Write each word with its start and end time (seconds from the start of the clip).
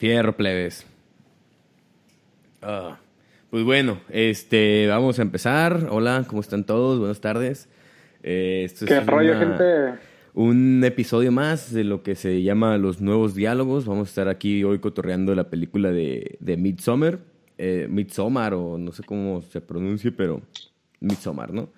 Fierro, 0.00 0.34
plebes. 0.34 0.86
Ah, 2.62 2.98
pues 3.50 3.64
bueno, 3.64 4.00
este, 4.08 4.86
vamos 4.86 5.18
a 5.18 5.22
empezar. 5.22 5.88
Hola, 5.90 6.24
¿cómo 6.26 6.40
están 6.40 6.64
todos? 6.64 6.98
Buenas 6.98 7.20
tardes. 7.20 7.68
Eh, 8.22 8.62
esto 8.64 8.86
¿Qué 8.86 8.98
rollo, 9.00 9.38
gente? 9.38 10.00
Un 10.32 10.82
episodio 10.84 11.32
más 11.32 11.70
de 11.74 11.84
lo 11.84 12.02
que 12.02 12.14
se 12.14 12.42
llama 12.42 12.78
Los 12.78 13.02
Nuevos 13.02 13.34
Diálogos. 13.34 13.84
Vamos 13.84 14.08
a 14.08 14.10
estar 14.10 14.28
aquí 14.28 14.64
hoy 14.64 14.78
cotorreando 14.78 15.34
la 15.34 15.50
película 15.50 15.92
de, 15.92 16.38
de 16.40 16.56
Midsommar. 16.56 17.18
Eh, 17.58 17.86
Midsommar, 17.90 18.54
o 18.54 18.78
no 18.78 18.92
sé 18.92 19.02
cómo 19.02 19.42
se 19.42 19.60
pronuncie, 19.60 20.12
pero 20.12 20.40
Midsommar, 21.00 21.52
¿no? 21.52 21.68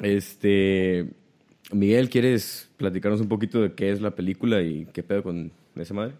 Este. 0.00 1.10
Miguel, 1.72 2.08
¿quieres 2.08 2.70
platicarnos 2.78 3.20
un 3.20 3.28
poquito 3.28 3.60
de 3.60 3.74
qué 3.74 3.90
es 3.90 4.00
la 4.00 4.12
película 4.12 4.62
y 4.62 4.86
qué 4.94 5.02
pedo 5.02 5.22
con 5.22 5.52
esa 5.76 5.92
madre? 5.92 6.14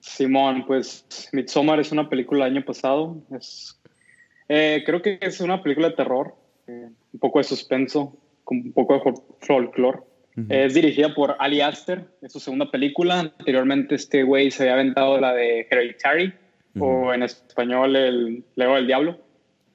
Simón, 0.00 0.64
pues 0.66 1.28
Midsommar 1.32 1.80
es 1.80 1.92
una 1.92 2.08
película 2.08 2.44
del 2.44 2.56
año 2.56 2.64
pasado. 2.64 3.22
Es, 3.36 3.80
eh, 4.48 4.82
creo 4.84 5.02
que 5.02 5.18
es 5.20 5.40
una 5.40 5.62
película 5.62 5.90
de 5.90 5.94
terror, 5.94 6.34
eh, 6.66 6.88
un 7.12 7.20
poco 7.20 7.38
de 7.38 7.44
suspenso, 7.44 8.16
con 8.44 8.58
un 8.58 8.72
poco 8.72 8.94
de 8.94 9.14
folclore. 9.40 10.00
Es 10.48 10.72
dirigida 10.72 11.14
por 11.14 11.36
Ali 11.38 11.60
Aster, 11.60 12.06
es 12.22 12.32
su 12.32 12.40
segunda 12.40 12.70
película. 12.70 13.20
Anteriormente 13.20 13.94
este 13.94 14.22
güey 14.22 14.50
se 14.50 14.62
había 14.62 14.74
aventado 14.74 15.20
la 15.20 15.34
de 15.34 15.66
Hereditary, 15.70 16.32
o 16.78 17.12
en 17.12 17.24
español 17.24 17.94
El 17.94 18.44
Legado 18.54 18.76
del 18.76 18.86
Diablo. 18.86 19.18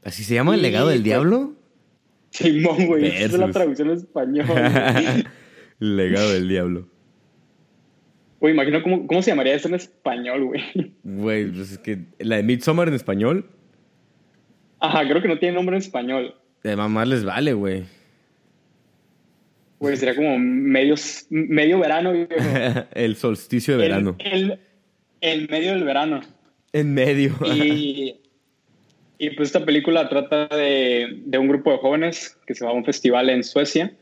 ¿Así 0.03 0.23
se 0.23 0.33
llama 0.33 0.55
El 0.55 0.63
Legado 0.63 0.87
del 0.87 0.99
pues, 0.99 1.03
Diablo? 1.03 1.53
Simón, 2.31 2.87
güey, 2.87 3.05
esa 3.05 3.25
es 3.25 3.33
la 3.33 3.51
traducción 3.51 3.89
en 3.89 3.97
español. 3.97 4.47
Legado 5.79 6.33
del 6.33 6.47
Diablo. 6.47 6.87
Güey, 8.39 8.53
imagino 8.53 8.83
cómo, 8.83 9.07
cómo 9.07 9.21
se 9.21 9.31
llamaría 9.31 9.55
eso 9.55 9.67
en 9.67 9.75
español, 9.75 10.45
güey. 10.45 10.61
Güey, 11.03 11.51
pues 11.51 11.71
es 11.71 11.77
que 11.77 11.99
la 12.19 12.37
de 12.37 12.43
Midsommar 12.43 12.87
en 12.87 12.93
español. 12.93 13.49
Ajá, 14.79 15.07
creo 15.07 15.21
que 15.21 15.27
no 15.27 15.39
tiene 15.39 15.55
nombre 15.55 15.75
en 15.75 15.81
español. 15.81 16.35
De 16.63 16.75
mamá 16.75 17.05
les 17.05 17.23
vale, 17.23 17.53
güey. 17.53 17.83
Güey, 19.79 19.97
sería 19.97 20.15
como 20.15 20.37
medio, 20.39 20.95
medio 21.29 21.79
verano. 21.79 22.13
el 22.93 23.15
solsticio 23.15 23.77
de 23.77 23.83
verano. 23.83 24.15
El, 24.19 24.59
el, 25.21 25.49
medio 25.49 25.71
del 25.71 25.83
verano. 25.83 26.21
En 26.73 26.93
medio. 26.93 27.35
y, 27.45 28.19
y 29.17 29.29
pues 29.31 29.49
esta 29.49 29.65
película 29.65 30.09
trata 30.09 30.47
de, 30.47 31.21
de 31.25 31.37
un 31.37 31.47
grupo 31.47 31.71
de 31.71 31.77
jóvenes 31.77 32.37
que 32.45 32.53
se 32.53 32.65
va 32.65 32.71
a 32.71 32.73
un 32.73 32.85
festival 32.85 33.29
en 33.29 33.43
Suecia, 33.43 33.93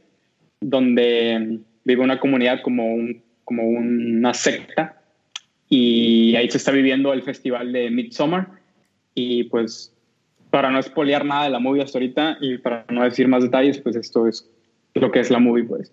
donde 0.60 1.60
vive 1.84 2.02
una 2.02 2.20
comunidad 2.20 2.62
como 2.62 2.94
un 2.94 3.23
como 3.46 3.64
una 3.64 4.34
secta 4.34 5.02
y 5.70 6.36
ahí 6.36 6.50
se 6.50 6.58
está 6.58 6.72
viviendo 6.72 7.14
el 7.14 7.24
festival 7.24 7.72
de 7.74 7.90
Midsommar 7.90 8.48
y 9.16 9.46
pues 9.46 9.94
para 10.50 10.70
no 10.70 10.80
espolear 10.80 11.26
nada 11.26 11.46
de 11.46 11.50
la 11.50 11.60
movie 11.60 11.82
hasta 11.82 11.98
ahorita 11.98 12.38
y 12.40 12.60
para 12.60 12.86
no 12.90 13.04
decir 13.04 13.28
más 13.28 13.42
detalles, 13.42 13.80
pues 13.80 13.96
esto 13.96 14.28
es 14.28 14.48
lo 14.94 15.12
que 15.12 15.20
es 15.20 15.32
la 15.32 15.40
movie, 15.40 15.64
pues. 15.64 15.92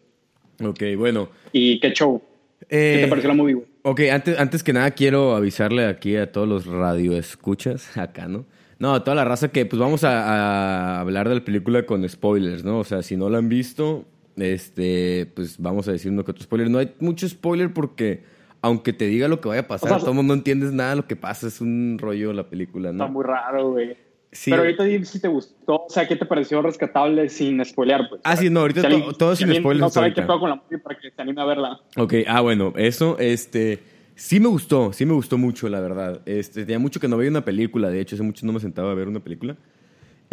Ok, 0.62 0.82
bueno. 0.98 1.30
¿Y 1.50 1.80
qué 1.80 1.92
show? 1.92 2.20
¿Qué 2.60 2.66
te 2.68 3.04
eh, 3.04 3.08
pareció 3.08 3.28
la 3.28 3.34
movie? 3.34 3.56
Ok, 3.82 4.00
antes, 4.12 4.38
antes 4.38 4.62
que 4.62 4.74
nada 4.74 4.90
quiero 4.90 5.34
avisarle 5.34 5.86
aquí 5.86 6.16
a 6.16 6.30
todos 6.30 6.46
los 6.46 6.66
radioescuchas 6.66 7.96
acá, 7.96 8.28
¿no? 8.28 8.44
No, 8.78 8.94
a 8.94 9.02
toda 9.02 9.14
la 9.14 9.24
raza 9.24 9.48
que 9.48 9.64
pues 9.64 9.80
vamos 9.80 10.04
a, 10.04 10.24
a 10.26 11.00
hablar 11.00 11.28
de 11.28 11.36
la 11.36 11.44
película 11.44 11.86
con 11.86 12.06
spoilers, 12.06 12.62
¿no? 12.62 12.80
O 12.80 12.84
sea, 12.84 13.02
si 13.02 13.16
no 13.16 13.30
la 13.30 13.38
han 13.38 13.48
visto, 13.48 14.04
este, 14.42 15.30
pues 15.34 15.58
vamos 15.58 15.88
a 15.88 15.92
decir 15.92 16.10
uno 16.10 16.24
que 16.24 16.30
otro 16.30 16.44
spoiler. 16.44 16.70
No 16.70 16.78
hay 16.78 16.94
mucho 17.00 17.28
spoiler 17.28 17.72
porque, 17.72 18.24
aunque 18.62 18.92
te 18.92 19.06
diga 19.06 19.28
lo 19.28 19.40
que 19.40 19.48
vaya 19.48 19.62
a 19.62 19.68
pasar, 19.68 20.00
todo 20.00 20.10
el 20.10 20.16
mundo 20.16 20.34
no 20.34 20.38
entiendes 20.38 20.72
nada 20.72 20.90
de 20.90 20.96
lo 20.96 21.06
que 21.06 21.16
pasa. 21.16 21.46
Es 21.46 21.60
un 21.60 21.98
rollo 21.98 22.32
la 22.32 22.48
película, 22.48 22.92
¿no? 22.92 23.04
Está 23.04 23.12
muy 23.12 23.24
raro, 23.24 23.72
güey. 23.72 23.96
Pero 24.44 24.58
ahorita 24.58 24.84
dime 24.84 25.04
si 25.04 25.20
te 25.20 25.26
gustó, 25.26 25.86
o 25.86 25.90
sea, 25.90 26.06
¿qué 26.06 26.14
te 26.14 26.24
pareció 26.24 26.62
rescatable 26.62 27.28
sin 27.28 27.64
spoilear? 27.64 28.08
Pues, 28.08 28.20
ah, 28.24 28.36
sí, 28.36 28.48
no, 28.48 28.60
ahorita 28.60 28.88
todo 29.18 29.34
sin 29.34 29.52
spoilers. 29.52 29.80
No 29.80 29.90
sabe 29.90 30.14
qué 30.14 30.24
con 30.24 30.48
la 30.48 30.54
movie 30.54 30.78
para 30.78 30.96
que 30.96 31.10
se 31.10 31.20
anime 31.20 31.42
a 31.42 31.44
verla. 31.44 31.80
Ok, 31.96 32.14
ah, 32.28 32.40
bueno, 32.40 32.72
eso, 32.76 33.18
este, 33.18 33.80
sí 34.14 34.38
me 34.38 34.46
gustó, 34.46 34.92
sí 34.92 35.04
me 35.04 35.14
gustó 35.14 35.36
mucho, 35.36 35.68
la 35.68 35.80
verdad. 35.80 36.22
Este, 36.26 36.60
tenía 36.60 36.78
mucho 36.78 37.00
que 37.00 37.08
no 37.08 37.16
veía 37.16 37.30
una 37.30 37.44
película, 37.44 37.90
de 37.90 38.00
hecho, 38.00 38.14
hace 38.14 38.22
mucho 38.22 38.46
no 38.46 38.52
me 38.52 38.60
sentaba 38.60 38.92
a 38.92 38.94
ver 38.94 39.08
una 39.08 39.20
película. 39.20 39.56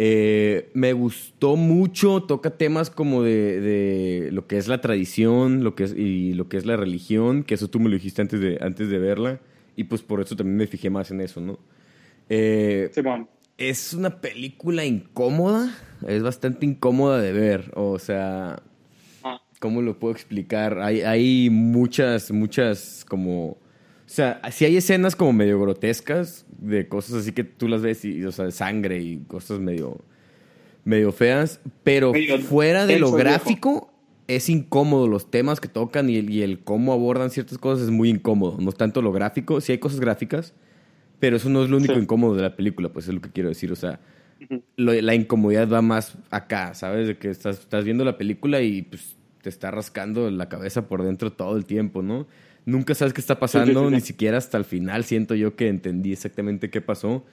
Eh, 0.00 0.70
me 0.74 0.92
gustó 0.92 1.56
mucho, 1.56 2.22
toca 2.22 2.50
temas 2.50 2.88
como 2.88 3.24
de, 3.24 4.28
lo 4.30 4.46
que 4.46 4.56
es 4.56 4.68
la 4.68 4.80
tradición 4.80 5.64
lo 5.64 5.74
que 5.74 5.84
es, 5.84 5.94
y 5.96 6.34
lo 6.34 6.48
que 6.48 6.56
es 6.56 6.66
la 6.66 6.76
religión, 6.76 7.42
que 7.42 7.54
eso 7.54 7.68
tú 7.68 7.80
me 7.80 7.88
lo 7.88 7.94
dijiste 7.94 8.22
antes 8.22 8.40
de, 8.40 8.58
antes 8.60 8.88
de 8.88 8.98
verla, 8.98 9.40
y 9.74 9.84
pues 9.84 10.02
por 10.02 10.20
eso 10.20 10.36
también 10.36 10.56
me 10.56 10.66
fijé 10.68 10.88
más 10.88 11.10
en 11.10 11.20
eso, 11.20 11.40
¿no? 11.40 11.58
Eh, 12.28 12.92
es 13.56 13.92
una 13.92 14.20
película 14.20 14.84
incómoda, 14.84 15.76
es 16.06 16.22
bastante 16.22 16.64
incómoda 16.64 17.20
de 17.20 17.32
ver, 17.32 17.72
o 17.74 17.98
sea, 17.98 18.62
ah. 19.24 19.42
¿cómo 19.58 19.82
lo 19.82 19.98
puedo 19.98 20.14
explicar? 20.14 20.78
Hay, 20.78 21.00
hay 21.00 21.50
muchas, 21.50 22.30
muchas 22.30 23.04
como 23.08 23.58
o 24.08 24.10
sea, 24.10 24.40
si 24.50 24.64
hay 24.64 24.78
escenas 24.78 25.14
como 25.14 25.34
medio 25.34 25.60
grotescas 25.60 26.46
de 26.56 26.88
cosas 26.88 27.16
así 27.16 27.32
que 27.32 27.44
tú 27.44 27.68
las 27.68 27.82
ves 27.82 28.06
y, 28.06 28.24
o 28.24 28.32
sea, 28.32 28.46
de 28.46 28.52
sangre 28.52 29.02
y 29.02 29.18
cosas 29.28 29.60
medio, 29.60 29.98
medio 30.82 31.12
feas, 31.12 31.60
pero 31.82 32.14
fuera 32.48 32.86
de 32.86 32.98
lo 32.98 33.12
gráfico 33.12 33.92
es 34.26 34.48
incómodo 34.48 35.08
los 35.08 35.30
temas 35.30 35.60
que 35.60 35.68
tocan 35.68 36.08
y 36.08 36.16
el, 36.16 36.30
y 36.30 36.40
el, 36.40 36.60
cómo 36.60 36.94
abordan 36.94 37.28
ciertas 37.28 37.58
cosas 37.58 37.84
es 37.84 37.90
muy 37.90 38.08
incómodo. 38.08 38.56
No 38.58 38.72
tanto 38.72 39.02
lo 39.02 39.12
gráfico, 39.12 39.60
sí 39.60 39.72
hay 39.72 39.78
cosas 39.78 40.00
gráficas, 40.00 40.54
pero 41.18 41.36
eso 41.36 41.50
no 41.50 41.62
es 41.62 41.68
lo 41.68 41.76
único 41.76 41.98
incómodo 41.98 42.34
de 42.34 42.40
la 42.40 42.56
película, 42.56 42.88
pues 42.88 43.08
es 43.08 43.14
lo 43.14 43.20
que 43.20 43.30
quiero 43.30 43.50
decir. 43.50 43.70
O 43.72 43.76
sea, 43.76 44.00
la 44.76 45.14
incomodidad 45.14 45.70
va 45.70 45.82
más 45.82 46.16
acá, 46.30 46.72
¿sabes? 46.72 47.08
De 47.08 47.18
que 47.18 47.28
estás, 47.28 47.58
estás 47.58 47.84
viendo 47.84 48.06
la 48.06 48.16
película 48.16 48.62
y 48.62 48.80
pues 48.80 49.16
te 49.42 49.50
está 49.50 49.70
rascando 49.70 50.30
la 50.30 50.48
cabeza 50.48 50.88
por 50.88 51.02
dentro 51.02 51.30
todo 51.30 51.58
el 51.58 51.66
tiempo, 51.66 52.00
¿no? 52.00 52.26
Nunca 52.68 52.94
sabes 52.94 53.14
qué 53.14 53.20
está 53.20 53.38
pasando, 53.38 53.90
ni 53.90 54.00
siquiera 54.00 54.36
hasta 54.36 54.58
el 54.58 54.64
final 54.64 55.04
siento 55.04 55.34
yo 55.34 55.56
que 55.56 55.68
entendí 55.68 56.12
exactamente 56.12 56.70
qué 56.70 56.80
pasó. 56.80 57.24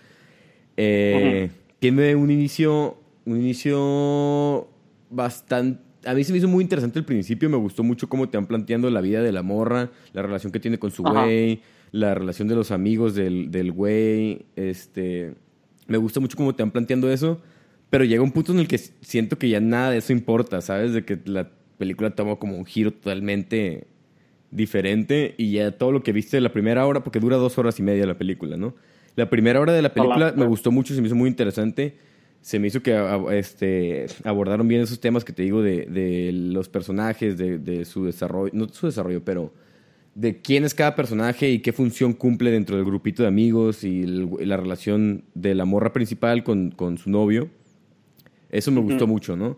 Eh, 0.78 1.50
Tiene 1.80 2.16
un 2.16 2.32
inicio, 2.32 2.98
un 3.26 3.42
inicio 3.42 4.70
bastante... 5.10 5.84
A 6.06 6.14
mí 6.14 6.24
se 6.24 6.32
me 6.32 6.38
hizo 6.38 6.48
muy 6.48 6.64
interesante 6.64 7.00
el 7.00 7.06
principio, 7.06 7.50
me 7.50 7.58
gustó 7.58 7.84
mucho 7.84 8.08
cómo 8.08 8.30
te 8.30 8.38
han 8.38 8.46
planteando 8.46 8.90
la 8.90 9.02
vida 9.02 9.22
de 9.22 9.32
la 9.32 9.42
morra, 9.42 9.92
la 10.14 10.22
relación 10.22 10.52
que 10.54 10.60
tiene 10.60 10.78
con 10.78 10.92
su 10.92 11.04
güey, 11.04 11.62
la 11.92 12.14
relación 12.14 12.48
de 12.48 12.56
los 12.56 12.72
amigos 12.72 13.14
del, 13.14 13.52
del 13.52 13.72
güey, 13.72 14.46
este... 14.56 15.34
Me 15.88 15.98
gusta 15.98 16.20
mucho 16.20 16.38
cómo 16.38 16.56
te 16.56 16.64
han 16.64 16.72
planteando 16.72 17.12
eso, 17.12 17.42
pero 17.90 18.06
llega 18.06 18.24
un 18.24 18.32
punto 18.32 18.54
en 18.54 18.60
el 18.60 18.68
que 18.68 18.78
siento 18.78 19.38
que 19.38 19.50
ya 19.50 19.60
nada 19.60 19.92
de 19.92 19.98
eso 19.98 20.14
importa, 20.14 20.62
¿sabes? 20.62 20.94
De 20.94 21.04
que 21.04 21.20
la 21.26 21.52
película 21.78 22.10
toma 22.12 22.38
como 22.38 22.58
un 22.58 22.66
giro 22.66 22.92
totalmente 22.92 23.86
diferente 24.56 25.36
y 25.38 25.52
ya 25.52 25.72
todo 25.72 25.92
lo 25.92 26.02
que 26.02 26.12
viste 26.12 26.40
la 26.42 26.52
primera 26.52 26.86
hora, 26.86 27.04
porque 27.04 27.20
dura 27.20 27.38
dos 27.38 27.58
horas 27.58 27.80
y 27.80 27.84
media 27.84 28.06
la 28.06 28.18
película, 28.18 28.58
¿no? 28.58 28.74
La 29.16 29.30
primera 29.30 29.60
hora 29.60 29.74
de 29.74 29.82
la 29.82 29.94
película 29.94 30.34
me 30.36 30.46
gustó 30.46 30.72
mucho, 30.72 30.94
se 30.94 31.02
me 31.02 31.08
hizo 31.08 31.16
muy 31.16 31.30
interesante. 31.30 31.98
Se 32.42 32.60
me 32.60 32.68
hizo 32.68 32.84
que 32.84 32.96
este, 33.32 34.06
abordaron 34.24 34.68
bien 34.68 34.82
esos 34.82 35.00
temas 35.00 35.26
que 35.26 35.34
te 35.34 35.42
digo 35.42 35.64
de, 35.64 35.86
de 35.88 36.32
los 36.32 36.70
personajes, 36.70 37.38
de, 37.38 37.58
de, 37.58 37.86
su 37.86 38.06
desarrollo, 38.06 38.52
no 38.54 38.68
su 38.70 38.86
desarrollo, 38.86 39.24
pero 39.26 39.52
de 40.14 40.42
quién 40.42 40.64
es 40.64 40.76
cada 40.76 40.96
personaje 40.96 41.50
y 41.50 41.60
qué 41.60 41.74
función 41.74 42.14
cumple 42.14 42.52
dentro 42.52 42.76
del 42.76 42.86
grupito 42.86 43.24
de 43.24 43.30
amigos 43.30 43.84
y 43.84 44.06
la 44.06 44.58
relación 44.58 45.24
de 45.34 45.56
la 45.56 45.66
morra 45.66 45.92
principal 45.92 46.44
con, 46.44 46.70
con 46.70 47.00
su 47.00 47.10
novio. 47.10 47.50
Eso 48.52 48.72
me 48.72 48.80
gustó 48.80 49.08
mucho, 49.08 49.36
¿no? 49.36 49.58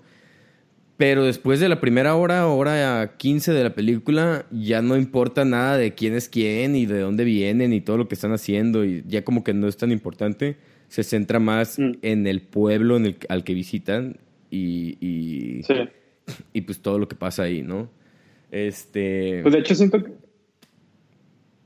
Pero 0.98 1.24
después 1.24 1.60
de 1.60 1.70
la 1.70 1.80
primera 1.80 2.16
hora, 2.16 2.48
hora 2.48 3.14
15 3.18 3.54
de 3.54 3.64
la 3.64 3.76
película, 3.76 4.48
ya 4.50 4.82
no 4.82 4.98
importa 4.98 5.46
nada 5.46 5.78
de 5.78 5.94
quién 5.94 6.16
es 6.16 6.28
quién 6.28 6.76
y 6.76 6.88
de 6.88 7.00
dónde 7.00 7.24
vienen 7.24 7.72
y 7.72 7.82
todo 7.82 7.98
lo 7.98 8.08
que 8.08 8.16
están 8.16 8.34
haciendo. 8.34 8.84
Y 8.84 9.04
ya 9.08 9.24
como 9.24 9.44
que 9.44 9.54
no 9.54 9.68
es 9.68 9.78
tan 9.78 9.92
importante. 9.92 10.58
Se 10.88 11.04
centra 11.04 11.40
más 11.40 11.78
mm. 11.78 11.92
en 12.02 12.26
el 12.26 12.42
pueblo 12.42 12.98
en 12.98 13.06
el, 13.06 13.18
al 13.30 13.44
que 13.44 13.54
visitan 13.54 14.18
y, 14.50 14.98
y, 15.00 15.62
y, 16.54 16.62
pues 16.62 16.82
todo 16.82 16.98
lo 16.98 17.08
que 17.08 17.16
pasa 17.16 17.44
ahí, 17.44 17.62
¿no? 17.62 17.90
Este... 18.50 19.42
Pues 19.44 19.54
de 19.54 19.60
hecho 19.60 19.76
siento 19.76 20.04
que... 20.04 20.12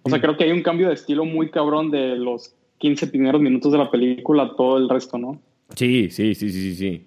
O 0.03 0.09
sea, 0.09 0.19
creo 0.19 0.35
que 0.35 0.43
hay 0.43 0.51
un 0.51 0.63
cambio 0.63 0.87
de 0.87 0.95
estilo 0.95 1.23
muy 1.23 1.51
cabrón 1.51 1.91
de 1.91 2.15
los 2.17 2.55
15 2.79 3.07
primeros 3.07 3.39
minutos 3.39 3.71
de 3.71 3.77
la 3.77 3.89
película 3.89 4.43
a 4.43 4.55
todo 4.55 4.77
el 4.77 4.89
resto, 4.89 5.17
¿no? 5.17 5.39
Sí, 5.75 6.09
sí, 6.09 6.35
sí, 6.35 6.51
sí, 6.51 6.75
sí. 6.75 7.05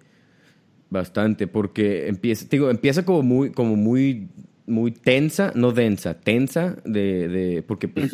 Bastante, 0.95 1.49
porque 1.49 2.07
empieza, 2.07 2.47
digo, 2.49 2.71
empieza 2.71 3.05
como 3.05 3.23
muy, 3.23 3.51
como 3.51 3.75
muy, 3.75 4.29
muy 4.65 4.93
tensa, 4.93 5.51
no 5.57 5.73
densa, 5.73 6.21
tensa, 6.21 6.77
de, 6.85 7.27
de 7.27 7.63
porque 7.65 7.89
pues, 7.89 8.13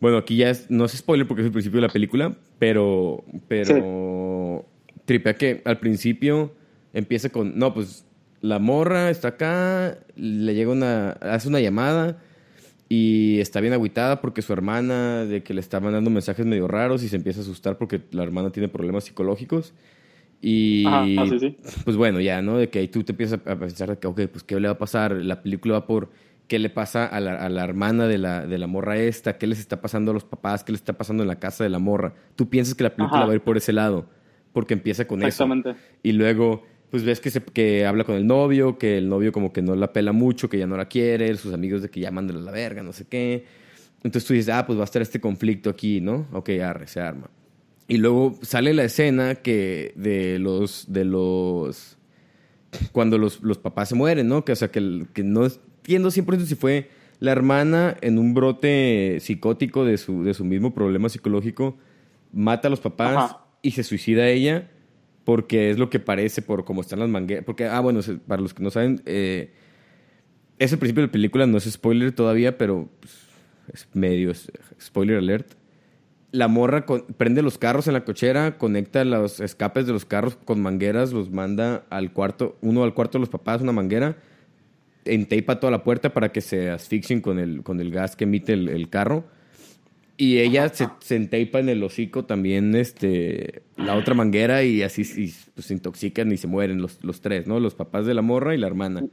bueno, 0.00 0.16
aquí 0.16 0.36
ya 0.36 0.48
es, 0.48 0.70
no 0.70 0.86
es 0.86 0.92
spoiler 0.92 1.28
porque 1.28 1.42
es 1.42 1.46
el 1.46 1.52
principio 1.52 1.82
de 1.82 1.86
la 1.86 1.92
película, 1.92 2.34
pero, 2.58 3.26
pero 3.46 4.64
tripea 5.04 5.34
que 5.34 5.60
al 5.66 5.78
principio 5.80 6.54
empieza 6.94 7.28
con, 7.28 7.58
no, 7.58 7.74
pues 7.74 8.06
la 8.40 8.58
morra 8.58 9.10
está 9.10 9.28
acá, 9.28 9.98
le 10.16 10.54
llega 10.54 10.72
una, 10.72 11.10
hace 11.10 11.48
una 11.48 11.60
llamada 11.60 12.22
y 12.88 13.38
está 13.40 13.60
bien 13.60 13.74
agüitada 13.74 14.22
porque 14.22 14.40
su 14.40 14.54
hermana, 14.54 15.26
de 15.26 15.42
que 15.42 15.52
le 15.52 15.60
está 15.60 15.78
mandando 15.78 16.08
mensajes 16.08 16.46
medio 16.46 16.68
raros 16.68 17.02
y 17.02 17.10
se 17.10 17.16
empieza 17.16 17.40
a 17.40 17.42
asustar 17.42 17.76
porque 17.76 18.00
la 18.12 18.22
hermana 18.22 18.48
tiene 18.48 18.68
problemas 18.68 19.04
psicológicos. 19.04 19.74
Y 20.46 20.84
Ajá, 20.84 21.04
ah, 21.22 21.26
sí, 21.26 21.38
sí. 21.38 21.56
pues 21.84 21.96
bueno, 21.96 22.20
ya, 22.20 22.42
¿no? 22.42 22.58
De 22.58 22.68
que 22.68 22.80
ahí 22.80 22.88
tú 22.88 23.02
te 23.02 23.12
empiezas 23.12 23.40
a 23.46 23.58
pensar 23.58 23.88
de 23.88 23.98
que, 23.98 24.06
ok, 24.06 24.20
pues 24.30 24.44
qué 24.44 24.60
le 24.60 24.68
va 24.68 24.74
a 24.74 24.78
pasar. 24.78 25.12
La 25.12 25.42
película 25.42 25.72
va 25.72 25.86
por 25.86 26.10
qué 26.48 26.58
le 26.58 26.68
pasa 26.68 27.06
a 27.06 27.18
la, 27.18 27.36
a 27.36 27.48
la 27.48 27.64
hermana 27.64 28.06
de 28.06 28.18
la, 28.18 28.46
de 28.46 28.58
la 28.58 28.66
morra 28.66 28.98
esta, 28.98 29.38
qué 29.38 29.46
les 29.46 29.58
está 29.58 29.80
pasando 29.80 30.10
a 30.10 30.14
los 30.14 30.24
papás, 30.24 30.62
qué 30.62 30.72
les 30.72 30.82
está 30.82 30.92
pasando 30.92 31.22
en 31.22 31.28
la 31.28 31.38
casa 31.38 31.64
de 31.64 31.70
la 31.70 31.78
morra. 31.78 32.12
Tú 32.36 32.50
piensas 32.50 32.74
que 32.74 32.84
la 32.84 32.94
película 32.94 33.20
Ajá. 33.20 33.26
va 33.26 33.32
a 33.32 33.36
ir 33.36 33.40
por 33.40 33.56
ese 33.56 33.72
lado, 33.72 34.04
porque 34.52 34.74
empieza 34.74 35.06
con 35.06 35.20
eso. 35.20 35.28
Exactamente. 35.28 35.76
Y 36.02 36.12
luego, 36.12 36.62
pues 36.90 37.04
ves 37.04 37.20
que, 37.20 37.30
se, 37.30 37.42
que 37.42 37.86
habla 37.86 38.04
con 38.04 38.16
el 38.16 38.26
novio, 38.26 38.76
que 38.76 38.98
el 38.98 39.08
novio 39.08 39.32
como 39.32 39.50
que 39.50 39.62
no 39.62 39.74
la 39.76 39.94
pela 39.94 40.12
mucho, 40.12 40.50
que 40.50 40.58
ya 40.58 40.66
no 40.66 40.76
la 40.76 40.88
quiere, 40.88 41.34
sus 41.36 41.54
amigos 41.54 41.80
de 41.80 41.88
que 41.88 42.00
ya 42.00 42.10
mándale 42.10 42.40
a 42.40 42.42
la 42.42 42.52
verga, 42.52 42.82
no 42.82 42.92
sé 42.92 43.06
qué. 43.08 43.46
Entonces 44.02 44.28
tú 44.28 44.34
dices, 44.34 44.54
ah, 44.54 44.66
pues 44.66 44.76
va 44.78 44.82
a 44.82 44.84
estar 44.84 45.00
este 45.00 45.20
conflicto 45.20 45.70
aquí, 45.70 46.02
¿no? 46.02 46.26
Ok, 46.32 46.50
arre, 46.62 46.86
se 46.86 47.00
arma. 47.00 47.30
Y 47.86 47.98
luego 47.98 48.38
sale 48.42 48.72
la 48.72 48.84
escena 48.84 49.34
que 49.36 49.92
de 49.96 50.38
los, 50.38 50.86
de 50.88 51.04
los, 51.04 51.98
cuando 52.92 53.18
los, 53.18 53.42
los 53.42 53.58
papás 53.58 53.90
se 53.90 53.94
mueren, 53.94 54.28
¿no? 54.28 54.44
Que, 54.44 54.52
o 54.52 54.56
sea, 54.56 54.70
que, 54.70 55.06
que 55.12 55.22
no 55.22 55.44
entiendo 55.44 56.08
100% 56.08 56.44
si 56.46 56.54
fue 56.54 56.88
la 57.20 57.32
hermana 57.32 57.96
en 58.00 58.18
un 58.18 58.34
brote 58.34 59.18
psicótico 59.20 59.84
de 59.84 59.98
su, 59.98 60.24
de 60.24 60.34
su 60.34 60.44
mismo 60.44 60.74
problema 60.74 61.08
psicológico, 61.08 61.76
mata 62.32 62.68
a 62.68 62.70
los 62.70 62.80
papás 62.80 63.16
Ajá. 63.16 63.46
y 63.62 63.72
se 63.72 63.82
suicida 63.82 64.28
ella 64.28 64.70
porque 65.24 65.70
es 65.70 65.78
lo 65.78 65.90
que 65.90 66.00
parece 66.00 66.42
por 66.42 66.64
cómo 66.64 66.82
están 66.82 66.98
las 67.00 67.08
mangueras. 67.08 67.44
Porque, 67.44 67.66
ah, 67.66 67.80
bueno, 67.80 68.00
para 68.26 68.42
los 68.42 68.54
que 68.54 68.62
no 68.62 68.70
saben, 68.70 69.02
eh, 69.06 69.52
es 70.58 70.72
el 70.72 70.78
principio 70.78 71.02
de 71.02 71.08
la 71.08 71.12
película, 71.12 71.46
no 71.46 71.58
es 71.58 71.64
spoiler 71.64 72.12
todavía, 72.12 72.58
pero 72.58 72.88
pues, 73.00 73.12
es 73.72 73.88
medio 73.94 74.32
spoiler 74.80 75.18
alert. 75.18 75.54
La 76.34 76.48
morra 76.48 76.84
con- 76.84 77.04
prende 77.16 77.42
los 77.42 77.58
carros 77.58 77.86
en 77.86 77.92
la 77.92 78.04
cochera, 78.04 78.58
conecta 78.58 79.04
los 79.04 79.38
escapes 79.38 79.86
de 79.86 79.92
los 79.92 80.04
carros 80.04 80.36
con 80.44 80.60
mangueras, 80.60 81.12
los 81.12 81.30
manda 81.30 81.84
al 81.90 82.12
cuarto, 82.12 82.56
uno 82.60 82.82
al 82.82 82.92
cuarto 82.92 83.18
de 83.18 83.20
los 83.20 83.28
papás, 83.28 83.62
una 83.62 83.70
manguera, 83.70 84.16
enteipa 85.04 85.60
toda 85.60 85.70
la 85.70 85.84
puerta 85.84 86.12
para 86.12 86.32
que 86.32 86.40
se 86.40 86.70
asfixien 86.70 87.20
con 87.20 87.38
el, 87.38 87.62
con 87.62 87.80
el 87.80 87.92
gas 87.92 88.16
que 88.16 88.24
emite 88.24 88.52
el, 88.52 88.68
el 88.68 88.88
carro. 88.88 89.24
Y 90.16 90.38
ella 90.38 90.68
se, 90.74 90.88
se 90.98 91.14
enteipa 91.14 91.60
en 91.60 91.68
el 91.68 91.80
hocico 91.84 92.24
también 92.24 92.74
este, 92.74 93.62
la 93.76 93.94
otra 93.94 94.14
manguera 94.14 94.64
y 94.64 94.82
así 94.82 95.02
y, 95.02 95.32
pues, 95.54 95.66
se 95.66 95.74
intoxican 95.74 96.32
y 96.32 96.36
se 96.36 96.48
mueren 96.48 96.82
los, 96.82 96.98
los 97.04 97.20
tres, 97.20 97.46
¿no? 97.46 97.60
Los 97.60 97.76
papás 97.76 98.06
de 98.06 98.14
la 98.14 98.22
morra 98.22 98.56
y 98.56 98.58
la 98.58 98.66
hermana. 98.66 99.04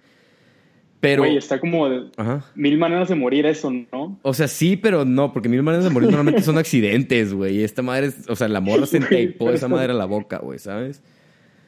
Pero, 1.02 1.24
Güey, 1.24 1.36
está 1.36 1.60
como 1.60 1.90
de 1.90 2.04
ajá. 2.16 2.46
mil 2.56 2.78
maneras 2.78 3.10
de 3.10 3.16
morir 3.16 3.46
eso, 3.48 3.72
¿no? 3.92 4.20
O 4.22 4.34
sea, 4.34 4.48
sí, 4.48 4.78
pero 4.78 5.04
no, 5.04 5.34
porque 5.34 5.50
mil 5.50 5.64
maneras 5.64 5.84
de 5.84 5.90
morir 5.90 6.10
normalmente 6.10 6.44
son 6.44 6.58
accidentes, 6.60 7.34
güey. 7.34 7.64
Esta 7.64 7.82
madre, 7.82 8.08
es- 8.08 8.30
o 8.30 8.36
sea, 8.36 8.48
la 8.48 8.62
morra 8.62 8.86
se 8.86 9.00
pero 9.40 9.52
esa 9.52 9.68
madre 9.68 9.92
a 9.92 9.96
la 9.96 10.06
boca, 10.06 10.38
güey, 10.38 10.60
¿sabes? 10.60 11.02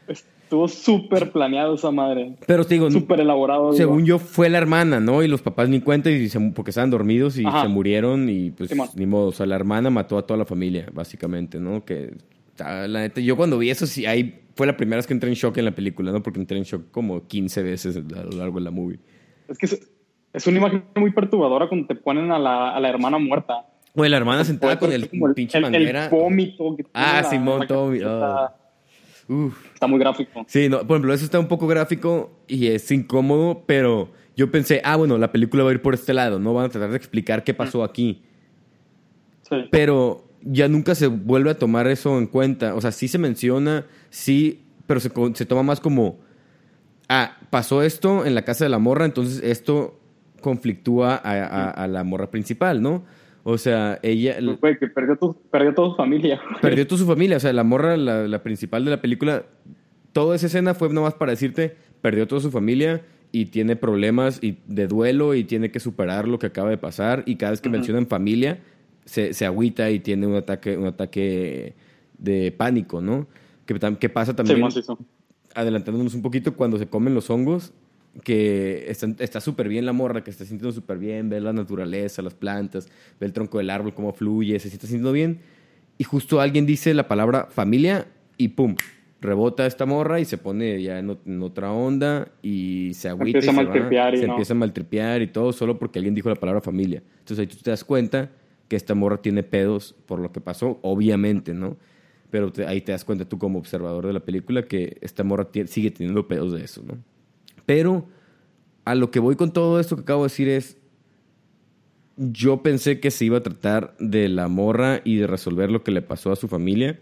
Estuvo 0.07 0.67
súper 0.67 1.31
planeado 1.31 1.73
esa 1.73 1.89
madre. 1.89 2.35
Pero 2.45 2.63
te 2.63 2.75
digo, 2.75 2.91
Súper 2.91 3.21
elaborado. 3.21 3.71
digo. 3.71 3.73
según 3.77 4.05
yo, 4.05 4.19
fue 4.19 4.49
la 4.49 4.59
hermana, 4.59 4.99
¿no? 4.99 5.23
Y 5.23 5.27
los 5.27 5.41
papás 5.41 5.67
ni 5.67 5.81
cuenta 5.81 6.11
y 6.11 6.29
se- 6.29 6.39
porque 6.51 6.69
estaban 6.69 6.91
dormidos 6.91 7.39
y 7.39 7.45
Ajá. 7.45 7.63
se 7.63 7.69
murieron 7.69 8.29
y 8.29 8.51
pues 8.51 8.69
ni 8.95 9.05
modo. 9.07 9.29
O 9.29 9.31
sea, 9.31 9.47
la 9.47 9.55
hermana 9.55 9.89
mató 9.89 10.17
a 10.19 10.27
toda 10.27 10.37
la 10.37 10.45
familia, 10.45 10.87
básicamente, 10.93 11.59
¿no? 11.59 11.83
Que, 11.83 12.13
la 12.59 12.87
neta, 12.87 13.19
yo 13.19 13.35
cuando 13.35 13.57
vi 13.57 13.71
eso, 13.71 13.87
sí, 13.87 14.05
ahí 14.05 14.41
fue 14.55 14.67
la 14.67 14.77
primera 14.77 14.97
vez 14.97 15.07
que 15.07 15.13
entré 15.13 15.27
en 15.29 15.35
shock 15.35 15.57
en 15.57 15.65
la 15.65 15.71
película, 15.73 16.11
¿no? 16.11 16.21
Porque 16.21 16.39
entré 16.39 16.55
en 16.59 16.65
shock 16.65 16.91
como 16.91 17.25
15 17.25 17.63
veces 17.63 17.97
a 17.97 18.23
lo 18.23 18.37
largo 18.37 18.59
de 18.59 18.65
la 18.65 18.69
movie. 18.71 18.99
Es 19.53 19.57
que 19.57 19.65
es, 19.67 19.91
es 20.33 20.47
una 20.47 20.57
imagen 20.57 20.83
muy 20.95 21.11
perturbadora 21.11 21.67
cuando 21.69 21.87
te 21.87 21.95
ponen 21.95 22.31
a 22.31 22.39
la, 22.39 22.75
a 22.75 22.79
la 22.79 22.89
hermana 22.89 23.17
muerta. 23.17 23.65
Güey, 23.95 24.09
la 24.09 24.17
hermana 24.17 24.43
sentada 24.43 24.79
con 24.79 24.91
el 24.91 25.07
pinche 25.35 25.57
el, 25.59 25.63
manguera. 25.63 26.05
El 26.05 26.11
vómito. 26.11 26.75
que 26.75 26.85
Ah, 26.93 27.21
tiene 27.21 27.29
Simón, 27.29 27.67
todo-. 27.67 28.51
Uf. 29.27 29.73
Está 29.73 29.87
muy 29.87 29.99
gráfico. 29.99 30.43
Sí, 30.47 30.67
no, 30.67 30.79
por 30.79 30.95
ejemplo, 30.95 31.13
eso 31.13 31.23
está 31.23 31.39
un 31.39 31.47
poco 31.47 31.67
gráfico 31.67 32.31
y 32.47 32.67
es 32.67 32.91
incómodo, 32.91 33.63
pero 33.65 34.11
yo 34.35 34.51
pensé, 34.51 34.81
ah, 34.83 34.95
bueno, 34.95 35.17
la 35.17 35.31
película 35.31 35.63
va 35.63 35.69
a 35.69 35.73
ir 35.73 35.81
por 35.81 35.93
este 35.93 36.13
lado, 36.13 36.39
no 36.39 36.53
van 36.53 36.65
a 36.65 36.69
tratar 36.69 36.89
de 36.89 36.97
explicar 36.97 37.43
qué 37.43 37.53
pasó 37.53 37.83
aquí. 37.83 38.23
Sí. 39.47 39.55
Pero 39.71 40.25
ya 40.41 40.67
nunca 40.67 40.95
se 40.95 41.07
vuelve 41.07 41.51
a 41.51 41.57
tomar 41.57 41.87
eso 41.87 42.17
en 42.17 42.27
cuenta. 42.27 42.75
O 42.75 42.81
sea, 42.81 42.91
sí 42.91 43.07
se 43.07 43.17
menciona, 43.17 43.85
sí, 44.09 44.63
pero 44.87 44.99
se, 44.99 45.11
se 45.35 45.45
toma 45.45 45.63
más 45.63 45.79
como, 45.79 46.19
ah, 47.09 47.37
pasó 47.49 47.81
esto 47.83 48.25
en 48.25 48.35
la 48.35 48.43
casa 48.43 48.65
de 48.65 48.69
la 48.69 48.79
morra, 48.79 49.05
entonces 49.05 49.41
esto 49.43 49.99
conflictúa 50.41 51.15
a, 51.15 51.31
a- 51.43 51.69
a 51.71 51.87
la 51.87 52.03
morra 52.03 52.29
principal, 52.29 52.81
¿no? 52.81 53.03
O 53.43 53.57
sea, 53.57 53.99
ella... 54.03 54.37
Pues, 54.43 54.59
Güey, 54.59 54.79
que 54.79 54.87
perdió, 54.87 55.17
tu, 55.17 55.35
perdió 55.51 55.73
toda 55.73 55.89
su 55.89 55.95
familia. 55.95 56.41
Perdió 56.61 56.87
toda 56.87 56.99
su 56.99 57.07
familia, 57.07 57.37
o 57.37 57.39
sea, 57.39 57.51
la 57.53 57.63
morra, 57.63 57.97
la, 57.97 58.27
la 58.27 58.43
principal 58.43 58.85
de 58.85 58.91
la 58.91 59.01
película, 59.01 59.43
toda 60.13 60.35
esa 60.35 60.47
escena 60.47 60.73
fue 60.73 60.89
nomás 60.89 61.13
para 61.13 61.31
decirte, 61.31 61.75
perdió 62.01 62.27
toda 62.27 62.41
su 62.41 62.51
familia 62.51 63.01
y 63.31 63.45
tiene 63.47 63.75
problemas 63.75 64.39
y 64.41 64.57
de 64.67 64.87
duelo 64.87 65.33
y 65.33 65.43
tiene 65.43 65.71
que 65.71 65.79
superar 65.79 66.27
lo 66.27 66.39
que 66.39 66.47
acaba 66.47 66.69
de 66.69 66.77
pasar 66.77 67.23
y 67.25 67.35
cada 67.35 67.51
vez 67.51 67.61
que 67.61 67.69
mencionan 67.69 68.07
familia 68.07 68.59
se, 69.05 69.33
se 69.33 69.45
agüita 69.45 69.89
y 69.89 69.99
tiene 69.99 70.27
un 70.27 70.35
ataque, 70.35 70.77
un 70.77 70.85
ataque 70.85 71.73
de 72.17 72.51
pánico, 72.51 73.01
¿no? 73.01 73.27
Que, 73.65 74.09
pasa 74.09 74.35
también, 74.35 74.69
sí. 74.71 74.81
Adelantándonos 75.55 76.13
un 76.13 76.21
poquito, 76.21 76.55
cuando 76.55 76.77
se 76.77 76.87
comen 76.87 77.13
los 77.13 77.29
hongos, 77.29 77.73
que 78.23 78.85
están- 78.89 79.15
está 79.19 79.41
súper 79.41 79.67
bien 79.67 79.85
la 79.85 79.93
morra, 79.93 80.23
que 80.23 80.29
está 80.29 80.45
sintiendo 80.45 80.71
súper 80.71 80.97
bien, 80.99 81.29
ve 81.29 81.39
la 81.41 81.51
naturaleza, 81.53 82.21
las 82.21 82.35
plantas, 82.35 82.87
ve 83.19 83.25
el 83.25 83.33
tronco 83.33 83.57
del 83.57 83.69
árbol, 83.71 83.93
cómo 83.93 84.13
fluye, 84.13 84.59
se 84.59 84.67
está 84.67 84.85
sintiendo 84.85 85.11
bien. 85.11 85.39
Y 85.97 86.03
justo 86.03 86.39
alguien 86.39 86.65
dice 86.65 86.93
la 86.93 87.07
palabra 87.07 87.47
familia 87.49 88.07
y 88.37 88.49
pum, 88.49 88.75
rebota 89.21 89.65
esta 89.65 89.85
morra 89.85 90.19
y 90.19 90.25
se 90.25 90.37
pone 90.37 90.81
ya 90.81 90.99
en, 90.99 91.07
ot- 91.09 91.19
en 91.25 91.41
otra 91.41 91.71
onda 91.71 92.27
y 92.43 92.91
se 92.93 93.09
agüita 93.09 93.39
Empieza 93.39 93.51
y 93.51 93.55
se, 93.55 93.63
va, 93.63 93.73
maltripear 93.73 94.13
y 94.13 94.17
se 94.17 94.27
no. 94.27 94.33
empieza 94.33 94.53
a 94.53 94.57
maltripear 94.57 95.21
y 95.21 95.27
todo 95.27 95.53
solo 95.53 95.79
porque 95.79 95.97
alguien 95.99 96.13
dijo 96.13 96.29
la 96.29 96.35
palabra 96.35 96.61
familia. 96.61 97.01
Entonces 97.19 97.39
ahí 97.39 97.47
tú 97.47 97.55
te 97.63 97.71
das 97.71 97.83
cuenta 97.83 98.29
que 98.67 98.75
esta 98.75 98.93
morra 98.95 99.17
tiene 99.21 99.43
pedos 99.43 99.95
por 100.05 100.19
lo 100.19 100.31
que 100.31 100.41
pasó, 100.41 100.79
obviamente, 100.83 101.53
¿no? 101.53 101.77
Pero 102.33 102.51
te- 102.51 102.65
ahí 102.65 102.81
te 102.81 102.91
das 102.91 103.05
cuenta 103.05 103.25
tú 103.25 103.37
como 103.37 103.59
observador 103.59 104.07
de 104.07 104.13
la 104.13 104.21
película 104.21 104.63
que 104.63 104.97
esta 105.01 105.23
morra 105.23 105.47
sigue 105.67 105.91
teniendo 105.91 106.27
pedos 106.27 106.51
de 106.51 106.63
eso, 106.63 106.81
¿no? 106.81 106.97
Pero 107.67 108.07
a 108.85 108.95
lo 108.95 109.11
que 109.11 109.19
voy 109.19 109.35
con 109.35 109.53
todo 109.53 109.79
esto 109.79 109.95
que 109.95 110.01
acabo 110.01 110.23
de 110.23 110.29
decir 110.29 110.49
es, 110.49 110.75
yo 112.17 112.63
pensé 112.63 112.99
que 112.99 113.11
se 113.11 113.25
iba 113.25 113.37
a 113.37 113.43
tratar 113.43 113.95
de 113.99 114.29
la 114.29 114.47
morra 114.47 115.01
y 115.03 115.17
de 115.17 115.27
resolver 115.27 115.69
lo 115.69 115.83
que 115.83 115.91
le 115.91 116.01
pasó 116.01 116.31
a 116.31 116.35
su 116.35 116.47
familia, 116.47 116.99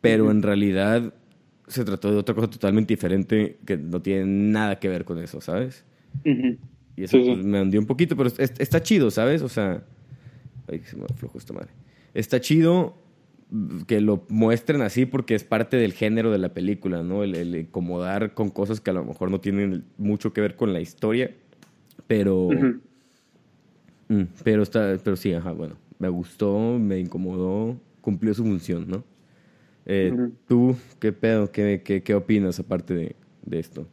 pero 0.00 0.30
en 0.30 0.42
realidad 0.42 1.12
se 1.68 1.84
trató 1.84 2.10
de 2.10 2.16
otra 2.16 2.34
cosa 2.34 2.48
totalmente 2.48 2.94
diferente 2.94 3.58
que 3.66 3.76
no 3.76 4.00
tiene 4.00 4.24
nada 4.24 4.78
que 4.78 4.88
ver 4.88 5.04
con 5.04 5.18
eso, 5.18 5.42
¿sabes? 5.42 5.84
Ujú. 6.24 6.56
Y 6.96 7.02
eso 7.04 7.18
Sí, 7.18 7.22
sí. 7.22 7.30
pues, 7.34 7.44
me 7.44 7.60
hundió 7.60 7.80
un 7.80 7.86
poquito, 7.86 8.16
pero 8.16 8.28
es- 8.30 8.38
es- 8.38 8.54
está 8.60 8.82
chido, 8.82 9.10
¿sabes? 9.10 9.42
O 9.42 9.48
sea, 9.50 9.82
ay, 10.72 10.80
se 10.86 10.96
me 10.96 11.04
aflojó 11.04 11.36
esta 11.36 11.52
madre. 11.52 11.68
Está 12.14 12.40
chido 12.40 12.96
que 13.86 14.00
lo 14.00 14.24
muestren 14.28 14.82
así 14.82 15.06
porque 15.06 15.34
es 15.34 15.44
parte 15.44 15.76
del 15.76 15.92
género 15.92 16.32
de 16.32 16.38
la 16.38 16.52
película, 16.52 17.02
¿no? 17.02 17.22
El, 17.22 17.36
el 17.36 17.54
incomodar 17.54 18.34
con 18.34 18.50
cosas 18.50 18.80
que 18.80 18.90
a 18.90 18.94
lo 18.94 19.04
mejor 19.04 19.30
no 19.30 19.40
tienen 19.40 19.84
mucho 19.98 20.32
que 20.32 20.40
ver 20.40 20.56
con 20.56 20.72
la 20.72 20.80
historia, 20.80 21.30
pero... 22.06 22.46
Ujú. 22.46 22.80
Mm, 24.08 24.22
pero 24.44 24.62
está, 24.62 24.96
pero 25.02 25.16
sí, 25.16 25.32
ajá, 25.32 25.52
bueno, 25.52 25.76
me 25.98 26.08
gustó, 26.08 26.78
me 26.78 26.98
incomodó, 26.98 27.76
cumplió 28.00 28.34
su 28.34 28.44
función, 28.44 28.88
¿no? 28.88 29.04
Eh, 29.84 30.10
Ujú. 30.12 30.32
¿Tú 30.48 30.76
qué 31.00 31.12
pedo? 31.12 31.50
¿Qué, 31.50 31.82
qué, 31.84 32.02
qué 32.02 32.14
opinas 32.14 32.58
aparte 32.58 32.94
de, 32.94 33.16
de 33.42 33.58
esto? 33.58 33.86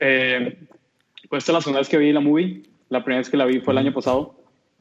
Eh, 0.00 0.58
pues 1.28 1.42
esta 1.42 1.52
es 1.52 1.54
la 1.54 1.60
segunda 1.62 1.80
vez 1.80 1.88
que 1.88 1.98
vi 1.98 2.12
la 2.12 2.20
movie. 2.20 2.62
La 2.88 3.02
primera 3.02 3.20
vez 3.20 3.30
que 3.30 3.36
la 3.36 3.46
vi 3.46 3.60
fue 3.60 3.72
el 3.72 3.78
año 3.78 3.92
pasado. 3.92 4.35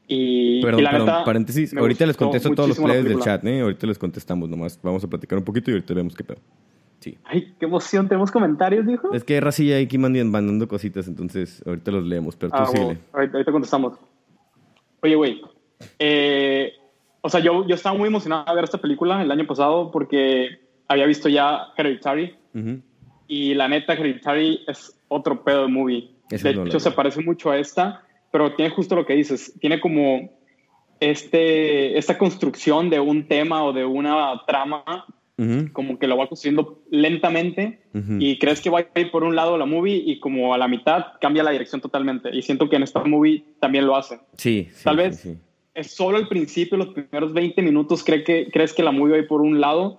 Y, 0.08 0.62
Perdón, 0.62 0.80
y 0.80 0.84
la 0.84 0.92
perdón, 0.92 1.08
neta, 1.08 1.24
paréntesis. 1.24 1.76
Ahorita 1.76 2.06
les 2.06 2.16
contesto 2.18 2.52
todos 2.54 2.70
los 2.70 2.80
players 2.80 3.08
del 3.08 3.20
chat, 3.20 3.44
¿eh? 3.46 3.62
Ahorita 3.62 3.88
les 3.88 3.98
contestamos 3.98 4.48
nomás. 4.50 4.80
Vamos 4.84 5.04
a 5.04 5.08
platicar 5.08 5.38
un 5.40 5.44
poquito 5.46 5.72
y 5.72 5.74
ahorita 5.76 5.94
vemos 5.94 6.16
qué 6.16 6.24
pedo. 6.24 6.38
Sí. 7.00 7.18
Ay, 7.26 7.54
qué 7.60 7.66
emoción. 7.66 8.08
¿Tenemos 8.08 8.32
comentarios, 8.32 8.86
dijo? 8.86 9.14
Es 9.14 9.24
que 9.24 9.40
Racilla 9.42 9.76
hay 9.78 9.86
aquí 9.86 9.98
mandan- 9.98 10.30
mandando 10.30 10.68
cositas, 10.68 11.08
entonces 11.08 11.62
ahorita 11.66 11.92
los 11.92 12.04
leemos, 12.06 12.36
pero 12.36 12.52
tú 12.52 12.58
Ah, 12.58 12.66
ahorita, 13.14 13.38
ahorita 13.38 13.52
contestamos. 13.52 13.94
Oye, 15.02 15.16
güey. 15.16 15.42
eh, 16.00 16.72
o 17.22 17.30
sea, 17.30 17.40
yo, 17.42 17.68
yo 17.68 17.76
estaba 17.76 17.98
muy 17.98 18.08
emocionado 18.08 18.46
de 18.48 18.56
ver 18.56 18.64
esta 18.64 18.78
película 18.80 19.22
el 19.22 19.32
año 19.32 19.46
pasado 19.48 19.92
porque 19.92 20.60
había 20.88 21.06
visto 21.08 21.28
ya 21.30 21.68
Hereditary. 21.76 22.36
Ujú. 22.54 22.80
Y 23.28 23.56
la 23.56 23.68
neta, 23.68 23.94
Hereditary 23.94 24.62
es 24.68 24.96
otro 25.08 25.44
pedo 25.44 25.64
de 25.64 25.68
movie. 25.68 26.12
Esa 26.30 26.50
de 26.50 26.56
no 26.56 26.66
hecho, 26.66 26.80
se 26.80 26.92
parece 26.92 27.22
mucho 27.22 27.50
a 27.52 27.58
esta, 27.58 28.04
pero 28.36 28.52
tiene 28.52 28.70
justo 28.70 28.98
lo 28.98 29.06
que 29.06 29.14
dices. 29.14 29.54
Tiene 29.62 29.80
como 29.80 30.30
este, 31.00 31.98
esta 31.98 32.18
construcción 32.18 32.90
de 32.90 33.00
un 33.00 33.30
tema 33.30 33.64
o 33.64 33.72
de 33.72 33.86
una 33.86 34.42
trama 34.46 35.06
como 35.72 35.98
que 35.98 36.06
lo 36.06 36.18
va 36.18 36.28
construyendo 36.28 36.82
lentamente 36.90 37.80
y 38.20 38.38
crees 38.38 38.60
que 38.60 38.70
va 38.70 38.80
a 38.94 39.00
ir 39.00 39.10
por 39.10 39.24
un 39.24 39.38
lado 39.38 39.58
la 39.58 39.66
movie 39.66 40.04
y 40.06 40.20
como 40.20 40.54
a 40.54 40.58
la 40.58 40.68
mitad 40.68 41.14
cambia 41.22 41.44
la 41.44 41.52
dirección 41.52 41.80
totalmente. 41.80 42.30
Y 42.34 42.42
siento 42.42 42.68
que 42.68 42.76
en 42.76 42.84
esta 42.84 43.02
movie 43.06 43.46
también 43.62 43.88
lo 43.88 43.96
hace. 43.96 44.20
Sí. 44.36 44.68
Tal 44.84 44.98
vez 44.98 45.26
es 45.74 45.96
solo 45.96 46.18
el 46.18 46.28
principio, 46.28 46.78
los 46.78 46.90
primeros 46.90 47.32
20 47.32 47.62
minutos 47.62 48.04
cree 48.04 48.26
que, 48.26 48.50
crees 48.52 48.74
que 48.74 48.84
la 48.84 48.92
movie 48.92 49.12
va 49.12 49.16
a 49.16 49.22
ir 49.22 49.28
por 49.30 49.40
un 49.40 49.62
lado 49.62 49.96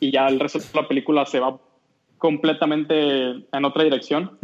y 0.00 0.10
ya 0.10 0.26
el 0.28 0.40
resto 0.40 0.58
de 0.58 0.64
la 0.72 0.88
película 0.88 1.26
se 1.26 1.38
va 1.38 1.60
completamente 2.16 3.28
en 3.52 3.64
otra 3.66 3.84
dirección. 3.84 4.38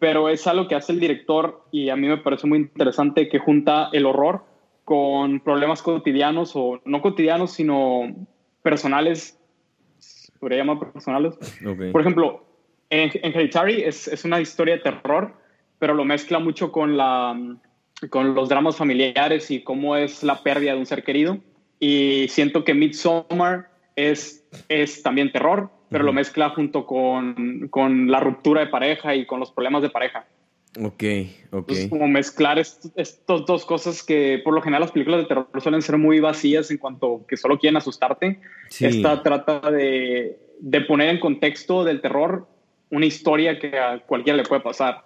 Pero 0.00 0.28
es 0.28 0.46
algo 0.46 0.66
que 0.66 0.74
hace 0.74 0.92
el 0.92 0.98
director 0.98 1.64
y 1.70 1.90
a 1.90 1.96
mí 1.96 2.08
me 2.08 2.16
parece 2.16 2.48
muy 2.48 2.58
interesante 2.58 3.28
que 3.28 3.38
junta 3.38 3.90
el 3.92 4.06
horror 4.06 4.44
con 4.84 5.38
problemas 5.38 5.82
cotidianos 5.82 6.52
o 6.56 6.80
no 6.84 7.00
cotidianos, 7.00 7.52
sino 7.52 8.12
personales, 8.62 9.38
podría 10.40 10.58
llamar 10.58 10.92
personales. 10.92 11.38
Por 11.92 12.00
ejemplo, 12.00 12.44
en, 12.88 13.10
Hereditary 13.22 13.82
es, 13.82 14.08
es, 14.08 14.24
una 14.24 14.40
historia 14.40 14.76
de 14.76 14.80
terror, 14.80 15.34
pero 15.78 15.94
lo 15.94 16.04
mezcla 16.04 16.40
mucho 16.40 16.72
con, 16.72 16.96
la, 16.96 17.38
con 18.08 18.34
los 18.34 18.48
dramas 18.48 18.76
familiares 18.76 19.50
y 19.50 19.62
cómo 19.62 19.96
es 19.96 20.24
la 20.24 20.42
pérdida 20.42 20.72
de 20.72 20.78
un 20.78 20.86
ser 20.86 21.04
querido. 21.04 21.38
Y 21.78 22.26
siento 22.28 22.64
que 22.64 22.74
Midsommar 22.74 23.70
es, 23.94 24.44
es 24.68 25.02
también 25.02 25.30
terror, 25.30 25.70
pero 25.90 26.04
lo 26.04 26.12
mezcla 26.12 26.50
junto 26.50 26.86
con, 26.86 27.68
con, 27.68 28.10
la 28.10 28.20
ruptura 28.20 28.60
de 28.60 28.68
pareja 28.68 29.14
y 29.14 29.26
con 29.26 29.40
los 29.40 29.50
problemas 29.50 29.82
de 29.82 29.90
pareja. 29.90 30.24
Ok, 30.78 31.02
ok. 31.50 31.70
Es 31.72 31.88
como 31.88 32.06
mezclar 32.06 32.58
estas 32.58 33.44
dos 33.44 33.66
cosas 33.66 34.04
que 34.04 34.40
por 34.44 34.54
lo 34.54 34.62
general 34.62 34.82
las 34.82 34.92
películas 34.92 35.20
de 35.20 35.26
terror 35.26 35.48
suelen 35.58 35.82
ser 35.82 35.98
muy 35.98 36.20
vacías 36.20 36.70
en 36.70 36.78
cuanto 36.78 37.26
que 37.26 37.36
solo 37.36 37.58
quieren 37.58 37.76
asustarte. 37.76 38.40
Esta 38.78 39.20
trata 39.22 39.70
de, 39.72 40.38
de, 40.60 40.80
poner 40.82 41.08
en 41.08 41.18
contexto 41.18 41.82
del 41.82 42.00
terror 42.00 42.46
una 42.90 43.06
historia 43.06 43.58
que 43.58 43.76
a 43.76 43.98
cualquiera 43.98 44.36
le 44.36 44.44
puede 44.44 44.60
pasar. 44.60 45.04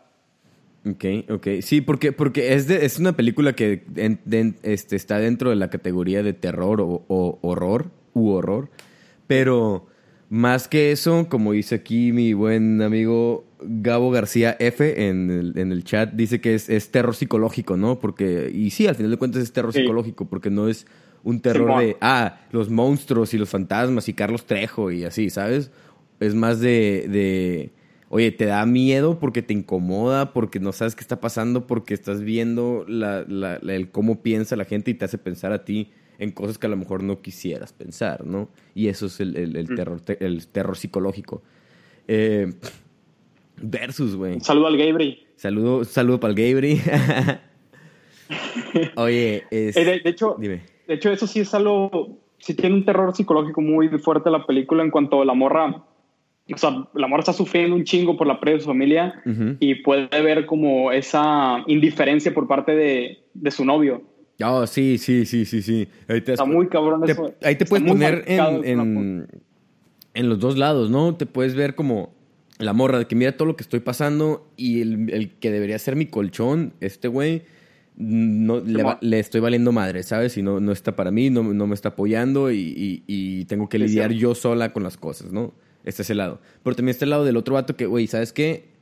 Ok, 0.86 1.30
ok. 1.30 1.48
Sí, 1.62 1.80
porque, 1.80 2.12
porque 2.12 2.52
es, 2.52 2.68
de, 2.68 2.84
es 2.84 2.98
una 2.98 3.16
película 3.16 3.54
que 3.54 3.84
este, 4.64 4.96
está 4.96 5.18
dentro 5.18 5.48
de 5.48 5.56
la 5.56 5.70
categoría 5.70 6.22
de 6.22 6.34
terror 6.34 6.82
o, 6.82 7.04
o 7.08 7.38
horror 7.40 7.86
u 8.12 8.32
horror, 8.32 8.68
pero 9.26 9.86
más 10.34 10.66
que 10.66 10.90
eso, 10.90 11.28
como 11.28 11.52
dice 11.52 11.76
aquí 11.76 12.10
mi 12.10 12.32
buen 12.32 12.82
amigo 12.82 13.44
Gabo 13.60 14.10
García 14.10 14.56
F 14.58 15.06
en 15.06 15.30
el, 15.30 15.56
en 15.56 15.70
el 15.70 15.84
chat, 15.84 16.12
dice 16.12 16.40
que 16.40 16.56
es, 16.56 16.68
es, 16.68 16.90
terror 16.90 17.14
psicológico, 17.14 17.76
¿no? 17.76 18.00
Porque, 18.00 18.50
y 18.52 18.70
sí, 18.70 18.88
al 18.88 18.96
final 18.96 19.12
de 19.12 19.16
cuentas 19.16 19.42
es 19.42 19.52
terror 19.52 19.72
psicológico, 19.72 20.24
porque 20.24 20.50
no 20.50 20.66
es 20.66 20.88
un 21.22 21.38
terror 21.38 21.78
de, 21.78 21.96
ah, 22.00 22.40
los 22.50 22.68
monstruos 22.68 23.32
y 23.32 23.38
los 23.38 23.48
fantasmas 23.48 24.08
y 24.08 24.14
Carlos 24.14 24.44
Trejo 24.44 24.90
y 24.90 25.04
así, 25.04 25.30
¿sabes? 25.30 25.70
Es 26.18 26.34
más 26.34 26.58
de, 26.58 27.06
de, 27.08 27.70
oye, 28.08 28.32
te 28.32 28.46
da 28.46 28.66
miedo 28.66 29.20
porque 29.20 29.40
te 29.40 29.54
incomoda, 29.54 30.32
porque 30.32 30.58
no 30.58 30.72
sabes 30.72 30.96
qué 30.96 31.02
está 31.02 31.20
pasando, 31.20 31.68
porque 31.68 31.94
estás 31.94 32.22
viendo 32.22 32.84
la, 32.88 33.24
la, 33.28 33.54
el 33.54 33.88
cómo 33.92 34.20
piensa 34.20 34.56
la 34.56 34.64
gente 34.64 34.90
y 34.90 34.94
te 34.94 35.04
hace 35.04 35.16
pensar 35.16 35.52
a 35.52 35.64
ti 35.64 35.92
en 36.18 36.32
cosas 36.32 36.58
que 36.58 36.66
a 36.66 36.70
lo 36.70 36.76
mejor 36.76 37.02
no 37.02 37.20
quisieras 37.20 37.72
pensar, 37.72 38.24
¿no? 38.24 38.48
Y 38.74 38.88
eso 38.88 39.06
es 39.06 39.20
el, 39.20 39.36
el, 39.36 39.70
mm. 39.70 39.74
terror, 39.74 40.00
el 40.20 40.46
terror 40.48 40.76
psicológico. 40.76 41.42
Eh, 42.08 42.52
versus, 43.60 44.16
güey. 44.16 44.40
Saludo 44.40 44.66
al 44.66 44.76
Gabri. 44.76 45.26
Saludo, 45.36 45.84
saludo 45.84 46.20
para 46.20 46.34
el 46.34 46.36
Gabri. 46.36 46.80
Oye, 48.96 49.44
es... 49.50 49.76
Eh, 49.76 50.00
de, 50.02 50.10
hecho, 50.10 50.36
de 50.38 50.60
hecho, 50.88 51.10
eso 51.10 51.26
sí 51.26 51.40
es 51.40 51.54
algo, 51.54 52.18
sí 52.38 52.54
tiene 52.54 52.76
un 52.76 52.84
terror 52.84 53.14
psicológico 53.14 53.60
muy 53.60 53.88
fuerte 53.98 54.30
la 54.30 54.46
película 54.46 54.82
en 54.82 54.90
cuanto 54.90 55.20
a 55.20 55.24
la 55.24 55.34
morra, 55.34 55.84
o 56.52 56.58
sea, 56.58 56.86
la 56.92 57.06
morra 57.06 57.20
está 57.20 57.32
sufriendo 57.32 57.74
un 57.74 57.84
chingo 57.84 58.16
por 58.16 58.26
la 58.26 58.38
pérdida 58.38 58.56
de 58.56 58.60
su 58.60 58.68
familia 58.68 59.22
y 59.60 59.76
puede 59.76 60.20
ver 60.20 60.44
como 60.44 60.92
esa 60.92 61.62
indiferencia 61.66 62.34
por 62.34 62.46
parte 62.46 62.74
de, 62.74 63.24
de 63.32 63.50
su 63.50 63.64
novio. 63.64 64.02
Oh, 64.42 64.66
sí, 64.66 64.98
sí, 64.98 65.26
sí, 65.26 65.44
sí, 65.44 65.62
sí. 65.62 65.88
Ahí 66.08 66.20
te 66.20 66.32
Está 66.32 66.44
muy 66.44 66.68
cabrón 66.68 67.08
eso. 67.08 67.34
Ahí 67.42 67.56
te 67.56 67.66
puedes 67.66 67.86
poner 67.86 68.24
en, 68.26 69.28
en, 70.14 70.28
los 70.28 70.40
dos 70.40 70.58
lados, 70.58 70.90
¿no? 70.90 71.14
Te 71.14 71.26
puedes 71.26 71.54
ver 71.54 71.74
como 71.74 72.12
la 72.58 72.72
morra 72.72 72.98
de 72.98 73.06
que 73.06 73.14
mira 73.14 73.36
todo 73.36 73.46
lo 73.46 73.56
que 73.56 73.62
estoy 73.62 73.80
pasando 73.80 74.48
y 74.56 74.80
el, 74.80 75.32
que 75.40 75.50
debería 75.50 75.78
ser 75.78 75.96
mi 75.96 76.06
colchón, 76.06 76.72
este 76.80 77.08
güey, 77.08 77.42
no, 77.96 78.60
le, 78.60 79.20
estoy 79.20 79.40
valiendo 79.40 79.70
madre, 79.70 80.02
¿sabes? 80.02 80.36
Y 80.36 80.42
no, 80.42 80.58
no 80.58 80.72
está 80.72 80.96
para 80.96 81.12
mí, 81.12 81.30
no, 81.30 81.42
no 81.42 81.66
me 81.68 81.74
está 81.74 81.90
apoyando 81.90 82.50
y, 82.50 83.04
y, 83.06 83.44
tengo 83.44 83.68
que 83.68 83.78
lidiar 83.78 84.12
yo 84.12 84.34
sola 84.34 84.72
con 84.72 84.82
las 84.82 84.96
cosas, 84.96 85.32
¿no? 85.32 85.52
Este 85.84 86.02
es 86.02 86.10
el 86.10 86.16
lado. 86.16 86.40
Pero 86.62 86.74
también 86.74 86.90
está 86.90 87.04
el 87.04 87.10
lado 87.10 87.24
del 87.24 87.36
otro 87.36 87.54
vato 87.54 87.76
que, 87.76 87.86
güey, 87.86 88.06
¿sabes 88.08 88.32
qué? 88.32 88.73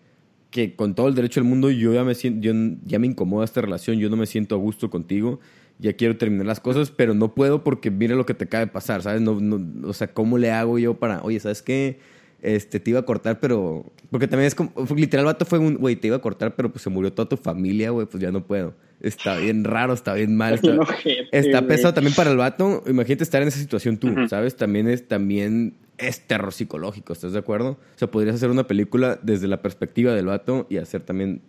Que 0.52 0.76
con 0.76 0.94
todo 0.94 1.09
el 1.09 1.14
derecho 1.16 1.40
del 1.40 1.49
mundo 1.49 1.71
yo 1.71 1.92
ya 1.92 2.04
me 2.04 2.14
siento, 2.14 2.40
yo, 2.42 2.52
ya 2.85 3.00
me 3.00 3.09
incomoda 3.09 3.44
esta 3.44 3.61
relación, 3.62 3.99
yo 3.99 4.09
no 4.11 4.16
me 4.16 4.26
siento 4.26 4.54
a 4.54 4.59
gusto 4.59 4.90
contigo, 4.90 5.40
ya 5.78 5.94
quiero 5.94 6.16
terminar 6.16 6.47
las 6.47 6.61
cosas, 6.61 6.92
pero 6.92 7.14
no 7.14 7.35
puedo 7.35 7.64
porque 7.64 7.90
mira 7.90 8.14
lo 8.14 8.26
que 8.26 8.35
te 8.35 8.44
acaba 8.44 8.66
de 8.66 8.71
pasar, 8.71 9.02
¿sabes? 9.02 9.23
No, 9.23 9.40
no, 9.40 9.88
o 9.88 9.92
sea, 9.94 10.09
¿cómo 10.09 10.38
le 10.38 10.52
hago 10.52 10.78
yo 10.78 10.94
para, 10.94 11.23
oye, 11.23 11.40
¿sabes 11.40 11.62
qué? 11.62 11.99
Este, 12.42 12.80
te 12.80 12.90
iba 12.90 13.00
a 13.00 13.04
cortar, 13.04 13.40
pero... 13.40 13.87
Porque 14.11 14.28
también 14.28 14.47
es 14.47 14.54
como, 14.54 14.73
literal, 14.94 15.25
el 15.25 15.32
vato 15.32 15.47
fue 15.47 15.59
un, 15.59 15.76
güey, 15.76 15.97
te 15.97 16.09
iba 16.09 16.16
a 16.16 16.21
cortar, 16.21 16.54
pero 16.54 16.71
pues 16.71 16.82
se 16.82 16.90
murió 16.90 17.12
toda 17.12 17.28
tu 17.28 17.38
familia, 17.38 17.90
güey, 17.90 18.06
pues 18.06 18.23
ya 18.23 18.30
no 18.30 18.47
puedo. 18.47 18.75
Está 19.00 19.38
bien 19.38 19.64
raro, 19.64 19.94
está 19.94 20.12
bien 20.12 20.37
mal. 20.37 20.61
Está, 21.32 21.66
pesado 21.66 21.94
también 21.94 22.14
para 22.14 22.30
el 22.30 22.37
vato. 22.37 22.85
Imagínate 22.87 23.25
estar 23.25 23.40
en 23.42 23.49
esa 23.49 23.59
situación 23.59 23.97
tú, 23.97 24.14
¿sabes? 24.28 24.54
También 24.54 24.87
es, 24.88 25.09
también 25.09 25.75
es 26.02 26.26
terror 26.26 26.52
psicológico, 26.52 27.12
¿estás 27.12 27.32
de 27.32 27.38
acuerdo? 27.38 27.71
O 27.71 27.99
sea, 27.99 28.11
podrías 28.11 28.37
hacer 28.37 28.50
una 28.50 28.66
película 28.66 29.18
desde 29.23 29.47
la 29.47 29.62
perspectiva 29.62 30.12
del 30.12 30.26
vato 30.26 30.66
y 30.68 30.78
hacer 30.78 31.02
también 31.02 31.42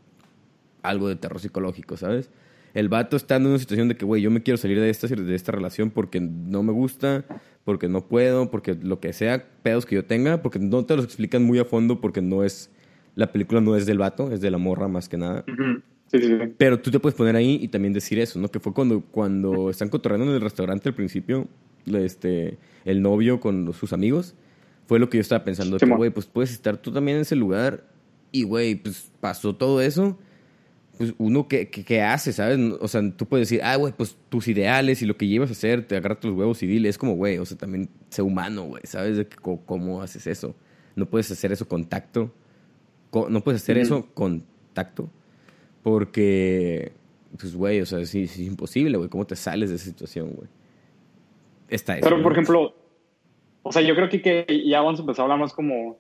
algo 0.84 1.10
de 1.10 1.16
terror 1.16 1.40
psicológico, 1.40 1.98
¿sabes? 1.98 2.30
El 2.74 2.90
vato 2.90 3.16
está 3.18 3.36
en 3.36 3.46
una 3.46 3.60
situación 3.60 3.88
de 3.88 3.96
que, 3.96 4.06
güey, 4.06 4.22
yo 4.22 4.32
me 4.32 4.42
quiero 4.42 4.58
salir 4.58 4.80
de 4.80 4.90
esta, 4.90 5.08
de 5.08 5.36
esta 5.36 5.52
relación 5.52 5.92
porque 5.92 6.20
no 6.20 6.64
me 6.64 6.72
gusta, 6.72 7.26
porque 7.64 7.88
no 7.88 8.08
puedo, 8.08 8.50
porque 8.50 8.76
lo 8.76 9.00
que 9.00 9.14
sea, 9.14 9.46
pedos 9.62 9.86
que 9.86 9.96
yo 9.96 10.06
tenga, 10.06 10.42
porque 10.42 10.60
no 10.60 10.86
te 10.86 10.96
los 10.96 11.06
explican 11.06 11.44
muy 11.44 11.60
a 11.60 11.66
fondo 11.66 12.02
porque 12.02 12.22
no 12.22 12.44
es, 12.44 12.72
la 13.16 13.32
película 13.32 13.62
no 13.62 13.76
es 13.76 13.86
del 13.86 14.00
vato, 14.00 14.32
es 14.32 14.42
de 14.42 14.50
la 14.50 14.58
morra 14.58 14.88
más 14.88 15.08
que 15.08 15.18
nada. 15.18 15.46
sí, 16.08 16.20
sí, 16.20 16.38
Pero 16.58 16.80
tú 16.80 16.90
te 16.90 17.00
puedes 17.00 17.16
poner 17.16 17.36
ahí 17.36 17.60
y 17.62 17.68
también 17.68 17.94
decir 17.94 18.20
eso, 18.20 18.40
¿no? 18.40 18.50
Que 18.50 18.60
fue 18.60 18.74
cuando, 18.74 19.02
cuando 19.02 19.70
están 19.70 19.90
cotorreando 19.90 20.28
en 20.28 20.36
el 20.36 20.42
restaurante 20.42 20.90
al 20.90 20.96
principio, 20.96 21.48
este, 21.86 22.58
el 22.86 23.02
novio 23.02 23.40
con 23.40 23.72
sus 23.74 23.94
amigos, 23.94 24.36
fue 24.88 25.00
lo 25.00 25.10
que 25.10 25.18
yo 25.18 25.22
estaba 25.22 25.44
pensando. 25.44 25.78
que, 25.78 25.86
güey, 25.86 26.10
pues 26.10 26.26
puedes 26.26 26.52
estar 26.52 26.78
tú 26.78 26.92
también 26.92 27.18
en 27.18 27.22
ese 27.22 27.36
lugar 27.36 27.84
y, 28.34 28.44
güey, 28.44 28.76
pues 28.76 29.12
pasó 29.20 29.56
todo 29.56 29.80
eso. 29.80 30.18
Pues 30.98 31.14
uno, 31.18 31.48
¿qué, 31.48 31.70
qué, 31.70 32.02
hace, 32.02 32.34
sabes? 32.34 32.60
O 32.80 32.88
sea, 32.88 33.02
tú 33.16 33.28
puedes 33.28 33.50
decir, 33.50 33.64
ah, 33.64 33.76
güey, 33.76 33.94
pues 33.94 34.18
tus 34.30 34.48
ideales 34.48 35.02
y 35.02 35.06
lo 35.06 35.18
que 35.18 35.28
llevas 35.28 35.50
a 35.50 35.54
hacer, 35.54 35.88
te 35.88 35.96
agarras 35.96 36.24
los 36.24 36.36
huevos 36.36 36.62
y 36.64 36.68
dile. 36.68 36.90
Es 36.90 36.98
como, 36.98 37.16
güey, 37.16 37.38
o 37.38 37.46
sea, 37.46 37.58
también 37.58 37.90
sé 38.10 38.22
humano, 38.22 38.64
güey, 38.64 38.82
¿sabes? 38.86 39.18
De 39.18 39.28
cómo, 39.28 40.02
haces 40.02 40.28
eso. 40.28 40.56
No 40.96 41.08
puedes 41.08 41.30
hacer 41.32 41.52
eso 41.52 41.68
con 41.68 41.86
tacto. 41.86 42.34
No 43.30 43.44
puedes 43.44 43.62
hacer 43.62 43.78
eso 43.78 44.08
con 44.14 44.44
tacto. 44.74 45.10
Porque, 45.84 46.94
pues, 47.40 47.56
güey, 47.56 47.82
o 47.82 47.86
sea, 47.86 48.00
es, 48.00 48.14
es 48.16 48.40
imposible, 48.40 48.98
güey. 48.98 49.10
¿Cómo 49.10 49.28
te 49.28 49.36
sales 49.36 49.70
de 49.70 49.76
esa 49.76 49.86
situación, 49.86 50.32
güey? 50.32 50.48
Está 51.70 51.98
eso. 51.98 52.08
Pero, 52.08 52.24
por 52.24 52.32
ejemplo, 52.32 52.76
o 53.64 53.72
sea, 53.72 53.82
yo 53.82 53.96
creo 53.96 54.10
que, 54.10 54.22
que, 54.22 54.64
ya 54.66 54.82
vamos 54.82 55.00
a 55.00 55.04
empezar 55.04 55.24
a 55.24 55.24
hablar 55.24 55.40
más 55.40 55.54
como 55.54 55.98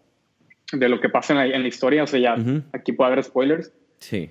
de 0.71 0.89
lo 0.89 0.99
que 0.99 1.09
pasa 1.09 1.33
en 1.33 1.61
la, 1.61 1.67
historia. 1.67 2.03
O 2.03 2.07
sea, 2.07 2.19
ya 2.19 2.35
aquí 2.73 2.91
puede 2.91 3.11
haber 3.11 3.23
spoilers. 3.23 3.71
Sí. 3.99 4.29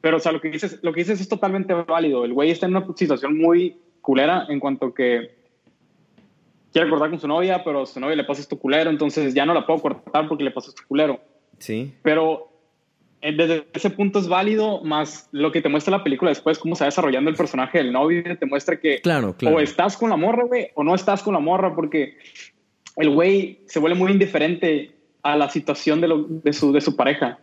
Pero, 0.00 0.18
o 0.18 0.20
sea, 0.20 0.32
lo 0.32 0.40
que 0.40 0.50
dices, 0.50 0.78
lo 0.82 0.92
que 0.92 1.00
dices 1.00 1.20
es 1.20 1.28
totalmente 1.28 1.72
válido. 1.72 2.24
El 2.24 2.34
güey 2.34 2.50
está 2.50 2.66
en 2.66 2.76
una 2.76 2.86
situación 2.94 3.38
muy 3.38 3.78
culera 4.02 4.46
en 4.50 4.60
cuanto 4.60 4.92
que 4.92 5.34
quiere 6.72 6.90
cortar 6.90 7.08
con 7.08 7.20
su 7.20 7.26
novia, 7.28 7.62
pero 7.64 7.86
su 7.86 8.00
novia 8.00 8.16
le 8.16 8.24
pasa 8.24 8.42
esto 8.42 8.58
culero, 8.58 8.90
entonces 8.90 9.32
ya 9.32 9.46
no 9.46 9.54
la 9.54 9.64
puedo 9.64 9.80
cortar 9.80 10.28
porque 10.28 10.44
le 10.44 10.50
pasa 10.50 10.68
esto 10.70 10.82
culero. 10.86 11.20
Sí. 11.58 11.94
Pero 12.02 12.50
eh, 13.22 13.32
desde 13.34 13.66
ese 13.72 13.90
punto 13.90 14.18
es 14.18 14.28
válido, 14.28 14.82
más 14.82 15.28
lo 15.32 15.52
que 15.52 15.62
te 15.62 15.70
muestra 15.70 15.96
la 15.96 16.04
película 16.04 16.30
después, 16.30 16.58
cómo 16.58 16.74
se 16.74 16.84
va 16.84 16.88
desarrollando 16.88 17.30
el 17.30 17.36
personaje 17.36 17.78
del 17.78 17.92
novio, 17.92 18.22
te 18.36 18.44
muestra 18.44 18.78
que 18.78 19.00
claro, 19.00 19.34
claro. 19.34 19.56
o 19.56 19.60
estás 19.60 19.96
con 19.96 20.10
la 20.10 20.16
morra, 20.16 20.44
güey, 20.44 20.68
o 20.74 20.84
no 20.84 20.94
estás 20.94 21.22
con 21.22 21.32
la 21.32 21.40
morra, 21.40 21.74
porque 21.74 22.18
el 22.96 23.10
güey 23.10 23.60
se 23.66 23.78
vuelve 23.78 23.98
muy 23.98 24.12
indiferente 24.12 24.92
a 25.22 25.36
la 25.36 25.48
situación 25.50 26.00
de, 26.00 26.08
lo, 26.08 26.26
de, 26.28 26.52
su, 26.52 26.72
de 26.72 26.80
su 26.80 26.96
pareja. 26.96 27.38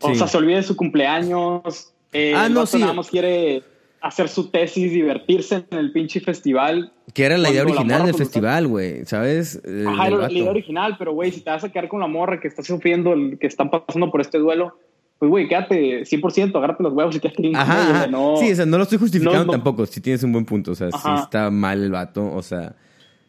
O 0.00 0.14
sea, 0.14 0.26
se 0.26 0.36
olvida 0.36 0.56
de 0.56 0.62
su 0.62 0.76
cumpleaños. 0.76 1.92
Eh, 2.12 2.34
ah, 2.34 2.48
no, 2.48 2.66
sí. 2.66 2.78
nada 2.78 2.92
más 2.92 3.08
quiere 3.08 3.62
hacer 4.02 4.28
su 4.28 4.50
tesis, 4.50 4.90
divertirse 4.90 5.64
en 5.70 5.78
el 5.78 5.92
pinche 5.92 6.20
festival. 6.20 6.92
Que 7.14 7.24
era 7.24 7.38
la 7.38 7.50
idea 7.50 7.62
original 7.62 8.04
del 8.04 8.14
festival, 8.14 8.66
güey, 8.66 9.06
¿sabes? 9.06 9.62
Ajá, 9.86 10.10
la 10.10 10.30
idea 10.30 10.50
original, 10.50 10.96
pero 10.98 11.12
güey, 11.12 11.30
si 11.30 11.40
te 11.40 11.50
vas 11.50 11.64
a 11.64 11.70
quedar 11.70 11.88
con 11.88 12.00
la 12.00 12.08
morra 12.08 12.40
que 12.40 12.48
está 12.48 12.62
sufriendo, 12.62 13.14
que 13.38 13.46
están 13.46 13.70
pasando 13.70 14.10
por 14.10 14.20
este 14.20 14.38
duelo, 14.38 14.76
pues 15.18 15.30
güey, 15.30 15.48
quédate 15.48 16.02
100%, 16.02 16.56
agárrate 16.56 16.82
los 16.82 16.92
huevos 16.92 17.14
y 17.14 17.20
quédate 17.20 17.52
ajá, 17.54 18.08
No, 18.08 18.36
sí, 18.38 18.50
o 18.50 18.56
sea, 18.56 18.66
no 18.66 18.76
lo 18.76 18.82
estoy 18.82 18.98
justificando 18.98 19.52
tampoco, 19.52 19.86
si 19.86 20.00
tienes 20.00 20.22
un 20.24 20.32
buen 20.32 20.44
punto, 20.44 20.72
o 20.72 20.74
sea, 20.74 20.90
si 20.90 21.08
está 21.22 21.48
mal 21.50 21.80
el 21.80 21.92
vato, 21.92 22.28
o 22.34 22.42
sea, 22.42 22.74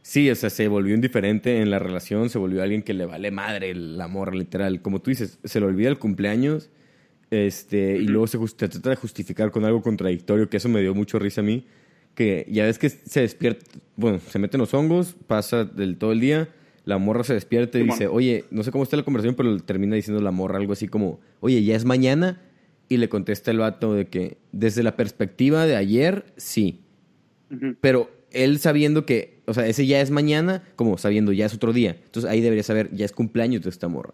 Sí, 0.03 0.29
o 0.29 0.35
sea, 0.35 0.49
se 0.49 0.67
volvió 0.67 0.93
indiferente 0.93 1.61
en 1.61 1.71
la 1.71 1.79
relación, 1.79 2.29
se 2.29 2.37
volvió 2.37 2.61
alguien 2.61 2.83
que 2.83 2.93
le 2.93 3.05
vale 3.05 3.31
madre 3.31 3.71
el 3.71 3.99
amor, 4.01 4.35
literal. 4.35 4.81
Como 4.81 5.01
tú 5.01 5.09
dices, 5.09 5.39
se 5.43 5.61
le 5.61 5.65
olvida 5.65 5.87
el 5.87 5.97
cumpleaños 5.97 6.69
este, 7.31 7.97
y 7.97 8.07
luego 8.07 8.27
se 8.27 8.37
trata 8.67 8.89
de 8.89 8.95
justificar 8.97 9.49
con 9.49 9.63
algo 9.63 9.81
contradictorio, 9.81 10.49
que 10.49 10.57
eso 10.57 10.67
me 10.67 10.81
dio 10.81 10.93
mucho 10.93 11.19
risa 11.19 11.39
a 11.39 11.45
mí. 11.45 11.65
Que 12.15 12.45
ya 12.49 12.65
ves 12.65 12.77
que 12.77 12.89
se 12.89 13.21
despierta, 13.21 13.65
bueno, 13.95 14.19
se 14.19 14.37
meten 14.39 14.59
los 14.59 14.73
hongos, 14.73 15.15
pasa 15.25 15.63
del 15.63 15.97
todo 15.97 16.11
el 16.11 16.19
día, 16.19 16.49
la 16.85 16.97
morra 16.97 17.23
se 17.23 17.33
despierta 17.33 17.79
y 17.79 17.83
dice, 17.83 18.07
oye, 18.07 18.43
no 18.51 18.61
sé 18.63 18.71
cómo 18.71 18.83
está 18.83 18.97
la 18.97 19.03
conversación, 19.03 19.35
pero 19.35 19.57
termina 19.61 19.95
diciendo 19.95 20.21
la 20.21 20.31
morra 20.31 20.57
algo 20.57 20.73
así 20.73 20.89
como, 20.89 21.21
oye, 21.39 21.63
ya 21.63 21.75
es 21.75 21.85
mañana. 21.85 22.41
Y 22.89 22.97
le 22.97 23.07
contesta 23.07 23.51
el 23.51 23.59
vato 23.59 23.93
de 23.93 24.07
que 24.07 24.37
desde 24.51 24.83
la 24.83 24.97
perspectiva 24.97 25.65
de 25.65 25.77
ayer, 25.77 26.25
sí. 26.35 26.81
Pero 27.79 28.11
él 28.31 28.59
sabiendo 28.59 29.05
que, 29.05 29.32
o 29.45 29.53
sea, 29.53 29.67
ese 29.67 29.85
ya 29.85 30.01
es 30.01 30.11
mañana, 30.11 30.63
como 30.75 30.97
sabiendo 30.97 31.31
ya 31.31 31.45
es 31.45 31.53
otro 31.53 31.73
día. 31.73 31.97
Entonces 32.05 32.29
ahí 32.29 32.41
debería 32.41 32.63
saber, 32.63 32.89
ya 32.93 33.05
es 33.05 33.11
cumpleaños 33.11 33.61
de 33.61 33.69
esta 33.69 33.87
morra. 33.87 34.13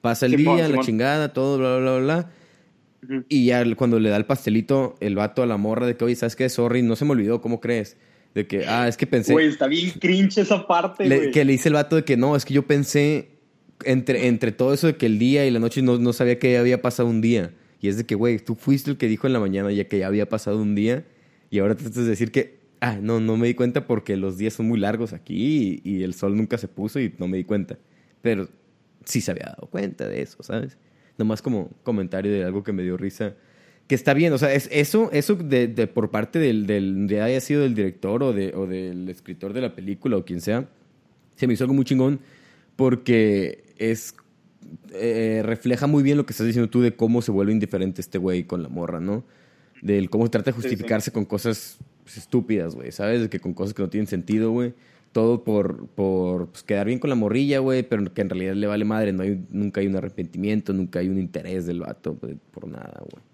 Pasa 0.00 0.26
el 0.26 0.36
día, 0.36 0.68
la 0.68 0.80
chingada, 0.80 1.32
todo, 1.32 1.58
bla, 1.58 1.76
bla, 1.78 1.98
bla, 1.98 2.00
bla. 2.00 3.24
Y 3.28 3.46
ya 3.46 3.64
cuando 3.76 3.98
le 3.98 4.10
da 4.10 4.16
el 4.16 4.26
pastelito, 4.26 4.96
el 5.00 5.14
vato 5.14 5.42
a 5.42 5.46
la 5.46 5.56
morra 5.56 5.86
de 5.86 5.96
que, 5.96 6.04
oye, 6.04 6.16
¿sabes 6.16 6.36
qué? 6.36 6.48
Sorry, 6.48 6.82
no 6.82 6.96
se 6.96 7.04
me 7.04 7.12
olvidó, 7.12 7.40
¿cómo 7.40 7.60
crees? 7.60 7.96
De 8.34 8.46
que, 8.46 8.66
ah, 8.66 8.88
es 8.88 8.96
que 8.96 9.06
pensé. 9.06 9.32
Güey, 9.32 9.48
está 9.48 9.66
bien 9.66 9.90
cringe 9.98 10.38
esa 10.38 10.66
parte, 10.66 11.06
güey. 11.06 11.30
Que 11.30 11.44
le 11.44 11.52
dice 11.52 11.68
el 11.68 11.74
vato 11.74 11.96
de 11.96 12.04
que 12.04 12.16
no, 12.16 12.36
es 12.36 12.44
que 12.44 12.54
yo 12.54 12.66
pensé 12.66 13.30
entre, 13.84 14.28
entre 14.28 14.52
todo 14.52 14.72
eso 14.72 14.86
de 14.86 14.96
que 14.96 15.06
el 15.06 15.18
día 15.18 15.46
y 15.46 15.50
la 15.50 15.58
noche 15.58 15.82
no, 15.82 15.98
no 15.98 16.12
sabía 16.12 16.38
que 16.38 16.56
había 16.56 16.80
pasado 16.80 17.08
un 17.08 17.20
día. 17.20 17.52
Y 17.80 17.88
es 17.88 17.96
de 17.96 18.04
que, 18.04 18.14
güey, 18.14 18.38
tú 18.38 18.54
fuiste 18.54 18.90
el 18.90 18.96
que 18.98 19.08
dijo 19.08 19.26
en 19.26 19.32
la 19.32 19.40
mañana 19.40 19.72
ya 19.72 19.88
que 19.88 19.98
ya 19.98 20.06
había 20.06 20.28
pasado 20.28 20.60
un 20.60 20.74
día. 20.74 21.04
Y 21.50 21.58
ahora 21.58 21.74
te 21.76 21.88
de 21.88 22.04
decir 22.04 22.30
que, 22.30 22.59
ah, 22.80 22.98
no, 23.00 23.20
no 23.20 23.36
me 23.36 23.46
di 23.46 23.54
cuenta 23.54 23.86
porque 23.86 24.16
los 24.16 24.38
días 24.38 24.54
son 24.54 24.66
muy 24.66 24.78
largos 24.78 25.12
aquí 25.12 25.80
y, 25.84 26.02
el 26.02 26.14
sol 26.14 26.36
nunca 26.36 26.58
se 26.58 26.68
puso 26.68 27.00
y 27.00 27.14
no 27.18 27.28
me 27.28 27.36
di 27.36 27.44
cuenta. 27.44 27.78
Pero 28.22 28.48
sí 29.04 29.20
se 29.20 29.30
había 29.30 29.46
dado 29.46 29.68
cuenta 29.68 30.08
de 30.08 30.22
eso, 30.22 30.42
¿sabes? 30.42 30.78
Nomás 31.18 31.42
como 31.42 31.70
comentario 31.82 32.32
de 32.32 32.44
algo 32.44 32.62
que 32.62 32.72
me 32.72 32.82
dio 32.82 32.96
risa 32.96 33.34
que 33.86 33.96
está 33.96 34.14
bien, 34.14 34.32
o 34.32 34.38
sea, 34.38 34.54
es 34.54 34.68
eso, 34.70 35.10
eso 35.12 35.34
de, 35.34 35.66
de 35.66 35.88
por 35.88 36.12
parte 36.12 36.38
del, 36.38 36.64
del, 36.64 37.08
de 37.08 37.22
haya 37.22 37.40
sido 37.40 37.62
del 37.62 37.74
director 37.74 38.22
o, 38.22 38.32
de, 38.32 38.54
o 38.54 38.68
del 38.68 39.08
escritor 39.08 39.52
de 39.52 39.60
la 39.60 39.74
película 39.74 40.16
o 40.16 40.24
quien 40.24 40.40
sea, 40.40 40.68
se 41.34 41.48
me 41.48 41.54
hizo 41.54 41.64
algo 41.64 41.74
muy 41.74 41.84
chingón 41.84 42.20
porque 42.76 43.64
es 43.78 44.14
eh, 44.92 45.42
refleja 45.44 45.88
muy 45.88 46.04
bien 46.04 46.18
lo 46.18 46.24
que 46.24 46.32
estás 46.32 46.46
diciendo 46.46 46.70
tú 46.70 46.82
de 46.82 46.94
cómo 46.94 47.20
se 47.20 47.32
vuelve 47.32 47.50
indiferente 47.50 48.00
este 48.00 48.18
güey 48.18 48.44
con 48.44 48.62
la 48.62 48.68
morra, 48.68 49.00
¿no? 49.00 49.24
Del 49.82 50.08
cómo 50.08 50.30
trata 50.30 50.52
de 50.52 50.54
justificarse 50.54 51.10
con 51.10 51.24
cosas 51.24 51.78
pues, 52.10 52.24
estúpidas, 52.24 52.74
güey, 52.74 52.92
¿sabes? 52.92 53.28
Que 53.28 53.40
con 53.40 53.54
cosas 53.54 53.74
que 53.74 53.82
no 53.82 53.88
tienen 53.88 54.06
sentido, 54.06 54.50
güey. 54.50 54.74
Todo 55.12 55.42
por, 55.44 55.86
por 55.88 56.48
pues, 56.48 56.62
quedar 56.62 56.86
bien 56.86 56.98
con 56.98 57.10
la 57.10 57.16
morrilla, 57.16 57.58
güey, 57.58 57.82
pero 57.82 58.12
que 58.12 58.20
en 58.20 58.30
realidad 58.30 58.54
le 58.54 58.66
vale 58.66 58.84
madre. 58.84 59.12
No 59.12 59.22
hay, 59.22 59.44
nunca 59.50 59.80
hay 59.80 59.86
un 59.86 59.96
arrepentimiento, 59.96 60.72
nunca 60.72 61.00
hay 61.00 61.08
un 61.08 61.18
interés 61.18 61.66
del 61.66 61.80
vato 61.80 62.16
por 62.16 62.68
nada, 62.68 63.02
güey. 63.10 63.29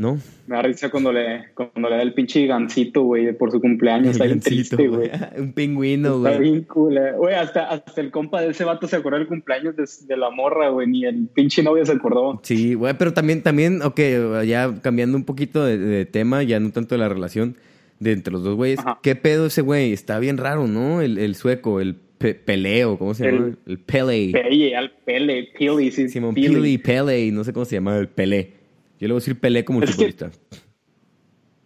¿No? 0.00 0.18
Me 0.46 0.56
da 0.56 0.62
risa 0.62 0.88
cuando 0.88 1.12
le, 1.12 1.48
cuando 1.54 1.90
le 1.90 1.96
da 1.96 2.02
el 2.02 2.14
pinche 2.14 2.46
gancito, 2.46 3.02
güey, 3.02 3.36
por 3.36 3.52
su 3.52 3.60
cumpleaños. 3.60 4.12
Está 4.12 4.24
bien 4.24 4.40
triste, 4.40 4.88
güey. 4.88 5.10
Un 5.38 5.52
pingüino, 5.52 6.18
güey. 6.18 6.32
Está 6.32 6.42
bien 6.42 6.62
cool, 6.62 6.96
eh. 6.96 7.12
Güey, 7.12 7.34
hasta, 7.34 7.68
hasta 7.68 8.00
el 8.00 8.10
compa 8.10 8.40
de 8.40 8.48
ese 8.48 8.64
vato 8.64 8.88
se 8.88 8.96
acordó 8.96 9.18
del 9.18 9.28
cumpleaños 9.28 9.74
de, 9.76 10.16
la 10.16 10.30
morra, 10.30 10.70
güey. 10.70 10.86
Ni 10.86 11.04
el 11.04 11.28
pinche 11.28 11.62
novio 11.62 11.84
se 11.84 11.92
acordó. 11.92 12.40
Sí, 12.42 12.72
güey, 12.72 12.94
pero 12.96 13.12
también, 13.12 13.42
también, 13.42 13.82
ok, 13.82 14.00
ya 14.46 14.74
cambiando 14.80 15.18
un 15.18 15.24
poquito 15.24 15.66
de, 15.66 16.06
tema, 16.06 16.42
ya 16.42 16.58
no 16.58 16.70
tanto 16.70 16.94
de 16.94 16.98
la 16.98 17.10
relación 17.10 17.56
de 17.98 18.12
entre 18.12 18.32
los 18.32 18.42
dos 18.42 18.56
güeyes. 18.56 18.80
¿Qué 19.02 19.14
pedo 19.16 19.46
ese 19.46 19.60
güey? 19.60 19.92
Está 19.92 20.18
bien 20.18 20.38
raro, 20.38 20.66
¿no? 20.66 21.02
El, 21.02 21.18
el 21.18 21.34
sueco, 21.34 21.78
el 21.78 21.96
Peleo, 22.16 22.98
¿cómo 22.98 23.12
se 23.12 23.30
llama? 23.30 23.54
El, 23.66 23.78
Pele. 23.80 24.30
Pele, 24.32 24.76
al 24.76 24.92
Pele, 25.04 25.48
Pele, 25.58 25.90
sí. 25.90 26.08
Simón 26.08 26.34
Pele, 26.34 26.78
Pele, 26.78 27.30
no 27.32 27.44
sé 27.44 27.52
cómo 27.52 27.66
se 27.66 27.76
llama, 27.76 27.98
el 27.98 28.08
Pele. 28.08 28.59
Yo 29.00 29.08
le 29.08 29.14
voy 29.14 29.18
a 29.18 29.22
decir 29.22 29.40
Pelé 29.40 29.64
como 29.64 29.80
futbolista. 29.80 30.30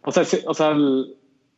o 0.03 0.13
sea, 0.13 0.25
o 0.47 0.55
sea 0.55 0.77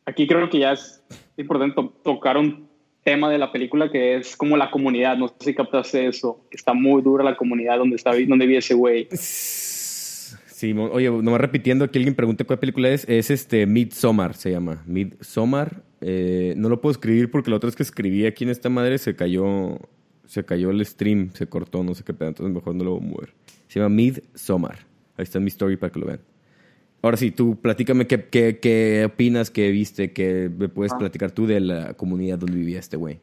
aquí 0.05 0.25
creo 0.25 0.49
que 0.49 0.59
ya 0.59 0.71
es 0.73 1.03
importante 1.37 1.75
tocar 2.03 2.35
un 2.37 2.67
tema 3.03 3.29
de 3.29 3.37
la 3.37 3.51
película 3.51 3.91
que 3.91 4.17
es 4.17 4.35
como 4.35 4.57
la 4.57 4.71
comunidad. 4.71 5.17
No 5.17 5.27
sé 5.27 5.35
si 5.39 5.53
captaste 5.53 6.07
eso. 6.07 6.41
Está 6.49 6.73
muy 6.73 7.03
dura 7.03 7.23
la 7.23 7.37
comunidad 7.37 7.77
donde, 7.77 7.95
está, 7.95 8.11
donde 8.11 8.47
vive 8.47 8.57
ese 8.57 8.73
güey. 8.73 9.07
Sí, 9.11 10.73
oye, 10.73 11.11
nomás 11.11 11.39
repitiendo 11.39 11.89
que 11.91 11.99
alguien 11.99 12.15
pregunte 12.15 12.43
cuál 12.43 12.57
película 12.57 12.89
es. 12.89 13.07
Es 13.07 13.29
este 13.29 13.67
Midsommar, 13.67 14.33
se 14.33 14.49
llama. 14.49 14.83
Midsommar. 14.87 15.83
Eh, 16.01 16.55
no 16.57 16.69
lo 16.69 16.81
puedo 16.81 16.91
escribir 16.91 17.29
porque 17.29 17.51
la 17.51 17.57
otra 17.57 17.67
vez 17.67 17.75
que 17.75 17.83
escribí 17.83 18.25
aquí 18.25 18.43
en 18.43 18.49
esta 18.49 18.69
madre 18.69 18.97
se 18.97 19.15
cayó, 19.15 19.77
se 20.25 20.43
cayó 20.43 20.71
el 20.71 20.83
stream, 20.83 21.31
se 21.33 21.47
cortó, 21.47 21.83
no 21.83 21.93
sé 21.93 22.03
qué 22.03 22.13
pedo, 22.13 22.29
entonces 22.29 22.53
mejor 22.53 22.75
no 22.75 22.83
lo 22.83 22.91
voy 22.95 23.07
a 23.07 23.11
mover. 23.11 23.33
Se 23.67 23.79
llama 23.79 23.95
Midsommar. 23.95 24.79
Ahí 25.17 25.23
está 25.23 25.39
mi 25.39 25.47
story 25.47 25.77
para 25.77 25.91
que 25.91 25.99
lo 25.99 26.05
vean. 26.05 26.21
Ahora 27.01 27.17
sí, 27.17 27.31
tú 27.31 27.55
platícame 27.59 28.07
qué, 28.07 28.25
qué, 28.25 28.59
qué 28.59 29.05
opinas, 29.05 29.51
qué 29.51 29.69
viste, 29.71 30.13
qué 30.13 30.49
me 30.55 30.67
puedes 30.67 30.93
ah. 30.93 30.97
platicar 30.97 31.31
tú 31.31 31.45
de 31.45 31.59
la 31.59 31.93
comunidad 31.93 32.39
donde 32.39 32.57
vivía 32.57 32.79
este 32.79 32.97
güey. 32.97 33.19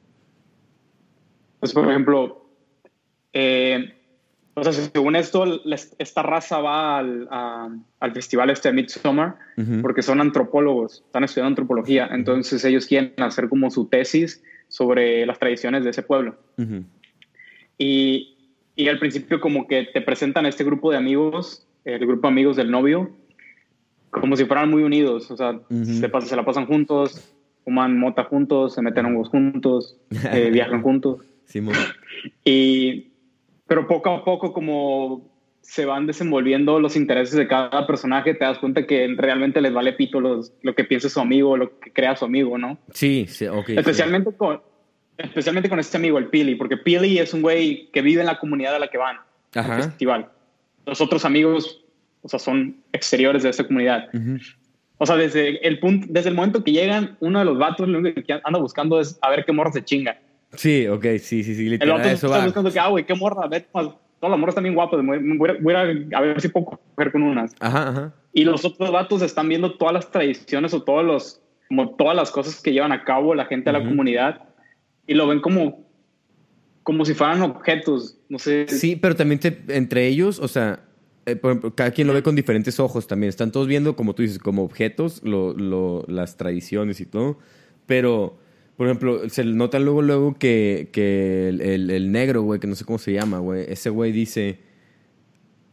Pues, 1.61 1.73
por 1.73 1.89
ejemplo, 1.89 2.47
eh, 3.33 3.95
o 4.55 4.63
sea, 4.63 4.73
según 4.73 5.17
esto, 5.17 5.45
esta 5.99 6.23
raza 6.23 6.61
va 6.61 6.99
al, 6.99 7.29
al 7.99 8.13
festival 8.13 8.51
este 8.51 8.69
de 8.69 8.75
Midsommar 8.75 9.37
porque 9.83 10.03
son 10.03 10.21
antropólogos, 10.21 11.03
están 11.07 11.25
estudiando 11.25 11.49
antropología, 11.49 12.09
entonces 12.13 12.65
ellos 12.65 12.87
quieren 12.87 13.15
hacer 13.19 13.49
como 13.49 13.71
su 13.71 13.87
tesis 13.87 14.43
sobre 14.69 15.27
las 15.27 15.39
tradiciones 15.41 15.83
de 15.83 15.91
ese 15.91 16.03
pueblo. 16.03 16.37
y, 17.77 18.37
y 18.77 18.89
al 18.89 19.01
principio 19.01 19.41
como 19.41 19.67
que 19.67 19.89
te 19.93 20.01
presentan 20.01 20.47
a 20.47 20.49
este 20.49 20.63
grupo 20.63 20.93
de 20.93 20.99
amigos 20.99 21.67
el 21.85 22.07
grupo 22.07 22.29
de 22.29 22.33
amigos 22.33 22.57
del 22.57 22.71
novio, 22.71 23.11
como 24.11 24.37
si 24.37 24.45
fueran 24.45 24.71
muy 24.71 24.83
unidos, 24.83 25.31
o 25.31 25.37
sea, 25.37 25.59
se, 25.69 26.27
se, 26.27 26.37
la 26.37 26.45
pasan 26.45 26.67
juntos, 26.67 27.35
fuman 27.65 27.99
mota 27.99 28.25
juntos, 28.25 28.75
se 28.75 28.83
meten 28.83 29.07
hongos 29.07 29.29
juntos, 29.29 29.97
eh, 30.33 30.51
viajan 30.53 30.83
juntos. 30.83 31.21
Sí, 31.47 31.61
y, 32.45 33.11
pero 33.67 33.87
poco 33.87 34.11
a 34.11 34.25
poco 34.25 34.53
como 34.53 35.31
se 35.61 35.87
van 35.87 36.07
desenvolviendo 36.07 36.79
los 36.79 36.95
intereses 36.95 37.35
de 37.37 37.49
cada 37.49 37.87
personaje, 37.87 38.35
te 38.35 38.45
das 38.45 38.59
cuenta 38.59 38.87
que 38.87 39.15
realmente 39.17 39.61
les 39.61 39.73
vale 39.73 39.95
pito 39.95 40.21
los, 40.21 40.53
lo 40.63 40.75
que 40.75 40.85
piensa 40.85 41.09
su 41.09 41.21
amigo, 41.21 41.57
lo 41.57 41.79
que 41.81 41.93
crea 41.93 42.17
su 42.17 42.25
amigo, 42.25 42.59
¿no? 42.59 42.79
Sí, 42.93 43.27
sí, 43.29 43.47
ok. 43.47 43.71
Especialmente, 43.71 44.31
Con, 44.33 44.61
especialmente 45.17 45.69
con 45.69 45.81
este 45.81 45.97
amigo, 45.97 46.19
el 46.19 46.29
Pili, 46.29 46.55
porque 46.55 46.77
Pili 46.77 47.19
es 47.19 47.33
un 47.33 47.43
güey 47.43 47.91
que 47.93 48.03
vive 48.03 48.21
en 48.21 48.27
la 48.27 48.39
comunidad 48.39 48.75
a 48.75 48.79
la 48.79 48.89
que 48.89 48.99
van, 48.99 49.17
al 49.55 49.83
festival 49.83 50.31
los 50.87 51.01
otros 51.01 51.25
amigos, 51.25 51.85
o 52.23 52.29
sea, 52.29 52.39
son 52.39 52.77
exteriores 52.93 53.43
de 53.43 53.51
esa 53.51 53.65
comunidad. 53.65 54.09
O 54.99 55.07
sea, 55.07 55.17
desde 55.17 55.67
el, 55.67 55.79
punto, 55.81 56.07
desde 56.11 56.29
el 56.31 56.35
momento 56.35 56.63
que 56.63 56.73
llegan, 56.73 57.17
uno 57.21 57.39
de 57.41 57.45
los 57.45 57.59
vatos 57.59 57.89
lo 57.89 57.99
único 57.99 58.23
que 58.23 58.33
anda 58.33 58.59
buscando 58.59 59.01
es 59.01 59.19
a 59.23 59.31
ver 59.31 59.45
qué 59.45 59.53
morra 59.53 59.73
se 59.73 59.85
chinga. 59.85 60.19
Sí, 60.55 60.87
ok, 60.87 61.05
sí, 61.19 61.43
sí, 61.43 61.55
sí. 61.55 61.79
El 61.81 61.91
otro 61.91 62.09
está 62.09 62.45
buscando 62.45 62.73
que, 62.73 62.79
ah, 62.79 62.89
güey, 62.89 63.05
qué 63.05 63.15
morra, 63.15 63.49
ver, 63.49 63.67
pues, 63.73 63.89
todas 64.21 64.31
las 64.31 64.39
morras 64.39 64.53
están 64.53 64.65
bien 64.65 64.75
guapas, 64.75 65.01
voy, 65.05 65.75
a, 65.75 65.81
a, 66.17 66.21
ver 66.21 66.41
si 66.41 66.49
puedo 66.49 66.81
coger 66.95 67.13
con 67.13 67.23
unas. 67.23 67.55
Ajá, 67.61 67.89
ajá. 67.89 68.15
Y 68.33 68.45
los 68.45 68.65
otros 68.65 68.91
vatos 68.91 69.23
están 69.23 69.49
viendo 69.49 69.75
todas 69.75 69.95
las 69.95 70.11
tradiciones 70.11 70.73
o 70.75 70.83
todos 70.83 71.05
los, 71.05 71.41
como 71.69 71.91
todas 71.97 72.17
las 72.17 72.31
cosas 72.31 72.61
que 72.61 72.73
llevan 72.73 72.93
a 72.93 73.05
cabo 73.05 73.35
la 73.35 73.47
gente 73.47 73.71
de 73.71 73.79
la 73.79 73.85
comunidad 73.85 74.43
y 75.07 75.15
lo 75.15 75.27
ven 75.27 75.41
como 75.41 75.84
como 76.85 77.05
si 77.05 77.15
fueran 77.15 77.43
objetos, 77.43 78.17
no 78.29 78.39
sé. 78.39 78.69
Sí, 78.69 78.95
pero 78.95 79.17
también 79.17 79.41
entre 79.69 80.07
ellos, 80.07 80.39
o 80.39 80.47
sea, 80.47 80.85
eh, 81.27 81.35
por 81.35 81.51
ejemplo, 81.51 81.75
cada 81.75 81.91
quien 81.91 82.07
lo 82.07 82.13
ve 82.13 82.23
con 82.23 82.37
diferentes 82.37 82.79
ojos 82.79 83.07
también. 83.09 83.31
Están 83.31 83.51
todos 83.51 83.67
viendo, 83.67 83.97
como 83.97 84.15
tú 84.15 84.23
dices, 84.23 84.39
como 84.39 84.63
objetos, 84.63 85.23
lo, 85.25 85.55
lo, 85.55 86.05
las 86.07 86.37
tradiciones 86.37 87.01
y 87.01 87.07
todo. 87.07 87.39
Pero, 87.87 88.39
por 88.77 88.87
ejemplo, 88.87 89.29
se 89.31 89.45
nota 89.45 89.79
luego, 89.79 90.03
luego 90.03 90.35
que, 90.39 90.91
que 90.93 91.49
el 91.49 92.13
negro, 92.13 92.43
güey, 92.43 92.61
que 92.61 92.67
no 92.67 92.75
sé 92.75 92.85
cómo 92.85 92.99
se 92.99 93.13
llama, 93.13 93.39
güey, 93.39 93.65
ese 93.69 93.91
güey 93.91 94.13
dice 94.13 94.59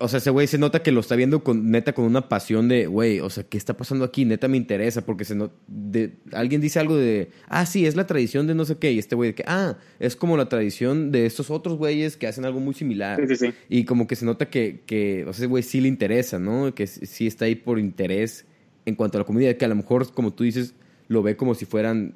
o 0.01 0.07
sea, 0.07 0.17
ese 0.17 0.29
güey 0.29 0.47
se 0.47 0.57
nota 0.57 0.83
que 0.83 0.91
lo 0.91 0.99
está 0.99 1.15
viendo 1.15 1.43
con, 1.43 1.71
neta 1.71 1.93
con 1.93 2.05
una 2.05 2.27
pasión 2.27 2.67
de, 2.67 2.87
güey, 2.87 3.19
o 3.19 3.29
sea, 3.29 3.43
¿qué 3.43 3.57
está 3.57 3.77
pasando 3.77 4.03
aquí? 4.03 4.25
Neta 4.25 4.47
me 4.47 4.57
interesa 4.57 5.05
porque 5.05 5.25
se 5.25 5.35
no, 5.35 5.51
de, 5.67 6.13
alguien 6.33 6.59
dice 6.59 6.79
algo 6.79 6.95
de, 6.95 7.29
ah, 7.47 7.65
sí, 7.65 7.85
es 7.85 7.95
la 7.95 8.07
tradición 8.07 8.47
de 8.47 8.55
no 8.55 8.65
sé 8.65 8.77
qué, 8.77 8.91
y 8.91 8.99
este 8.99 9.15
güey 9.15 9.29
de 9.29 9.35
que, 9.35 9.43
ah, 9.47 9.77
es 9.99 10.15
como 10.15 10.37
la 10.37 10.49
tradición 10.49 11.11
de 11.11 11.25
estos 11.25 11.51
otros 11.51 11.77
güeyes 11.77 12.17
que 12.17 12.27
hacen 12.27 12.45
algo 12.45 12.59
muy 12.59 12.73
similar. 12.73 13.19
Sí, 13.27 13.35
sí, 13.35 13.47
sí. 13.47 13.53
Y 13.69 13.85
como 13.85 14.07
que 14.07 14.15
se 14.15 14.25
nota 14.25 14.49
que, 14.49 14.81
que 14.85 15.23
o 15.23 15.33
sea, 15.33 15.43
ese 15.43 15.47
güey 15.47 15.63
sí 15.63 15.79
le 15.81 15.87
interesa, 15.87 16.39
¿no? 16.39 16.73
Que 16.73 16.87
sí 16.87 17.27
está 17.27 17.45
ahí 17.45 17.55
por 17.55 17.79
interés 17.79 18.45
en 18.85 18.95
cuanto 18.95 19.17
a 19.17 19.19
la 19.19 19.25
comunidad, 19.25 19.55
que 19.55 19.65
a 19.65 19.67
lo 19.67 19.75
mejor, 19.75 20.11
como 20.13 20.33
tú 20.33 20.43
dices, 20.43 20.73
lo 21.07 21.21
ve 21.21 21.35
como 21.35 21.55
si 21.55 21.65
fueran 21.65 22.15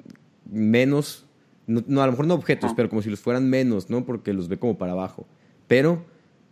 menos, 0.50 1.26
no, 1.66 2.02
a 2.02 2.06
lo 2.06 2.12
mejor 2.12 2.26
no 2.26 2.34
objetos, 2.34 2.72
pero 2.74 2.88
como 2.88 3.02
si 3.02 3.10
los 3.10 3.20
fueran 3.20 3.48
menos, 3.48 3.90
¿no? 3.90 4.04
Porque 4.04 4.32
los 4.32 4.48
ve 4.48 4.58
como 4.58 4.78
para 4.78 4.92
abajo. 4.92 5.26
Pero 5.68 6.04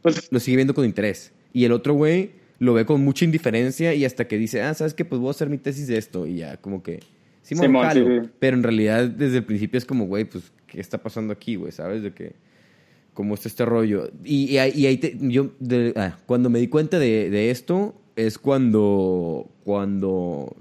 pues 0.04 0.30
lo 0.30 0.38
sigue 0.38 0.56
viendo 0.56 0.74
con 0.74 0.84
interés. 0.84 1.32
Y 1.54 1.64
el 1.64 1.72
otro 1.72 1.94
güey 1.94 2.32
lo 2.58 2.74
ve 2.74 2.84
con 2.84 3.02
mucha 3.02 3.24
indiferencia 3.24 3.94
y 3.94 4.04
hasta 4.04 4.28
que 4.28 4.36
dice, 4.36 4.60
ah, 4.60 4.74
¿sabes 4.74 4.92
qué? 4.92 5.06
Pues 5.06 5.18
voy 5.18 5.28
a 5.28 5.30
hacer 5.30 5.48
mi 5.48 5.56
tesis 5.56 5.86
de 5.86 5.96
esto. 5.96 6.26
Y 6.26 6.36
ya 6.36 6.58
como 6.58 6.82
que 6.82 7.00
sí 7.40 7.54
me 7.54 7.66
jalo. 7.66 8.28
Pero 8.38 8.54
en 8.54 8.62
realidad 8.62 9.08
desde 9.08 9.38
el 9.38 9.44
principio 9.44 9.78
es 9.78 9.86
como, 9.86 10.04
güey, 10.04 10.26
pues, 10.26 10.52
¿qué 10.66 10.78
está 10.78 10.98
pasando 10.98 11.32
aquí, 11.32 11.56
güey? 11.56 11.72
¿Sabes? 11.72 12.02
De 12.02 12.12
que, 12.12 12.34
¿cómo 13.14 13.32
está 13.32 13.48
este 13.48 13.64
rollo? 13.64 14.10
Y, 14.22 14.58
ahí 14.58 14.98
te, 14.98 15.16
yo, 15.18 15.52
ah, 15.96 16.18
cuando 16.26 16.50
me 16.50 16.58
di 16.58 16.68
cuenta 16.68 16.98
de, 16.98 17.30
de, 17.30 17.50
esto, 17.50 17.98
es 18.14 18.36
cuando, 18.36 19.50
cuando 19.64 20.54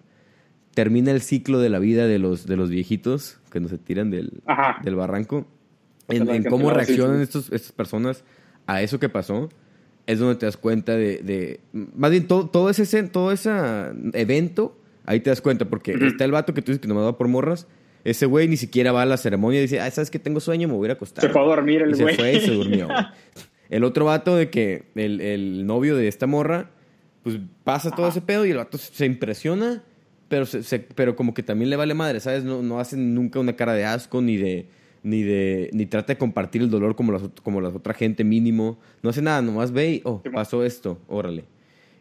termina 0.74 1.12
el 1.12 1.20
ciclo 1.20 1.60
de 1.60 1.70
la 1.70 1.80
vida 1.80 2.08
de 2.08 2.18
los, 2.18 2.48
de 2.48 2.56
los 2.56 2.70
viejitos 2.70 3.40
que 3.52 3.60
no 3.60 3.68
se 3.68 3.78
tiran 3.78 4.10
del, 4.10 4.42
del 4.86 4.96
barranco. 4.96 5.46
En, 6.08 6.46
cómo 6.46 6.70
reaccionan 6.70 7.20
estos, 7.20 7.52
estas 7.52 7.74
personas 7.74 8.24
a 8.68 8.82
eso 8.82 9.00
que 9.00 9.10
pasó 9.10 9.50
es 10.06 10.20
donde 10.20 10.36
te 10.36 10.46
das 10.46 10.58
cuenta 10.58 10.96
de, 10.96 11.20
de 11.20 11.60
más 11.72 12.12
bien 12.12 12.28
todo, 12.28 12.48
todo 12.48 12.70
ese 12.70 13.04
todo 13.04 13.32
ese 13.32 13.52
evento 14.14 14.78
ahí 15.06 15.20
te 15.20 15.30
das 15.30 15.42
cuenta 15.42 15.66
porque 15.66 15.94
está 15.94 16.26
el 16.26 16.32
vato 16.32 16.54
que 16.54 16.62
tú 16.62 16.72
dices 16.72 16.82
que 16.82 16.88
nomás 16.88 17.06
va 17.06 17.18
por 17.18 17.28
morras 17.28 17.68
ese 18.04 18.26
güey 18.26 18.48
ni 18.48 18.58
siquiera 18.58 18.92
va 18.92 19.04
a 19.04 19.06
la 19.06 19.18
ceremonia 19.18 19.60
y 19.60 19.64
dice 19.64 19.80
ah 19.80 19.90
sabes 19.90 20.12
que 20.12 20.20
tengo 20.20 20.40
sueño 20.40 20.68
me 20.68 20.74
voy 20.74 20.90
a 20.90 20.94
acostar 20.94 21.24
se 21.24 21.30
fue 21.30 21.42
a 21.42 21.46
dormir 21.46 21.82
el 21.82 21.96
güey 21.96 22.16
se 22.16 22.22
fue 22.22 22.34
y 22.34 22.40
se 22.42 22.52
durmió. 22.52 22.88
El 23.70 23.86
otro 23.86 24.06
vato 24.06 24.36
de 24.36 24.52
que 24.52 24.84
el, 24.94 25.20
el, 25.20 25.66
novio 25.66 25.96
de 25.96 26.08
esta 26.08 26.28
morra 26.28 26.70
pues 27.24 27.40
pasa 27.64 27.90
todo 27.90 28.08
ese 28.08 28.22
pedo 28.22 28.46
y 28.46 28.52
el 28.52 28.58
vato 28.58 28.78
se 28.78 29.06
impresiona 29.06 29.82
pero 30.28 30.46
se, 30.46 30.80
pero 30.80 31.16
como 31.16 31.34
que 31.34 31.42
también 31.42 31.72
le 31.72 31.76
vale 31.76 31.96
madre 31.96 32.20
sabes 32.20 32.44
no 32.44 32.62
no 32.62 32.80
hacen 32.80 33.16
nunca 33.16 33.40
una 33.40 33.56
cara 33.56 33.74
de 33.74 33.86
asco 33.86 34.22
ni 34.22 34.38
de 34.38 34.68
ni 35.04 35.22
de 35.22 35.70
ni 35.74 35.86
trata 35.86 36.14
de 36.14 36.18
compartir 36.18 36.62
el 36.62 36.70
dolor 36.70 36.96
como 36.96 37.12
las 37.12 37.24
como 37.44 37.62
la 37.62 37.70
otra 37.70 37.94
gente 37.94 38.24
mínimo. 38.24 38.80
No 39.02 39.10
hace 39.12 39.22
nada 39.22 39.42
nomás 39.42 39.72
ve 39.72 39.92
y 39.92 40.02
oh 40.06 40.24
pasó 40.34 40.64
esto 40.64 41.00
órale 41.08 41.46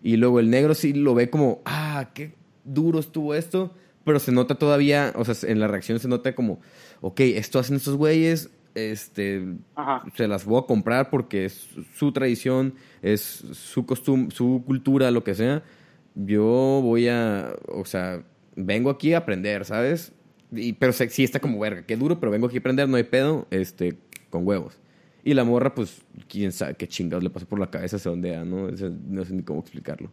y 0.03 0.17
luego 0.17 0.41
el 0.41 0.51
negro 0.51 0.75
sí 0.75 0.93
lo 0.93 1.15
ve 1.15 1.31
como 1.31 1.63
ah 1.65 2.11
qué 2.15 2.35
duro 2.65 2.99
estuvo 2.99 3.35
esto 3.35 3.73
pero 4.05 4.19
se 4.19 4.33
nota 4.33 4.57
todavía 4.57 5.13
o 5.17 5.25
sea 5.25 5.49
en 5.49 5.61
la 5.61 5.69
reacción 5.69 5.99
se 6.01 6.09
nota 6.09 6.35
como 6.35 6.61
ok 7.01 7.21
esto 7.21 7.59
hacen 7.59 7.77
estos 7.77 7.97
güeyes 7.97 8.51
este 8.75 9.47
se 10.17 10.29
las 10.29 10.45
voy 10.45 10.61
a 10.61 10.67
comprar 10.67 11.11
porque 11.11 11.45
es 11.45 11.69
su 11.95 12.13
tradición 12.13 12.75
es 13.01 13.21
su 13.21 13.87
costumbre 13.87 14.35
su 14.35 14.63
cultura 14.67 15.11
lo 15.11 15.25
que 15.25 15.35
sea. 15.35 15.63
Yo 16.15 16.81
voy 16.83 17.09
a 17.09 17.55
o 17.69 17.85
sea 17.85 18.23
vengo 18.57 18.91
aquí 18.91 19.15
a 19.15 19.19
aprender 19.19 19.65
sabes 19.65 20.13
pero 20.79 20.93
sí 20.93 21.25
está 21.25 21.41
como 21.41 21.59
verga, 21.59 21.85
qué 21.87 21.97
duro, 21.97 22.21
pero 22.21 22.31
vengo 22.31 22.47
aquí 22.47 22.57
a 22.57 22.61
aprender, 22.61 22.89
no 22.89 22.97
hay 22.97 23.05
pedo, 23.05 23.47
este, 23.51 23.97
con 24.31 24.47
huevos. 24.47 24.79
Y 25.25 25.35
la 25.35 25.45
morra, 25.45 25.75
pues, 25.75 26.03
quién 26.29 26.53
sabe 26.53 26.75
qué 26.75 26.89
chingados 26.89 27.23
le 27.23 27.31
pasó 27.31 27.47
por 27.47 27.59
la 27.59 27.71
cabeza, 27.71 27.99
se 27.99 28.09
ondea, 28.09 28.45
¿no? 28.45 28.69
no 28.69 29.25
sé 29.25 29.35
ni 29.35 29.43
cómo 29.43 29.61
explicarlo. 29.61 30.11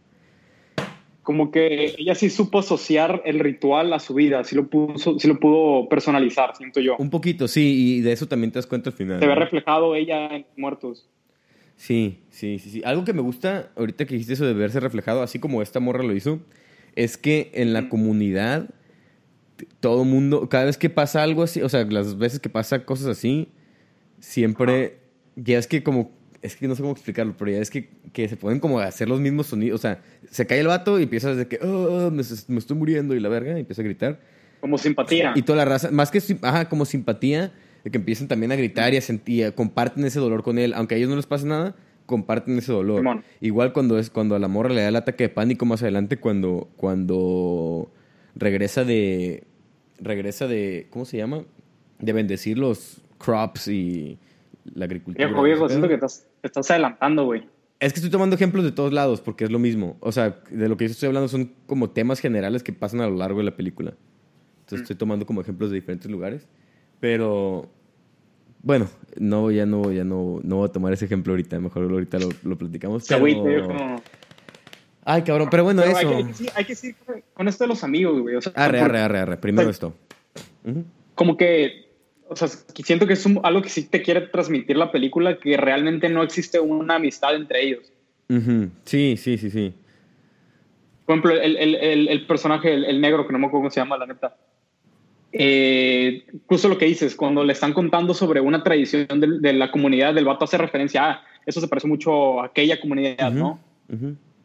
Como 1.22 1.50
que 1.50 1.94
ella 1.98 2.14
sí 2.14 2.30
supo 2.30 2.60
asociar 2.60 3.22
el 3.24 3.40
ritual 3.40 3.92
a 3.92 3.98
su 3.98 4.14
vida, 4.14 4.42
sí 4.44 4.56
lo, 4.56 4.68
puso, 4.68 5.18
sí 5.18 5.28
lo 5.28 5.38
pudo 5.38 5.88
personalizar, 5.88 6.56
siento 6.56 6.80
yo. 6.80 6.96
Un 6.98 7.10
poquito, 7.10 7.46
sí, 7.46 7.96
y 7.98 8.00
de 8.00 8.12
eso 8.12 8.26
también 8.26 8.52
te 8.52 8.58
das 8.58 8.66
cuenta 8.66 8.90
al 8.90 8.96
final. 8.96 9.20
Se 9.20 9.26
ve 9.26 9.34
reflejado 9.34 9.94
ella 9.94 10.34
en 10.34 10.46
Muertos. 10.56 11.08
Sí, 11.76 12.20
sí, 12.30 12.58
sí, 12.58 12.70
sí. 12.70 12.82
Algo 12.84 13.04
que 13.04 13.12
me 13.12 13.22
gusta, 13.22 13.70
ahorita 13.76 14.06
que 14.06 14.14
dijiste 14.14 14.34
eso 14.34 14.46
de 14.46 14.54
verse 14.54 14.80
reflejado, 14.80 15.22
así 15.22 15.38
como 15.38 15.62
esta 15.62 15.80
morra 15.80 16.02
lo 16.02 16.14
hizo, 16.14 16.40
es 16.94 17.16
que 17.16 17.50
en 17.54 17.72
la 17.72 17.88
comunidad 17.88 18.70
todo 19.80 20.04
mundo, 20.04 20.48
cada 20.48 20.64
vez 20.64 20.76
que 20.76 20.90
pasa 20.90 21.22
algo 21.22 21.42
así, 21.42 21.62
o 21.62 21.68
sea, 21.68 21.84
las 21.84 22.18
veces 22.18 22.40
que 22.40 22.48
pasa 22.48 22.84
cosas 22.84 23.06
así, 23.06 23.48
siempre, 24.18 24.98
ya 25.36 25.58
es 25.58 25.66
que 25.66 25.82
como, 25.82 26.12
es 26.42 26.56
que 26.56 26.68
no 26.68 26.74
sé 26.74 26.82
cómo 26.82 26.92
explicarlo, 26.92 27.34
pero 27.36 27.50
ya 27.50 27.58
es 27.58 27.70
que, 27.70 27.90
que 28.12 28.28
se 28.28 28.36
pueden 28.36 28.60
como 28.60 28.80
hacer 28.80 29.08
los 29.08 29.20
mismos 29.20 29.48
sonidos, 29.48 29.80
o 29.80 29.82
sea, 29.82 30.02
se 30.30 30.46
cae 30.46 30.60
el 30.60 30.66
vato 30.66 30.98
y 30.98 31.04
empieza 31.04 31.34
desde 31.34 31.48
que, 31.48 31.58
oh, 31.64 32.10
me, 32.10 32.22
estoy 32.22 32.76
muriendo 32.76 33.14
y 33.14 33.20
la 33.20 33.28
verga, 33.28 33.56
y 33.56 33.60
empieza 33.60 33.82
a 33.82 33.84
gritar. 33.84 34.20
Como 34.60 34.76
simpatía. 34.78 35.32
Y 35.34 35.42
toda 35.42 35.56
la 35.56 35.64
raza, 35.64 35.90
más 35.90 36.10
que, 36.10 36.20
ajá, 36.42 36.68
como 36.68 36.84
simpatía, 36.84 37.52
de 37.84 37.90
que 37.90 37.98
empiezan 37.98 38.28
también 38.28 38.52
a 38.52 38.56
gritar 38.56 38.92
y 38.92 38.98
a 38.98 39.00
sentir, 39.00 39.54
comparten 39.54 40.04
ese 40.04 40.20
dolor 40.20 40.42
con 40.42 40.58
él, 40.58 40.74
aunque 40.74 40.94
a 40.94 40.98
ellos 40.98 41.08
no 41.08 41.16
les 41.16 41.26
pase 41.26 41.46
nada, 41.46 41.74
comparten 42.10 42.58
ese 42.58 42.72
dolor. 42.72 43.22
Igual 43.40 43.72
cuando 43.72 43.98
es 43.98 44.10
cuando 44.10 44.34
a 44.34 44.38
la 44.38 44.48
morra 44.48 44.70
le 44.70 44.82
da 44.82 44.88
el 44.88 44.96
ataque 44.96 45.24
de 45.24 45.28
pánico 45.28 45.64
más 45.64 45.80
adelante 45.82 46.16
cuando 46.16 46.68
cuando 46.76 47.92
regresa 48.34 48.84
de 48.84 49.44
regresa 50.00 50.46
de, 50.46 50.86
¿cómo 50.90 51.04
se 51.04 51.16
llama? 51.16 51.44
De 51.98 52.12
bendecir 52.12 52.58
los 52.58 53.02
crops 53.18 53.68
y 53.68 54.18
la 54.74 54.86
agricultura. 54.86 55.26
Viejo, 55.26 55.42
viejo, 55.42 55.68
siento 55.68 55.88
que 55.88 55.94
estás, 55.94 56.26
estás 56.42 56.70
adelantando, 56.70 57.24
güey. 57.24 57.42
Es 57.78 57.92
que 57.92 57.98
estoy 57.98 58.10
tomando 58.10 58.36
ejemplos 58.36 58.64
de 58.64 58.72
todos 58.72 58.92
lados 58.92 59.20
porque 59.20 59.44
es 59.44 59.50
lo 59.50 59.58
mismo. 59.58 59.96
O 60.00 60.12
sea, 60.12 60.40
de 60.50 60.68
lo 60.68 60.76
que 60.76 60.86
yo 60.86 60.92
estoy 60.92 61.06
hablando 61.06 61.28
son 61.28 61.52
como 61.66 61.90
temas 61.90 62.20
generales 62.20 62.62
que 62.62 62.72
pasan 62.72 63.00
a 63.00 63.08
lo 63.08 63.16
largo 63.16 63.38
de 63.38 63.44
la 63.44 63.56
película. 63.56 63.94
Entonces 64.60 64.82
estoy 64.82 64.96
tomando 64.96 65.24
como 65.24 65.40
ejemplos 65.40 65.70
de 65.70 65.76
diferentes 65.76 66.10
lugares. 66.10 66.46
Pero 67.00 67.70
bueno, 68.62 68.88
no, 69.16 69.50
ya 69.50 69.64
no, 69.64 69.90
ya 69.90 70.04
no, 70.04 70.40
no 70.42 70.56
voy 70.56 70.68
a 70.68 70.72
tomar 70.72 70.92
ese 70.92 71.06
ejemplo 71.06 71.32
ahorita. 71.32 71.58
Mejor 71.58 71.90
ahorita 71.90 72.18
lo, 72.18 72.28
lo 72.42 72.58
platicamos. 72.58 73.06
Pero... 73.08 74.02
Ay, 75.04 75.22
cabrón, 75.22 75.48
pero 75.50 75.64
bueno, 75.64 75.82
eso. 75.82 76.16
Hay 76.54 76.64
que, 76.64 76.72
decir 76.72 76.94
con 77.32 77.48
esto 77.48 77.64
de 77.64 77.68
los 77.68 77.82
amigos, 77.82 78.20
güey. 78.20 78.36
O 78.36 78.42
sea, 78.42 78.52
arre, 78.54 78.80
arre, 78.80 79.00
arre, 79.00 79.18
arre. 79.20 79.36
Primero 79.38 79.70
esto. 79.70 79.94
Como 81.14 81.36
que, 81.36 81.88
o 82.28 82.36
sea, 82.36 82.48
siento 82.48 83.06
que 83.06 83.14
es 83.14 83.26
algo 83.42 83.62
que 83.62 83.68
sí 83.68 83.84
te 83.84 84.02
quiere 84.02 84.22
transmitir 84.22 84.76
la 84.76 84.92
película, 84.92 85.38
que 85.38 85.56
realmente 85.56 86.08
no 86.08 86.22
existe 86.22 86.60
una 86.60 86.96
amistad 86.96 87.34
entre 87.34 87.64
ellos. 87.64 87.92
Sí, 88.84 89.16
sí, 89.16 89.38
sí, 89.38 89.50
sí. 89.50 89.74
Por 91.06 91.16
ejemplo, 91.16 91.40
el, 91.40 91.56
el, 91.56 92.08
el, 92.08 92.26
personaje, 92.26 92.72
el, 92.72 93.00
negro, 93.00 93.26
que 93.26 93.32
no 93.32 93.40
me 93.40 93.46
acuerdo 93.46 93.62
cómo 93.62 93.70
se 93.70 93.80
llama, 93.80 93.98
la 93.98 94.06
neta. 94.06 94.36
Eh, 95.32 96.24
justo 96.46 96.68
lo 96.68 96.78
que 96.78 96.84
dices, 96.84 97.16
cuando 97.16 97.42
le 97.42 97.52
están 97.52 97.72
contando 97.72 98.14
sobre 98.14 98.40
una 98.40 98.62
tradición 98.62 99.08
de, 99.20 99.52
la 99.52 99.72
comunidad, 99.72 100.14
del 100.14 100.24
vato 100.24 100.44
hace 100.44 100.58
referencia 100.58 101.10
a, 101.10 101.24
eso 101.46 101.60
se 101.60 101.66
parece 101.66 101.88
mucho 101.88 102.40
a 102.40 102.46
aquella 102.46 102.80
comunidad, 102.80 103.32
¿no? 103.32 103.58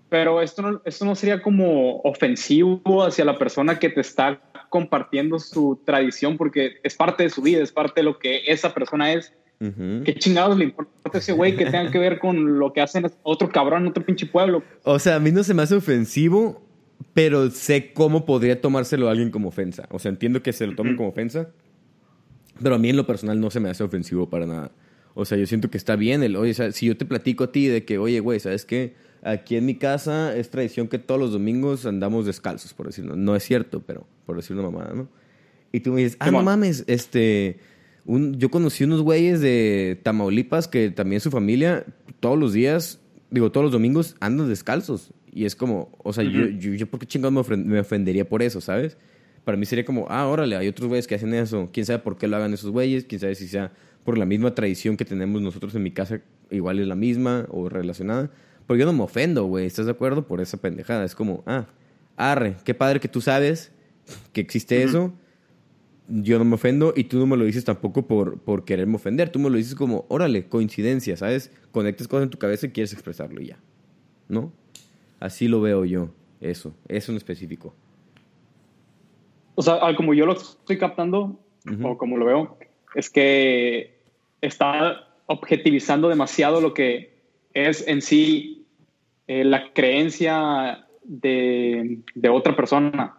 Pero 0.09 0.41
esto 0.41 0.61
no, 0.61 0.81
esto 0.85 1.05
no 1.05 1.15
sería 1.15 1.41
como 1.41 2.01
ofensivo 2.01 3.03
hacia 3.03 3.25
la 3.25 3.37
persona 3.37 3.79
que 3.79 3.89
te 3.89 4.01
está 4.01 4.39
compartiendo 4.69 5.39
su 5.39 5.79
tradición 5.85 6.37
porque 6.37 6.75
es 6.83 6.95
parte 6.95 7.23
de 7.23 7.29
su 7.29 7.41
vida, 7.41 7.63
es 7.63 7.71
parte 7.71 8.01
de 8.01 8.03
lo 8.03 8.19
que 8.19 8.43
esa 8.47 8.73
persona 8.73 9.13
es. 9.13 9.33
¿Qué 9.57 10.15
chingados 10.19 10.57
le 10.57 10.65
importa 10.65 10.91
a 11.13 11.17
ese 11.17 11.31
güey 11.31 11.55
que 11.55 11.65
tenga 11.65 11.89
que 11.89 11.97
ver 11.97 12.19
con 12.19 12.59
lo 12.59 12.73
que 12.73 12.81
hacen 12.81 13.09
otro 13.23 13.49
cabrón 13.49 13.83
en 13.83 13.89
otro 13.89 14.05
pinche 14.05 14.25
pueblo? 14.25 14.63
O 14.83 14.99
sea, 14.99 15.15
a 15.15 15.19
mí 15.19 15.31
no 15.31 15.43
se 15.43 15.53
me 15.53 15.63
hace 15.63 15.75
ofensivo, 15.75 16.61
pero 17.13 17.49
sé 17.49 17.93
cómo 17.93 18.25
podría 18.25 18.59
tomárselo 18.59 19.07
a 19.07 19.11
alguien 19.11 19.31
como 19.31 19.47
ofensa. 19.47 19.87
O 19.91 19.97
sea, 19.97 20.09
entiendo 20.09 20.43
que 20.43 20.51
se 20.51 20.67
lo 20.67 20.75
tomen 20.75 20.97
como 20.97 21.09
ofensa, 21.09 21.49
pero 22.61 22.75
a 22.75 22.77
mí 22.77 22.89
en 22.89 22.97
lo 22.97 23.07
personal 23.07 23.39
no 23.39 23.49
se 23.49 23.59
me 23.61 23.69
hace 23.69 23.83
ofensivo 23.83 24.29
para 24.29 24.45
nada. 24.45 24.71
O 25.13 25.23
sea, 25.23 25.37
yo 25.37 25.45
siento 25.45 25.69
que 25.69 25.77
está 25.77 25.95
bien 25.95 26.21
el, 26.21 26.35
oye, 26.35 26.53
si 26.73 26.87
yo 26.87 26.97
te 26.97 27.05
platico 27.05 27.45
a 27.45 27.51
ti 27.51 27.67
de 27.67 27.85
que, 27.85 27.97
oye, 27.97 28.19
güey, 28.19 28.39
¿sabes 28.41 28.65
qué? 28.65 28.95
Aquí 29.25 29.55
en 29.55 29.65
mi 29.65 29.73
casa 29.73 30.37
es 30.37 30.51
tradición 30.51 30.87
que 30.87 30.99
todos 30.99 31.19
los 31.19 31.31
domingos 31.31 31.87
andamos 31.87 32.27
descalzos, 32.27 32.75
por 32.75 32.85
decirlo. 32.85 33.15
No 33.15 33.35
es 33.35 33.43
cierto, 33.43 33.81
pero 33.81 34.05
por 34.27 34.35
decir 34.35 34.55
una 34.55 34.69
mamada, 34.69 34.93
¿no? 34.93 35.09
Y 35.71 35.79
tú 35.79 35.93
me 35.93 36.03
dices, 36.03 36.15
ah, 36.19 36.29
no 36.29 36.43
mames, 36.43 36.83
este... 36.85 37.57
Un, 38.05 38.37
yo 38.37 38.51
conocí 38.51 38.83
unos 38.83 39.01
güeyes 39.01 39.41
de 39.41 39.99
Tamaulipas 40.03 40.67
que 40.67 40.91
también 40.91 41.21
su 41.21 41.31
familia 41.31 41.87
todos 42.19 42.37
los 42.37 42.53
días, 42.53 42.99
digo, 43.31 43.51
todos 43.51 43.63
los 43.63 43.71
domingos 43.71 44.15
andan 44.19 44.47
descalzos. 44.47 45.11
Y 45.33 45.45
es 45.45 45.55
como, 45.55 45.89
o 46.03 46.13
sea, 46.13 46.23
yo, 46.23 46.45
yo, 46.45 46.85
¿por 46.85 46.99
qué 46.99 47.07
chingados 47.07 47.49
me, 47.49 47.79
ofendería 47.79 48.29
por 48.29 48.43
eso, 48.43 48.61
sabes? 48.61 48.95
Para 49.43 49.57
mí 49.57 49.65
sería 49.65 49.85
como, 49.85 50.05
ah, 50.07 50.27
órale, 50.27 50.55
hay 50.55 50.67
otros 50.67 50.87
güeyes 50.87 51.07
que 51.07 51.15
hacen 51.15 51.33
eso. 51.33 51.71
¿Quién 51.73 51.87
sabe 51.87 51.97
por 51.97 52.15
qué 52.19 52.27
lo 52.27 52.37
hagan 52.37 52.53
esos 52.53 52.69
güeyes? 52.69 53.05
¿Quién 53.05 53.19
sabe 53.19 53.33
si 53.33 53.47
sea 53.47 53.71
por 54.03 54.19
la 54.19 54.27
misma 54.27 54.53
tradición 54.53 54.97
que 54.97 55.03
tenemos 55.03 55.41
nosotros 55.41 55.73
en 55.73 55.81
mi 55.81 55.89
casa, 55.89 56.21
igual 56.51 56.77
es 56.77 56.85
la 56.85 56.95
misma 56.95 57.47
o 57.49 57.69
relacionada? 57.69 58.29
Porque 58.67 58.79
yo 58.79 58.85
no 58.85 58.93
me 58.93 59.03
ofendo, 59.03 59.45
güey. 59.45 59.65
¿Estás 59.65 59.85
de 59.85 59.91
acuerdo? 59.91 60.25
Por 60.27 60.41
esa 60.41 60.57
pendejada. 60.57 61.03
Es 61.05 61.15
como, 61.15 61.43
ah, 61.45 61.65
arre, 62.17 62.55
qué 62.63 62.73
padre 62.73 62.99
que 62.99 63.07
tú 63.07 63.21
sabes 63.21 63.71
que 64.33 64.41
existe 64.41 64.83
eso. 64.83 65.13
Yo 66.07 66.37
no 66.37 66.45
me 66.45 66.55
ofendo 66.55 66.93
y 66.95 67.05
tú 67.05 67.17
no 67.17 67.25
me 67.25 67.35
lo 67.35 67.45
dices 67.45 67.65
tampoco 67.65 68.05
por, 68.05 68.39
por 68.39 68.63
quererme 68.63 68.95
ofender. 68.95 69.29
Tú 69.29 69.39
me 69.39 69.49
lo 69.49 69.57
dices 69.57 69.75
como, 69.75 70.05
órale, 70.07 70.47
coincidencia, 70.47 71.17
¿sabes? 71.17 71.51
Conectas 71.71 72.07
cosas 72.07 72.23
en 72.23 72.29
tu 72.29 72.37
cabeza 72.37 72.67
y 72.67 72.71
quieres 72.71 72.93
expresarlo 72.93 73.41
y 73.41 73.47
ya. 73.47 73.59
¿No? 74.27 74.51
Así 75.19 75.47
lo 75.47 75.61
veo 75.61 75.85
yo. 75.85 76.09
Eso, 76.41 76.75
eso 76.87 77.11
en 77.11 77.17
específico. 77.17 77.73
O 79.55 79.61
sea, 79.61 79.79
como 79.95 80.13
yo 80.13 80.25
lo 80.25 80.33
estoy 80.33 80.77
captando, 80.77 81.39
o 81.81 81.97
como 81.97 82.17
lo 82.17 82.25
veo, 82.25 82.57
es 82.93 83.09
que 83.09 83.97
está 84.41 85.07
objetivizando 85.27 86.09
demasiado 86.09 86.61
lo 86.61 86.73
que 86.73 87.14
es 87.55 87.87
en 87.87 88.01
sí 88.03 88.65
eh, 89.27 89.43
la 89.43 89.73
creencia 89.73 90.85
de, 91.03 91.99
de 92.13 92.29
otra 92.29 92.55
persona. 92.55 93.17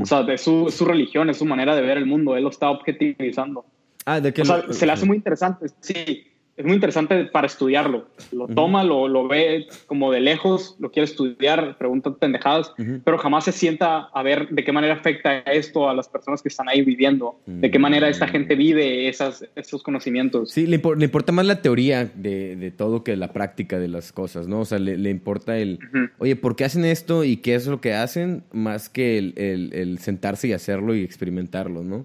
O 0.00 0.06
sea, 0.06 0.24
de 0.24 0.38
su, 0.38 0.70
su, 0.70 0.84
religión, 0.86 1.30
es 1.30 1.36
su 1.36 1.44
manera 1.44 1.76
de 1.76 1.82
ver 1.82 1.98
el 1.98 2.06
mundo. 2.06 2.36
Él 2.36 2.42
lo 2.42 2.50
está 2.50 2.68
objetivizando. 2.68 3.64
Ah, 4.06 4.20
¿de 4.20 4.32
qué 4.32 4.42
o 4.42 4.44
sea, 4.44 4.64
se 4.72 4.86
le 4.86 4.92
hace 4.92 5.06
muy 5.06 5.16
interesante, 5.18 5.66
sí. 5.80 6.27
Es 6.58 6.64
muy 6.64 6.74
interesante 6.74 7.24
para 7.26 7.46
estudiarlo. 7.46 8.08
Lo 8.32 8.48
toma, 8.48 8.82
lo, 8.82 9.06
lo, 9.06 9.28
ve 9.28 9.68
como 9.86 10.10
de 10.10 10.20
lejos, 10.20 10.76
lo 10.80 10.90
quiere 10.90 11.04
estudiar, 11.04 11.78
pregunta 11.78 12.12
pendejadas, 12.16 12.72
pero 13.04 13.16
jamás 13.16 13.44
se 13.44 13.52
sienta 13.52 14.08
a 14.12 14.22
ver 14.24 14.48
de 14.48 14.64
qué 14.64 14.72
manera 14.72 14.94
afecta 14.94 15.38
esto 15.38 15.88
a 15.88 15.94
las 15.94 16.08
personas 16.08 16.42
que 16.42 16.48
están 16.48 16.68
ahí 16.68 16.82
viviendo, 16.82 17.38
de 17.46 17.70
qué 17.70 17.78
manera 17.78 18.08
esta 18.08 18.26
gente 18.26 18.56
vive 18.56 19.08
esas, 19.08 19.46
esos 19.54 19.84
conocimientos. 19.84 20.50
Sí, 20.50 20.66
le, 20.66 20.82
le, 20.96 21.04
importa 21.04 21.30
más 21.30 21.46
la 21.46 21.62
teoría 21.62 22.06
de, 22.06 22.56
de, 22.56 22.70
todo 22.72 23.04
que 23.04 23.16
la 23.16 23.32
práctica 23.32 23.78
de 23.78 23.86
las 23.86 24.10
cosas, 24.10 24.48
¿no? 24.48 24.60
O 24.60 24.64
sea, 24.64 24.80
le, 24.80 24.98
le 24.98 25.10
importa 25.10 25.58
el, 25.58 25.78
oye, 26.18 26.34
¿por 26.34 26.56
qué 26.56 26.64
hacen 26.64 26.84
esto 26.84 27.22
y 27.22 27.36
qué 27.36 27.54
es 27.54 27.68
lo 27.68 27.80
que 27.80 27.94
hacen? 27.94 28.42
Más 28.50 28.88
que 28.88 29.16
el, 29.16 29.34
el, 29.36 29.72
el 29.74 29.98
sentarse 29.98 30.48
y 30.48 30.52
hacerlo 30.52 30.96
y 30.96 31.04
experimentarlo, 31.04 31.84
¿no? 31.84 32.04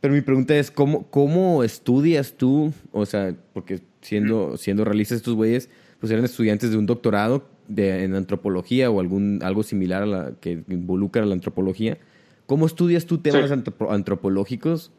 Pero 0.00 0.14
mi 0.14 0.22
pregunta 0.22 0.56
es, 0.56 0.70
¿cómo, 0.70 1.06
cómo 1.10 1.62
estudias 1.62 2.34
tú? 2.34 2.72
O 2.92 3.04
sea, 3.04 3.36
porque 3.52 3.80
siendo, 4.00 4.56
siendo 4.56 4.84
realistas 4.84 5.16
estos 5.16 5.34
güeyes, 5.34 5.68
pues 5.98 6.10
eran 6.10 6.24
estudiantes 6.24 6.70
de 6.70 6.78
un 6.78 6.86
doctorado 6.86 7.46
de, 7.68 8.04
en 8.04 8.14
antropología 8.14 8.90
o 8.90 9.00
algún, 9.00 9.40
algo 9.42 9.62
similar 9.62 10.02
a 10.02 10.06
la 10.06 10.32
que 10.40 10.64
involucra 10.68 11.22
a 11.22 11.26
la 11.26 11.34
antropología. 11.34 11.98
¿Cómo 12.46 12.66
estudias 12.66 13.06
tú 13.06 13.18
temas 13.18 13.50
antropológicos 13.50 14.90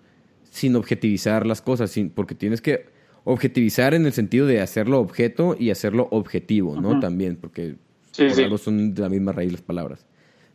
sin 0.50 0.76
objetivizar 0.76 1.46
las 1.46 1.62
cosas? 1.62 1.92
Sin, 1.92 2.12
porque 2.12 2.36
tienes 2.36 2.62
que 2.62 2.86
objetivizar 3.24 3.94
en 3.94 4.06
el 4.06 4.14
sentido 4.14 4.46
de 4.46 4.62
hacerlo 4.62 5.00
objeto 5.00 5.56
y 5.60 5.72
hacerlo 5.72 6.08
objetivo, 6.12 6.80
¿no? 6.80 7.00
También, 7.00 7.36
porque 7.36 7.76
por 8.16 8.60
son 8.60 8.94
de 8.94 9.02
la 9.02 9.10
misma 9.10 9.32
raíz 9.32 9.52
las 9.52 9.62
palabras. 9.62 10.06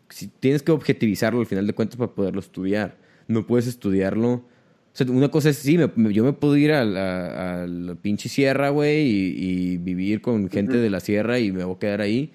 Si 0.09 0.29
tienes 0.29 0.63
que 0.63 0.73
objetivizarlo 0.73 1.41
al 1.41 1.47
final 1.47 1.67
de 1.67 1.75
cuentas 1.75 1.97
para 1.97 2.13
poderlo 2.13 2.41
estudiar 2.41 2.97
no 3.29 3.47
puedes 3.47 3.67
estudiarlo. 3.67 4.33
O 4.33 4.45
sea, 4.93 5.07
una 5.11 5.31
cosa 5.31 5.51
es, 5.51 5.59
sí, 5.59 5.77
yo 5.77 6.25
me 6.25 6.33
puedo 6.33 6.57
ir 6.57 6.73
a 6.73 6.85
la, 6.85 7.97
pinche 8.01 8.29
sierra, 8.29 8.71
güey, 8.71 9.07
y, 9.07 9.77
vivir 9.77 10.23
con 10.23 10.49
gente 10.49 10.79
de 10.79 10.91
la 10.91 11.01
sierra 11.01 11.39
y 11.39 11.53
me 11.53 11.65
voy 11.65 11.77
a 11.77 11.79
quedar 11.79 12.01
ahí. 12.01 12.33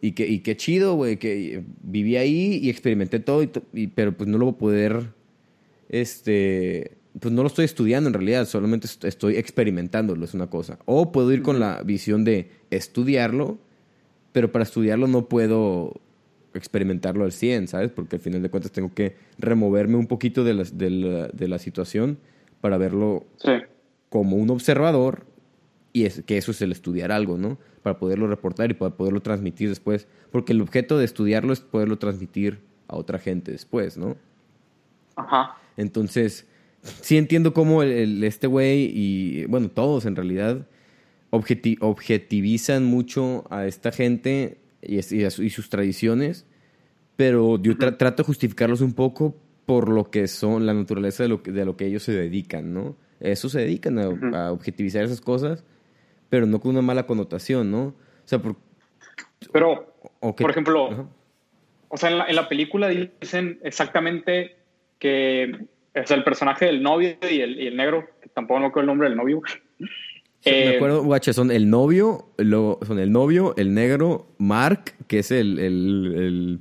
Y, 0.00 0.12
que, 0.12 0.26
y 0.26 0.40
qué 0.40 0.56
chido, 0.56 0.94
güey, 0.94 1.18
que 1.18 1.64
viví 1.82 2.16
ahí 2.16 2.60
y 2.62 2.70
experimenté 2.70 3.18
todo, 3.18 3.42
y, 3.72 3.88
pero 3.88 4.16
pues 4.16 4.28
no 4.28 4.38
lo 4.38 4.46
voy 4.46 4.54
a 4.54 4.58
poder, 4.58 5.02
este, 5.88 6.98
pues 7.20 7.34
no 7.34 7.42
lo 7.42 7.48
estoy 7.48 7.64
estudiando 7.64 8.08
en 8.08 8.14
realidad, 8.14 8.46
solamente 8.46 8.88
estoy 9.02 9.36
experimentándolo, 9.36 10.24
es 10.24 10.34
una 10.34 10.48
cosa. 10.48 10.78
O 10.84 11.12
puedo 11.12 11.32
ir 11.32 11.42
con 11.42 11.58
la 11.58 11.82
visión 11.82 12.24
de 12.24 12.48
estudiarlo, 12.70 13.58
pero 14.32 14.52
para 14.52 14.62
estudiarlo 14.62 15.08
no 15.08 15.28
puedo 15.28 16.00
experimentarlo 16.58 17.24
al 17.24 17.32
100, 17.32 17.68
¿sabes? 17.68 17.90
Porque 17.90 18.16
al 18.16 18.22
final 18.22 18.42
de 18.42 18.50
cuentas 18.50 18.72
tengo 18.72 18.92
que 18.92 19.16
removerme 19.38 19.96
un 19.96 20.06
poquito 20.06 20.44
de 20.44 20.54
la, 20.54 20.64
de 20.64 21.48
la, 21.48 21.58
situación 21.58 22.18
para 22.60 22.78
verlo 22.78 23.24
como 24.08 24.36
un 24.36 24.50
observador 24.50 25.26
y 25.92 26.04
es, 26.04 26.22
que 26.24 26.36
eso 26.36 26.50
es 26.50 26.60
el 26.62 26.72
estudiar 26.72 27.12
algo, 27.12 27.38
¿no? 27.38 27.58
Para 27.82 27.98
poderlo 27.98 28.26
reportar 28.26 28.70
y 28.70 28.74
para 28.74 28.94
poderlo 28.94 29.20
transmitir 29.20 29.68
después. 29.68 30.06
Porque 30.30 30.52
el 30.52 30.60
objeto 30.60 30.98
de 30.98 31.04
estudiarlo 31.04 31.52
es 31.52 31.60
poderlo 31.60 31.98
transmitir 31.98 32.60
a 32.88 32.96
otra 32.96 33.18
gente 33.18 33.52
después, 33.52 33.96
¿no? 33.96 34.16
Ajá. 35.16 35.56
Entonces, 35.76 36.46
sí 36.82 37.16
entiendo 37.16 37.54
cómo 37.54 37.82
el, 37.82 38.22
este 38.24 38.46
güey 38.46 38.90
y, 38.94 39.44
bueno, 39.46 39.68
todos 39.68 40.06
en 40.06 40.16
realidad 40.16 40.66
objetivizan 41.30 42.84
mucho 42.84 43.44
a 43.50 43.66
esta 43.66 43.92
gente 43.92 44.58
y, 44.82 44.98
y, 44.98 45.50
sus 45.50 45.68
tradiciones, 45.68 46.46
pero 47.16 47.60
yo 47.60 47.76
trato 47.76 48.22
de 48.22 48.26
justificarlos 48.26 48.80
un 48.80 48.94
poco 48.94 49.36
por 49.66 49.88
lo 49.88 50.10
que 50.10 50.28
son, 50.28 50.66
la 50.66 50.74
naturaleza 50.74 51.24
de 51.24 51.28
lo 51.28 51.42
que, 51.42 51.52
de 51.52 51.64
lo 51.64 51.76
que 51.76 51.86
ellos 51.86 52.02
se 52.02 52.12
dedican, 52.12 52.72
¿no? 52.72 52.96
Eso 53.20 53.48
se 53.48 53.60
dedican 53.60 53.98
a, 54.34 54.52
objetivizar 54.52 55.04
esas 55.04 55.20
cosas, 55.20 55.64
pero 56.28 56.46
no 56.46 56.60
con 56.60 56.70
una 56.70 56.82
mala 56.82 57.06
connotación, 57.06 57.70
¿no? 57.70 57.82
O 57.86 57.94
sea, 58.24 58.38
por... 58.38 58.56
Pero, 59.52 59.94
por 60.20 60.50
ejemplo, 60.50 61.08
o 61.88 61.96
sea, 61.96 62.10
en 62.10 62.18
la, 62.18 62.26
en 62.26 62.36
la, 62.36 62.48
película 62.48 62.88
dicen 62.88 63.58
exactamente 63.62 64.56
que 64.98 65.66
o 65.94 66.06
sea, 66.06 66.16
el 66.16 66.24
personaje 66.24 66.66
del 66.66 66.82
novio 66.82 67.16
y 67.30 67.40
el, 67.40 67.60
y 67.60 67.66
el 67.66 67.76
negro, 67.76 68.08
que 68.20 68.28
tampoco 68.28 68.60
no 68.60 68.66
recuerdo 68.66 68.84
el 68.84 68.86
nombre 68.88 69.08
del 69.08 69.16
novio, 69.16 69.42
me 70.44 70.72
eh, 70.72 70.76
acuerdo, 70.76 71.02
guache, 71.02 71.32
son 71.32 71.50
el 71.50 71.68
novio, 71.68 72.28
son 72.38 72.98
el 72.98 73.10
novio, 73.12 73.54
el 73.56 73.74
negro, 73.74 74.28
Mark, 74.38 74.94
que 75.06 75.18
es 75.20 75.30
el, 75.30 75.58
el, 75.58 76.60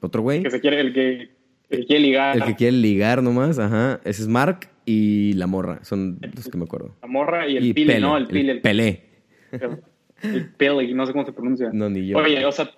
otro 0.00 0.22
güey. 0.22 0.42
Que 0.42 0.50
se 0.50 0.60
quiere, 0.60 0.80
el 0.80 0.92
que, 0.92 1.30
quiere 1.68 2.00
ligar. 2.00 2.36
El 2.36 2.44
que 2.44 2.54
quiere 2.54 2.76
ligar 2.76 3.22
nomás, 3.22 3.58
ajá. 3.58 4.00
Ese 4.04 4.22
es 4.22 4.28
Mark 4.28 4.68
y 4.84 5.32
la 5.34 5.46
morra, 5.46 5.80
son 5.82 6.18
los 6.34 6.48
que 6.48 6.58
me 6.58 6.64
acuerdo. 6.64 6.94
La 7.00 7.08
morra 7.08 7.48
y 7.48 7.56
el 7.56 7.74
pile, 7.74 8.00
¿no? 8.00 8.16
El 8.16 8.26
pile. 8.26 8.52
El 8.52 8.60
pelé. 8.60 9.02
El, 10.22 10.50
pele, 10.56 10.94
no 10.94 11.06
sé 11.06 11.12
cómo 11.12 11.24
se 11.24 11.32
pronuncia. 11.32 11.70
No, 11.72 11.88
ni 11.88 12.06
yo. 12.06 12.18
Oye, 12.18 12.44
o 12.44 12.52
sea, 12.52 12.70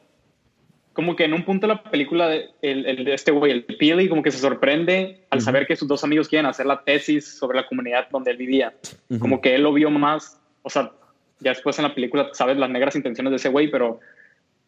como 0.97 1.15
que 1.15 1.25
en 1.25 1.35
un 1.35 1.45
punto 1.45 1.67
de 1.67 1.75
la 1.75 1.83
película, 1.83 2.27
de, 2.27 2.49
el, 2.63 2.87
el, 2.87 3.09
este 3.09 3.31
güey, 3.31 3.53
el 3.53 3.65
Pili, 3.65 4.09
como 4.09 4.23
que 4.23 4.31
se 4.31 4.39
sorprende 4.39 5.21
al 5.29 5.43
saber 5.43 5.67
que 5.67 5.77
sus 5.77 5.87
dos 5.87 6.03
amigos 6.03 6.27
quieren 6.27 6.47
hacer 6.47 6.65
la 6.65 6.83
tesis 6.83 7.37
sobre 7.39 7.59
la 7.59 7.67
comunidad 7.67 8.09
donde 8.09 8.31
él 8.31 8.39
vivía. 8.39 8.73
Como 9.19 9.43
que 9.43 9.55
él 9.55 9.63
lo 9.63 9.75
vio 9.75 9.91
más, 9.91 10.41
o 10.63 10.71
sea, 10.71 10.93
ya 11.41 11.51
después 11.51 11.79
en 11.79 11.83
la 11.83 11.95
película 11.95 12.31
sabes 12.33 12.57
las 12.57 12.71
negras 12.71 12.97
intenciones 12.97 13.31
de 13.31 13.37
ese 13.37 13.51
güey, 13.51 13.71
pero 13.71 14.01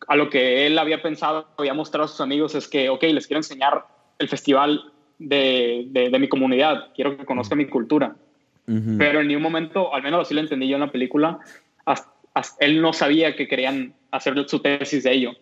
a 0.06 0.16
lo 0.16 0.28
que 0.28 0.66
él 0.66 0.78
había 0.78 1.00
pensado, 1.00 1.48
había 1.56 1.72
mostrado 1.72 2.04
a 2.04 2.08
sus 2.08 2.20
amigos 2.20 2.54
es 2.54 2.68
que, 2.68 2.90
ok, 2.90 3.04
les 3.04 3.26
quiero 3.26 3.38
enseñar 3.38 3.86
el 4.18 4.28
festival 4.28 4.92
de, 5.18 5.86
de, 5.88 6.18
mi 6.18 6.28
comunidad, 6.28 6.88
quiero 6.94 7.16
que 7.16 7.24
conozcan 7.24 7.56
mi 7.56 7.66
cultura. 7.66 8.14
Pero 8.98 9.22
en 9.22 9.28
ningún 9.28 9.44
momento, 9.44 9.94
al 9.94 10.02
menos 10.02 10.20
así 10.20 10.34
lo 10.34 10.42
entendí 10.42 10.68
yo 10.68 10.74
en 10.74 10.82
la 10.82 10.92
película, 10.92 11.38
él 12.60 12.82
no 12.82 12.92
sabía 12.92 13.34
que 13.34 13.48
querían 13.48 13.94
hacer 14.10 14.46
su 14.46 14.60
tesis 14.60 15.04
de 15.04 15.12
ello. 15.12 15.32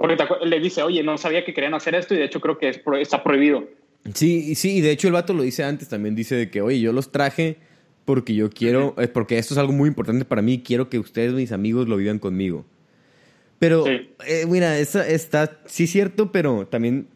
Porque 0.00 0.16
le 0.46 0.60
dice, 0.60 0.82
oye, 0.82 1.02
no 1.02 1.18
sabía 1.18 1.44
que 1.44 1.52
querían 1.52 1.74
hacer 1.74 1.94
esto 1.94 2.14
y 2.14 2.16
de 2.16 2.24
hecho 2.24 2.40
creo 2.40 2.56
que 2.56 2.70
está 3.02 3.22
prohibido. 3.22 3.68
Sí, 4.14 4.54
sí, 4.54 4.78
y 4.78 4.80
de 4.80 4.92
hecho 4.92 5.08
el 5.08 5.12
vato 5.12 5.34
lo 5.34 5.42
dice 5.42 5.62
antes, 5.62 5.90
también 5.90 6.14
dice 6.14 6.36
de 6.36 6.50
que, 6.50 6.62
oye, 6.62 6.80
yo 6.80 6.94
los 6.94 7.12
traje 7.12 7.58
porque 8.06 8.34
yo 8.34 8.48
quiero, 8.48 8.94
es 8.96 9.08
porque 9.08 9.36
esto 9.36 9.52
es 9.52 9.58
algo 9.58 9.74
muy 9.74 9.88
importante 9.88 10.24
para 10.24 10.40
mí, 10.40 10.62
quiero 10.62 10.88
que 10.88 10.98
ustedes, 10.98 11.34
mis 11.34 11.52
amigos, 11.52 11.86
lo 11.86 11.98
vivan 11.98 12.18
conmigo. 12.18 12.64
Pero, 13.58 13.84
eh, 13.86 14.46
mira, 14.48 14.78
esa, 14.78 15.06
está, 15.06 15.58
sí 15.66 15.86
cierto, 15.86 16.32
pero 16.32 16.66
también 16.66 17.06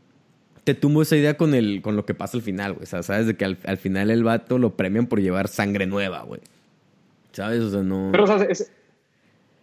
te 0.64 0.74
tumbo 0.74 1.00
esa 1.00 1.16
idea 1.16 1.38
con, 1.38 1.54
el, 1.54 1.80
con 1.80 1.96
lo 1.96 2.04
que 2.04 2.12
pasa 2.12 2.36
al 2.36 2.42
final, 2.42 2.74
güey. 2.74 2.82
O 2.82 2.86
sea, 2.86 3.02
sabes 3.02 3.26
de 3.26 3.34
que 3.34 3.46
al, 3.46 3.78
final 3.78 4.10
el 4.10 4.24
vato 4.24 4.58
lo 4.58 4.76
premian 4.76 5.06
por 5.06 5.22
llevar 5.22 5.48
sangre 5.48 5.86
nueva, 5.86 6.20
güey. 6.20 6.42
¿Sabes? 7.32 7.60
O 7.60 7.70
sea, 7.70 7.82
no... 7.82 8.10
Pero, 8.12 8.24
o 8.24 8.26
sea, 8.26 8.46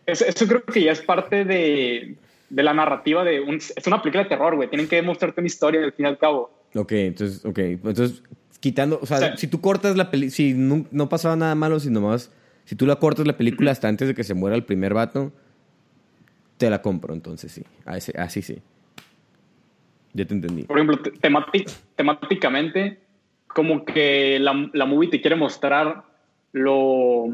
eso 0.08 0.48
creo 0.48 0.64
que 0.64 0.86
ya 0.86 0.92
es 0.92 1.02
parte 1.02 1.46
de 1.46 2.16
de 2.52 2.64
la 2.64 2.74
narrativa 2.74 3.24
de 3.24 3.40
un... 3.40 3.56
Es 3.56 3.88
una 3.88 4.02
película 4.02 4.24
de 4.24 4.30
terror, 4.30 4.56
güey. 4.56 4.70
Tienen 4.70 4.88
que 4.88 4.98
demostrarte 4.98 5.40
una 5.40 5.48
historia 5.48 5.84
al 5.84 5.94
fin 5.94 6.06
y 6.06 6.10
al 6.10 6.18
cabo. 6.18 6.52
Ok, 6.76 6.92
entonces, 6.92 7.46
ok. 7.46 7.58
Entonces, 7.60 8.24
quitando... 8.60 9.00
O 9.02 9.06
sea, 9.06 9.38
si 9.38 9.48
tú 9.48 9.62
cortas 9.62 9.96
la 9.96 10.12
película... 10.12 10.36
Si 10.36 10.54
no, 10.54 10.86
no, 10.92 11.08
pasaba 11.08 11.36
nada 11.36 11.56
malo, 11.56 11.80
sino 11.80 12.02
más... 12.02 12.32
Si 12.66 12.76
tú 12.76 12.86
la 12.86 12.98
cortas 12.98 13.26
la 13.26 13.38
película 13.38 13.72
hasta 13.72 13.88
antes 13.88 14.10
de 14.10 14.14
que 14.14 14.26
se 14.26 14.34
muera 14.34 14.56
el 14.56 14.66
primer 14.66 14.94
vato, 14.94 15.32
te 16.58 16.70
la 16.70 16.82
compro, 16.82 17.14
entonces 17.14 17.52
sí. 17.54 17.64
Así, 17.86 18.12
así 18.18 18.42
sí. 18.42 18.62
Ya 20.14 20.26
te 20.26 20.34
entendí. 20.34 20.64
Por 20.64 20.78
ejemplo, 20.78 21.00
temáticamente, 21.96 23.00
como 23.48 23.86
que 23.86 24.40
la, 24.40 24.70
la 24.74 24.86
movie 24.86 25.10
te 25.10 25.22
quiere 25.22 25.38
mostrar 25.38 26.04
lo 26.52 27.34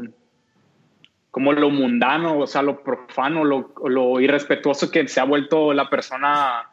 como 1.30 1.52
lo 1.52 1.70
mundano, 1.70 2.38
o 2.38 2.46
sea, 2.46 2.62
lo 2.62 2.82
profano, 2.82 3.44
lo, 3.44 3.72
lo 3.84 4.20
irrespetuoso 4.20 4.90
que 4.90 5.06
se 5.08 5.20
ha 5.20 5.24
vuelto 5.24 5.72
la 5.72 5.88
persona 5.90 6.70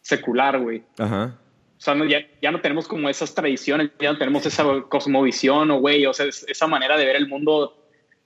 secular, 0.00 0.58
güey. 0.58 0.82
Ajá. 0.98 1.36
O 1.78 1.82
sea, 1.82 1.94
ya, 2.06 2.18
ya, 2.42 2.50
no 2.50 2.60
tenemos 2.60 2.86
como 2.86 3.08
esas 3.08 3.34
tradiciones, 3.34 3.90
ya 3.98 4.12
no 4.12 4.18
tenemos 4.18 4.44
esa 4.44 4.64
cosmovisión, 4.88 5.70
o 5.70 5.80
güey, 5.80 6.04
o 6.06 6.12
sea, 6.12 6.26
esa 6.26 6.66
manera 6.66 6.96
de 6.96 7.06
ver 7.06 7.16
el 7.16 7.28
mundo 7.28 7.76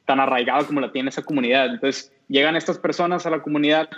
tan 0.06 0.20
arraigado 0.20 0.66
como 0.66 0.80
la 0.80 0.92
tiene 0.92 1.10
esa 1.10 1.22
comunidad. 1.22 1.66
Entonces, 1.66 2.12
llegan 2.28 2.56
estas 2.56 2.78
personas 2.78 3.26
a 3.26 3.30
la 3.30 3.42
comunidad 3.42 3.88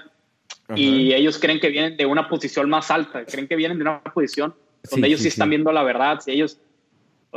y 0.74 1.12
ellos 1.12 1.38
creen 1.38 1.60
que 1.60 1.68
vienen 1.68 1.96
de 1.96 2.06
una 2.06 2.28
posición 2.28 2.68
más 2.68 2.90
alta, 2.90 3.24
creen 3.24 3.48
que 3.48 3.56
vienen 3.56 3.78
de 3.78 3.82
una 3.82 4.02
posición 4.02 4.54
donde 4.90 5.08
ellos 5.08 5.20
sí, 5.20 5.28
están 5.28 5.50
viendo 5.50 5.72
la 5.72 5.82
verdad, 5.82 6.20
si 6.20 6.32
ellos 6.32 6.60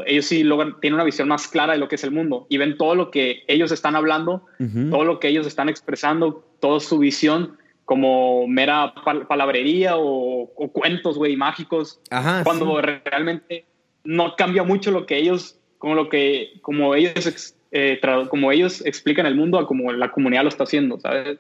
ellos 0.06 0.26
sí 0.26 0.44
logran, 0.44 0.80
tienen 0.80 0.96
una 0.96 1.04
visión 1.04 1.28
más 1.28 1.48
clara 1.48 1.74
de 1.74 1.80
lo 1.80 1.88
que 1.88 1.96
es 1.96 2.04
el 2.04 2.12
mundo 2.12 2.48
y 2.50 2.58
ven 2.58 2.78
todo 2.78 2.96
lo 2.96 3.12
que 3.12 3.44
ellos 3.48 3.72
están 3.72 3.96
hablando, 3.96 4.46
todo 4.90 5.04
lo 5.04 5.20
que 5.20 5.28
ellos 5.28 5.48
están 5.48 5.70
expresando, 5.70 6.46
toda 6.60 6.80
su 6.80 7.00
visión 7.00 7.58
como 7.86 8.48
mera 8.48 8.94
palabrería 9.28 9.94
o, 9.98 10.48
cuentos, 10.72 11.18
güey, 11.18 11.36
mágicos, 11.36 12.00
cuando 12.44 12.80
realmente 12.82 13.66
no 14.04 14.36
cambia 14.36 14.64
mucho 14.64 14.92
lo 14.92 15.06
que 15.06 15.18
ellos, 15.18 15.60
como 15.80 15.96
lo 15.96 16.08
que, 16.08 16.60
como 16.62 16.94
ellos, 16.94 17.56
eh, 17.72 18.00
como 18.30 18.52
ellos 18.52 18.86
explican 18.86 19.26
el 19.26 19.36
mundo 19.36 19.58
a 19.58 19.66
como 19.66 19.92
la 19.92 20.12
comunidad 20.12 20.44
lo 20.44 20.50
está 20.50 20.66
haciendo, 20.66 21.00
¿sabes? 21.00 21.40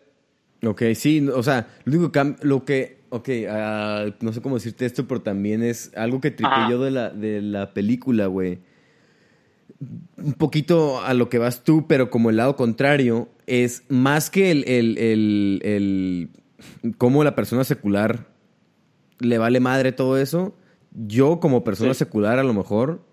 Ok, 0.66 0.84
sí, 0.96 1.28
o 1.28 1.42
sea, 1.44 1.68
lo 1.86 1.98
único 1.98 2.12
que, 2.12 2.36
lo 2.42 2.66
que 2.66 2.99
ok, 3.10 3.30
ah, 3.50 4.06
no 4.22 4.34
sé 4.34 4.41
cómo 4.41 4.56
decirte 4.56 4.86
esto, 4.86 5.08
pero 5.08 5.22
también 5.22 5.63
es 5.63 5.91
algo 5.95 6.22
que 6.22 6.32
tripé 6.32 6.56
yo 6.69 6.82
de 6.84 6.91
la, 6.91 7.10
de 7.10 7.41
la 7.41 7.74
película, 7.74 8.28
güey. 8.28 8.60
un 10.17 10.34
poquito 10.34 11.02
a 11.02 11.13
lo 11.13 11.30
que 11.30 11.38
vas 11.38 11.63
tú, 11.63 11.88
pero 11.88 12.10
como 12.10 12.30
el 12.30 12.38
lado 12.38 12.56
contrario, 12.56 13.30
es 13.48 13.84
más 13.89 14.30
que 14.30 14.52
el, 14.52 14.63
el, 14.67 14.98
el, 14.98 15.62
el 15.63 16.93
cómo 16.98 17.24
la 17.24 17.36
persona 17.36 17.63
secular 17.63 18.28
le 19.19 19.38
vale 19.38 19.60
madre 19.60 19.91
todo 19.91 20.17
eso. 20.17 20.56
Yo 20.91 21.39
como 21.39 21.63
persona 21.63 21.93
secular 21.93 22.39
a 22.39 22.43
lo 22.43 22.54
mejor 22.54 23.06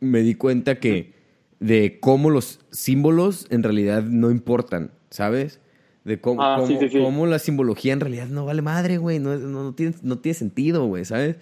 me 0.00 0.20
di 0.20 0.34
cuenta 0.34 0.78
que 0.78 1.14
de 1.60 1.98
cómo 2.00 2.30
los 2.30 2.60
símbolos 2.70 3.46
en 3.50 3.62
realidad 3.62 4.02
no 4.02 4.30
importan, 4.30 4.92
¿sabes? 5.10 5.60
De 6.06 6.20
cómo, 6.20 6.40
Ah, 6.40 6.62
sí, 6.66 6.76
sí, 6.78 6.88
sí. 6.88 6.98
cómo 7.00 7.26
la 7.26 7.38
simbología 7.40 7.92
en 7.92 7.98
realidad 8.00 8.28
no 8.28 8.46
vale 8.46 8.62
madre, 8.62 8.96
güey. 8.98 9.18
No, 9.18 9.36
no, 9.36 9.64
no 9.64 9.74
tiene, 9.74 9.92
no 10.02 10.18
tiene 10.18 10.34
sentido, 10.34 10.86
güey, 10.86 11.04
¿sabes? 11.04 11.36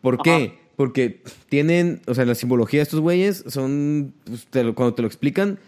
¿Por 0.00 0.20
qué? 0.20 0.58
Porque 0.74 1.22
tienen, 1.48 2.00
o 2.08 2.14
sea, 2.14 2.24
la 2.24 2.34
simbología 2.34 2.80
de 2.80 2.82
estos 2.82 2.98
güeyes 3.00 3.44
son, 3.46 4.12
pues, 4.24 4.46
te 4.46 4.64
lo- 4.64 4.74
cuando 4.74 4.94
te 4.94 5.02
lo 5.02 5.06
explican, 5.08 5.58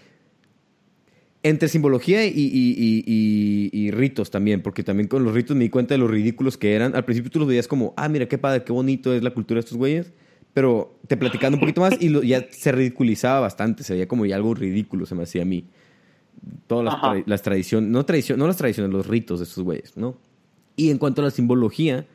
entre 1.45 1.69
simbología 1.69 2.25
y, 2.25 2.31
y- 2.31 2.75
y- 2.77 3.05
y- 3.07 3.71
y 3.87 3.91
ritos 3.91 4.31
también, 4.31 4.61
porque 4.63 4.83
también 4.85 5.09
con 5.09 5.25
los 5.25 5.35
ritos 5.35 5.57
me 5.57 5.65
di 5.65 5.71
cuenta 5.71 5.95
de 5.95 5.99
los 5.99 6.11
ridículos 6.11 6.57
que 6.57 6.75
eran. 6.75 6.95
Al 6.95 7.05
principio 7.05 7.31
tú 7.31 7.41
los 7.41 7.49
veías 7.49 7.67
como, 7.69 7.95
ah, 7.97 8.09
mira 8.09 8.27
qué 8.27 8.39
padre, 8.39 8.63
qué 8.65 8.73
bonito 8.73 9.13
es 9.13 9.23
la 9.23 9.31
cultura 9.33 9.57
de 9.59 9.61
estos 9.65 9.77
güeyes, 9.79 10.13
pero 10.55 10.99
te 11.09 11.17
platicando 11.17 11.57
un 11.57 11.61
poquito 11.61 11.81
más 11.81 11.95
y 12.01 12.09
lo- 12.11 12.23
ya 12.23 12.47
se 12.51 12.71
ridiculizaba 12.73 13.41
bastante, 13.41 13.83
se 13.83 13.95
veía 13.95 14.07
como 14.07 14.25
ya 14.27 14.37
algo 14.37 14.55
ridículo, 14.55 15.05
se 15.07 15.15
me 15.15 15.25
hacía 15.25 15.43
a 15.43 15.47
mí. 15.47 15.65
Todas 16.67 16.85
las, 16.85 16.95
Ajá. 16.95 17.15
tra- 17.15 17.23
las 17.27 17.43
tradiciones, 17.43 17.91
no, 17.91 18.05
tradición, 18.05 18.39
no 18.39 18.47
las 18.47 18.57
tradiciones, 18.57 18.93
los 18.93 19.07
ritos 19.07 19.39
de 19.41 19.45
estos 19.45 19.63
güeyes, 19.63 19.97
¿no? 19.97 20.17
Y 20.77 20.91
en 20.91 20.99
cuanto 20.99 21.21
a 21.21 21.25
la 21.27 21.31
simbología, 21.31 22.07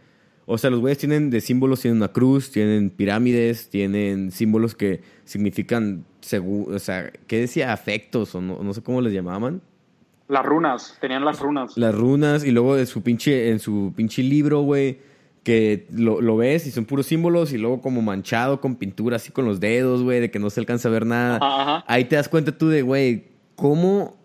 o 0.45 0.57
sea, 0.57 0.69
los 0.69 0.79
güeyes 0.79 0.97
tienen 0.97 1.29
de 1.29 1.41
símbolos, 1.41 1.81
tienen 1.81 1.97
una 1.97 2.07
cruz, 2.09 2.51
tienen 2.51 2.89
pirámides, 2.89 3.69
tienen 3.69 4.31
símbolos 4.31 4.75
que 4.75 5.01
significan, 5.25 6.05
o 6.41 6.79
sea, 6.79 7.11
¿qué 7.27 7.39
decía? 7.39 7.71
Afectos, 7.73 8.33
o 8.35 8.41
no, 8.41 8.63
no 8.63 8.73
sé 8.73 8.81
cómo 8.81 9.01
les 9.01 9.13
llamaban. 9.13 9.61
Las 10.27 10.45
runas, 10.45 10.97
tenían 10.99 11.23
las 11.23 11.39
runas. 11.39 11.77
Las 11.77 11.95
runas, 11.95 12.43
y 12.43 12.51
luego 12.51 12.77
en 12.77 12.87
su 12.87 13.01
pinche, 13.01 13.49
en 13.49 13.59
su 13.59 13.93
pinche 13.95 14.23
libro, 14.23 14.61
güey, 14.61 14.99
que 15.43 15.87
lo, 15.93 16.19
lo 16.19 16.35
ves 16.35 16.67
y 16.67 16.71
son 16.71 16.83
puros 16.85 17.05
símbolos, 17.05 17.53
y 17.53 17.57
luego 17.57 17.79
como 17.81 18.01
manchado 18.01 18.59
con 18.59 18.75
pintura, 18.75 19.15
así 19.17 19.31
con 19.31 19.45
los 19.45 19.59
dedos, 19.61 20.03
güey, 20.03 20.19
de 20.19 20.31
que 20.31 20.39
no 20.39 20.49
se 20.49 20.59
alcanza 20.59 20.89
a 20.89 20.91
ver 20.91 21.05
nada. 21.05 21.37
Ajá, 21.37 21.61
ajá. 21.77 21.85
Ahí 21.87 22.05
te 22.05 22.17
das 22.17 22.27
cuenta 22.27 22.57
tú 22.57 22.67
de, 22.67 22.81
güey, 22.81 23.36
cómo 23.57 24.15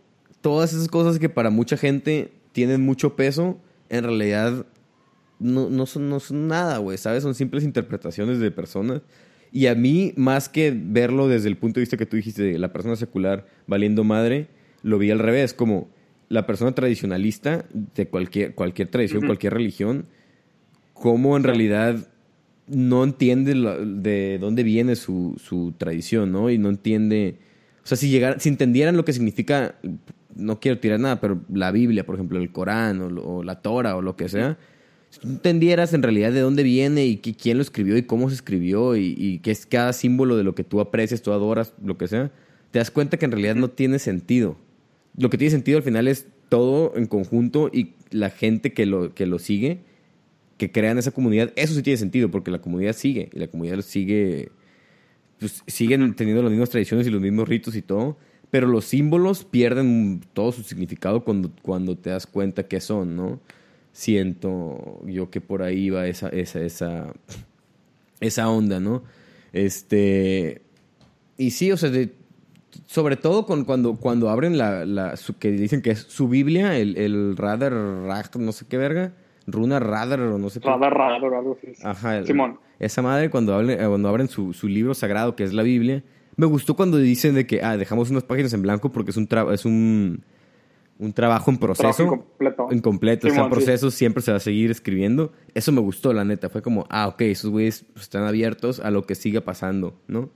todas 0.43 0.73
esas 0.73 0.87
cosas 0.87 1.19
que 1.19 1.29
para 1.29 1.51
mucha 1.51 1.77
gente 1.77 2.31
tienen 2.53 2.83
mucho 2.83 3.17
peso, 3.17 3.59
en 3.89 4.05
realidad 4.05 4.67
no, 5.41 5.69
no, 5.71 5.87
son, 5.87 6.09
no 6.09 6.21
son 6.21 6.47
nada, 6.47 6.79
güey, 6.79 6.99
¿sabes? 6.99 7.25
Son 7.25 7.35
simples 7.35 7.65
interpretaciones 7.65 8.39
de 8.39 8.51
personas. 8.53 9.03
Y 9.51 9.67
a 9.67 9.75
mí, 9.75 10.13
más 10.17 10.49
que 10.49 10.71
verlo 10.77 11.29
desde 11.29 11.49
el 11.49 11.57
punto 11.57 11.81
de 11.81 11.83
vista 11.83 11.97
que 11.97 12.07
tú 12.07 12.17
dijiste 12.17 12.43
de 12.43 12.59
la 12.59 12.73
persona 12.73 12.95
secular 12.95 13.47
valiendo 13.67 14.05
madre, 14.05 14.49
lo 14.83 14.99
vi 14.99 15.11
al 15.11 15.19
revés, 15.19 15.55
como 15.55 15.89
la 16.29 16.47
persona 16.47 16.73
tradicionalista 16.75 17.65
de 17.95 18.07
cualquier, 18.07 18.55
cualquier 18.55 18.89
tradición, 18.89 19.19
Ujú. 19.19 19.27
cualquier 19.29 19.55
religión, 19.55 20.07
cómo 20.95 21.37
en 21.37 21.43
realidad 21.43 22.09
no 22.67 23.03
entiende 23.05 23.55
la- 23.55 23.79
de 23.79 24.39
dónde 24.41 24.63
viene 24.63 24.95
su, 24.97 25.35
su 25.43 25.73
tradición, 25.79 26.33
¿no? 26.33 26.51
Y 26.51 26.59
no 26.59 26.69
entiende... 26.69 27.39
O 27.85 27.87
sea, 27.87 27.97
si, 27.97 28.09
llegara, 28.09 28.39
si 28.39 28.49
entendieran 28.49 28.97
lo 28.97 29.05
que 29.05 29.13
significa, 29.13 29.75
no 30.35 30.61
quiero 30.61 30.79
tirar 30.79 31.01
nada, 31.01 31.21
pero 31.21 31.41
la 31.53 31.73
Biblia, 31.73 32.07
por 32.07 32.15
ejemplo, 32.15 32.39
el 32.39 32.53
Corán 32.53 33.01
o, 33.19 33.43
la 33.43 33.61
Torah 33.61 33.97
o 33.97 34.03
lo 34.03 34.17
que 34.17 34.29
sea, 34.29 34.59
si 35.11 35.21
tú 35.21 35.29
entendieras 35.29 35.93
en 35.93 36.03
realidad 36.03 36.33
de 36.33 36.41
dónde 36.41 36.63
viene 36.63 37.07
y 37.07 37.19
quién 37.19 37.59
lo 37.59 37.63
escribió 37.63 37.97
y 37.97 38.05
cómo 38.05 38.29
se 38.29 38.37
escribió 38.37 38.97
y, 38.97 39.15
y 39.19 39.39
qué 39.41 39.51
es 39.51 39.67
cada 39.67 39.93
símbolo 39.93 40.37
de 40.37 40.45
lo 40.45 40.55
que 40.55 40.65
tú 40.65 40.81
aprecias, 40.81 41.23
tú 41.23 41.33
adoras, 41.33 41.75
lo 41.85 41.99
que 41.99 42.09
sea, 42.09 42.31
te 42.71 42.79
das 42.79 42.91
cuenta 42.91 43.19
que 43.19 43.27
en 43.27 43.33
realidad 43.33 43.55
no 43.55 43.69
tiene 43.69 43.99
sentido. 43.99 44.57
Lo 45.17 45.29
que 45.29 45.39
tiene 45.39 45.51
sentido 45.51 45.77
al 45.77 45.85
final 45.85 46.09
es 46.09 46.27
todo 46.49 46.93
en 46.97 47.07
conjunto 47.07 47.71
y 47.73 47.95
la 48.11 48.31
gente 48.31 48.73
que 48.73 48.87
lo, 48.87 49.15
que 49.15 49.27
lo 49.27 49.39
sigue, 49.39 49.81
que 50.59 50.71
crean 50.71 50.99
esa 50.99 51.11
comunidad, 51.11 51.51
eso 51.57 51.75
sí 51.75 51.83
tiene 51.83 51.97
sentido 51.97 52.31
porque 52.31 52.51
la 52.51 52.61
comunidad 52.61 52.95
sigue 52.95 53.31
y 53.33 53.39
la 53.39 53.47
comunidad 53.47 53.81
sigue, 53.81 54.51
pues, 55.43 55.63
siguen 55.67 56.15
teniendo 56.15 56.43
las 56.43 56.51
mismas 56.53 56.71
tradiciones 56.71 57.07
y 57.07 57.11
los 57.11 57.21
mismos 57.21 57.49
ritos 57.49 57.75
y 57.75 57.83
todo, 57.83 58.17
pero 58.51 58.69
los 58.69 58.85
símbolos 58.85 59.45
pierden 59.45 60.21
todo 60.33 60.53
su 60.53 60.63
significado 60.63 61.25
cuando, 61.25 61.51
cuando 61.63 61.97
te 61.97 62.11
das 62.11 62.27
cuenta 62.27 62.69
que 62.69 62.81
son, 62.81 63.17
¿no? 63.17 63.41
Siento 63.93 65.03
yo 65.07 65.31
que 65.31 65.41
por 65.41 65.63
ahí 65.63 65.91
va 65.91 66.07
esa, 66.07 66.29
esa, 66.29 66.61
esa, 66.61 67.13
esa 68.21 68.49
onda, 68.49 68.79
¿no? 68.81 69.03
Este, 69.53 70.63
y 71.37 71.51
sí, 71.51 71.73
o 71.73 71.77
sea, 71.77 71.91
sobre 72.87 73.17
todo 73.17 73.45
con, 73.47 73.65
cuando, 73.65 73.97
cuando 73.97 74.31
abren 74.31 74.57
la, 74.57 74.87
la 74.87 75.15
que 75.39 75.51
dicen 75.51 75.83
que 75.83 75.91
es 75.91 75.99
su 76.01 76.29
Biblia, 76.29 76.79
el, 76.79 76.97
el 76.97 77.37
Radar, 77.37 77.73
Rag- 77.73 78.39
no 78.39 78.53
sé 78.53 78.65
qué 78.69 78.79
verga, 78.79 79.13
Runa 79.47 79.79
Radar 79.81 80.21
o 80.21 80.39
no 80.39 80.51
sé 80.51 80.61
qué. 80.61 80.69
Radar, 80.69 80.93
radar 80.95 81.25
o 81.25 81.39
algo 81.39 81.59
así. 81.61 81.73
Ajá. 81.83 82.25
Simón. 82.25 82.59
Esa 82.79 83.03
madre 83.03 83.31
cuando, 83.31 83.61
eh, 83.69 83.77
cuando 83.87 84.09
abren 84.09 84.29
su, 84.29 84.53
su 84.53 84.69
libro 84.69 84.95
sagrado, 84.95 85.37
que 85.37 85.45
es 85.45 85.53
la 85.53 85.63
Biblia, 85.63 86.03
me 86.37 86.47
gustó 86.47 86.75
cuando 86.75 86.97
dicen 86.99 87.35
de 87.35 87.47
que, 87.47 87.63
ah, 87.63 87.77
dejamos 87.77 88.11
unas 88.11 88.25
páginas 88.25 88.53
en 88.55 88.63
blanco 88.63 88.91
porque 88.91 89.11
es 89.11 89.17
un, 89.17 89.29
tra- 89.29 89.53
es 89.53 89.65
un, 89.65 90.25
un 90.99 91.13
trabajo 91.13 91.51
en 91.51 91.59
proceso. 91.59 91.93
Trabajo 91.93 92.15
incompleto. 92.15 92.69
Incompleto, 92.73 93.27
está 93.27 93.29
en 93.29 93.35
Simón, 93.35 93.51
sí. 93.51 93.55
proceso, 93.65 93.91
siempre 93.91 94.23
se 94.23 94.31
va 94.31 94.39
a 94.39 94.41
seguir 94.41 94.71
escribiendo. 94.71 95.33
Eso 95.55 95.71
me 95.73 95.81
gustó, 95.81 96.13
la 96.13 96.25
neta. 96.25 96.49
Fue 96.49 96.63
como, 96.63 96.87
ah, 96.91 97.09
ok, 97.09 97.21
esos 97.23 97.51
güeyes 97.51 97.85
están 97.97 98.25
abiertos 98.25 98.81
a 98.81 98.91
lo 98.91 99.03
que 99.05 99.15
siga 99.15 99.43
pasando, 99.43 99.95
¿no? 100.09 100.31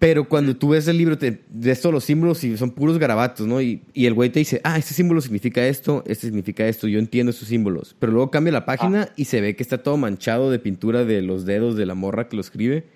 Pero 0.00 0.26
cuando 0.28 0.56
tú 0.56 0.70
ves 0.70 0.88
el 0.88 0.96
libro, 0.96 1.16
te 1.18 1.42
ves 1.50 1.80
todos 1.82 1.92
los 1.92 2.04
símbolos 2.04 2.42
y 2.42 2.56
son 2.56 2.70
puros 2.70 2.98
garabatos, 2.98 3.46
¿no? 3.46 3.60
Y, 3.60 3.82
y 3.92 4.06
el 4.06 4.14
güey 4.14 4.30
te 4.30 4.38
dice, 4.38 4.58
ah, 4.64 4.78
este 4.78 4.94
símbolo 4.94 5.20
significa 5.20 5.64
esto, 5.66 6.02
este 6.06 6.26
significa 6.26 6.66
esto, 6.66 6.88
yo 6.88 6.98
entiendo 6.98 7.28
estos 7.30 7.48
símbolos. 7.48 7.94
Pero 7.98 8.10
luego 8.10 8.30
cambia 8.30 8.50
la 8.52 8.64
página 8.64 9.08
Ah. 9.10 9.12
y 9.14 9.26
se 9.26 9.42
ve 9.42 9.54
que 9.54 9.62
está 9.62 9.82
todo 9.82 9.98
manchado 9.98 10.50
de 10.50 10.58
pintura 10.58 11.04
de 11.04 11.20
los 11.20 11.44
dedos 11.44 11.76
de 11.76 11.84
la 11.84 11.94
morra 11.94 12.28
que 12.28 12.36
lo 12.36 12.40
escribe. 12.40 12.86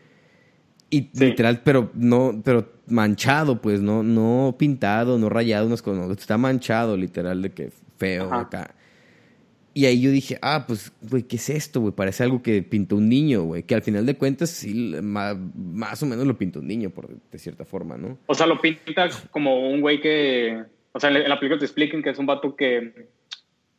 Y 0.88 1.10
Sí. 1.12 1.26
literal, 1.26 1.60
pero 1.62 1.90
no, 1.94 2.40
pero 2.42 2.72
manchado, 2.88 3.60
pues, 3.60 3.82
no, 3.82 4.02
no 4.02 4.56
pintado, 4.58 5.18
no 5.18 5.28
rayado, 5.28 5.66
unas 5.66 5.82
cosas, 5.82 6.06
no, 6.06 6.12
está 6.12 6.38
manchado, 6.38 6.96
literal, 6.96 7.42
de 7.42 7.50
que 7.50 7.70
feo 7.98 8.24
Ajá. 8.32 8.40
acá. 8.40 8.74
Y 9.76 9.86
ahí 9.86 10.00
yo 10.00 10.10
dije, 10.12 10.38
ah, 10.40 10.64
pues, 10.68 10.92
güey, 11.02 11.24
¿qué 11.24 11.34
es 11.34 11.50
esto, 11.50 11.80
güey? 11.80 11.92
Parece 11.92 12.22
algo 12.22 12.40
que 12.42 12.62
pintó 12.62 12.94
un 12.94 13.08
niño, 13.08 13.42
güey. 13.42 13.64
Que 13.64 13.74
al 13.74 13.82
final 13.82 14.06
de 14.06 14.16
cuentas, 14.16 14.50
sí, 14.50 14.72
más, 15.02 16.00
o 16.02 16.06
menos 16.06 16.24
lo 16.26 16.38
pintó 16.38 16.60
un 16.60 16.68
niño, 16.68 16.90
por, 16.90 17.08
de 17.08 17.38
cierta 17.38 17.64
forma, 17.64 17.96
¿no? 17.96 18.16
O 18.26 18.34
sea, 18.34 18.46
lo 18.46 18.60
pinta 18.60 19.08
como 19.32 19.68
un 19.68 19.80
güey 19.80 20.00
que. 20.00 20.62
O 20.92 21.00
sea, 21.00 21.10
en 21.10 21.28
la 21.28 21.40
película 21.40 21.58
te 21.58 21.64
explican 21.64 22.02
que 22.04 22.10
es 22.10 22.18
un 22.20 22.26
vato 22.26 22.54
que 22.54 23.08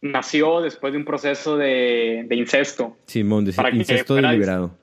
nació 0.01 0.60
después 0.60 0.91
de 0.91 0.99
un 0.99 1.05
proceso 1.05 1.55
de, 1.55 2.25
de 2.27 2.36
incesto. 2.36 2.97
Simón, 3.05 3.45
de 3.45 3.53
Para 3.53 3.71
que 3.71 3.77
incesto 3.77 4.15
fuera- 4.15 4.29
deliberado. 4.31 4.77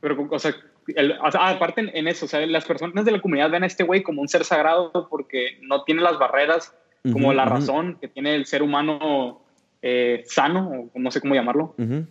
Pero, 0.00 0.28
o 0.30 0.38
sea, 0.38 0.54
el- 0.88 1.12
o 1.12 1.30
sea, 1.30 1.48
aparte 1.48 1.80
en 1.98 2.08
eso, 2.08 2.26
o 2.26 2.28
sea, 2.28 2.44
las 2.46 2.64
personas 2.64 3.04
de 3.04 3.10
la 3.12 3.20
comunidad 3.20 3.50
ven 3.50 3.62
a 3.62 3.66
este 3.66 3.84
güey 3.84 4.02
como 4.02 4.20
un 4.22 4.28
ser 4.28 4.44
sagrado 4.44 5.08
porque 5.10 5.58
no 5.62 5.84
tiene 5.84 6.02
las 6.02 6.18
barreras 6.18 6.74
como 7.02 7.28
Ujú, 7.28 7.36
la 7.36 7.44
ujú. 7.44 7.52
razón 7.54 7.98
que 8.00 8.08
tiene 8.08 8.34
el 8.34 8.46
ser 8.46 8.62
humano 8.62 9.42
eh, 9.82 10.22
sano, 10.26 10.90
o 10.92 10.98
no 10.98 11.10
sé 11.10 11.20
cómo 11.20 11.34
llamarlo. 11.34 11.74
Ujú, 11.78 12.04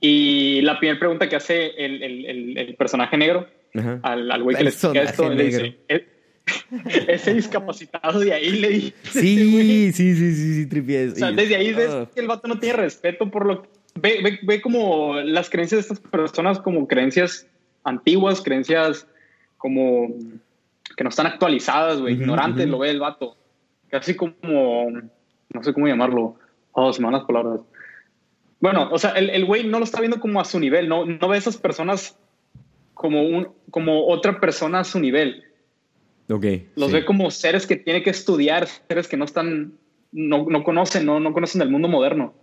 Y 0.00 0.60
la 0.62 0.78
primera 0.78 0.98
pregunta 0.98 1.28
que 1.28 1.36
hace 1.36 1.66
el, 1.84 2.02
el- 2.02 2.26
el- 2.26 2.58
el 2.58 2.74
personaje 2.76 3.16
negro 3.16 3.46
al, 4.02 4.30
al 4.30 4.42
güey 4.42 4.56
que 4.56 4.62
le 4.64 4.70
explica 4.70 5.02
esto, 5.02 5.28
le 5.30 5.44
dice. 5.44 5.76
"E- 5.88 6.06
ese 7.08 7.34
discapacitado 7.34 8.20
de 8.20 8.32
ahí 8.32 8.50
le 8.52 8.68
dice, 8.68 8.94
Sí, 9.04 9.92
sí, 9.92 10.14
sí, 10.14 10.14
sí, 10.34 10.54
sí, 10.54 10.66
tripié. 10.66 11.08
O 11.08 11.14
sea, 11.16 11.32
desde 11.32 11.56
ahí 11.56 11.72
ves 11.74 11.90
Ah. 11.90 12.08
que 12.14 12.20
el 12.20 12.26
vato 12.28 12.46
no 12.48 12.58
tiene 12.58 12.76
respeto 12.76 13.30
por 13.30 13.46
lo 13.46 13.62
que... 13.62 13.68
Ve, 13.96 14.20
ve, 14.22 14.38
ve 14.42 14.60
como 14.60 15.14
las 15.20 15.48
creencias 15.50 15.88
de 15.88 15.94
estas 15.94 16.00
personas 16.10 16.58
como 16.60 16.86
creencias 16.86 17.46
antiguas, 17.82 18.42
creencias 18.42 19.06
como 19.56 20.08
que 20.96 21.02
no 21.04 21.10
están 21.10 21.26
actualizadas, 21.26 22.00
güey, 22.00 22.14
ignorantes, 22.14 22.68
lo 22.68 22.78
ve 22.78 22.90
el 22.90 23.00
vato. 23.00 23.36
Casi 23.90 24.14
como, 24.14 24.90
no 24.90 25.62
sé 25.62 25.72
cómo 25.72 25.86
llamarlo, 25.86 26.36
oh, 26.72 26.92
se 26.92 27.00
me 27.00 27.06
van 27.06 27.14
las 27.14 27.24
palabras. 27.24 27.60
Bueno, 28.60 28.88
o 28.90 28.98
sea, 28.98 29.10
el 29.10 29.30
el 29.30 29.44
güey 29.44 29.66
no 29.66 29.78
lo 29.78 29.84
está 29.84 30.00
viendo 30.00 30.20
como 30.20 30.40
a 30.40 30.44
su 30.44 30.58
nivel, 30.58 30.88
no, 30.88 31.04
no 31.04 31.28
ve 31.28 31.36
a 31.36 31.38
esas 31.38 31.56
personas 31.56 32.18
como, 32.94 33.22
un, 33.22 33.48
como 33.70 34.06
otra 34.06 34.40
persona 34.40 34.80
a 34.80 34.84
su 34.84 34.98
nivel. 34.98 35.44
Ok. 36.30 36.46
Los 36.74 36.88
sí. 36.88 36.94
ve 36.94 37.04
como 37.04 37.30
seres 37.30 37.66
que 37.66 37.76
tiene 37.76 38.02
que 38.02 38.10
estudiar, 38.10 38.66
seres 38.66 39.06
que 39.06 39.16
no 39.16 39.24
están, 39.24 39.74
no, 40.12 40.46
no 40.48 40.64
conocen, 40.64 41.04
no, 41.04 41.20
no 41.20 41.32
conocen 41.32 41.58
del 41.60 41.70
mundo 41.70 41.88
moderno. 41.88 42.34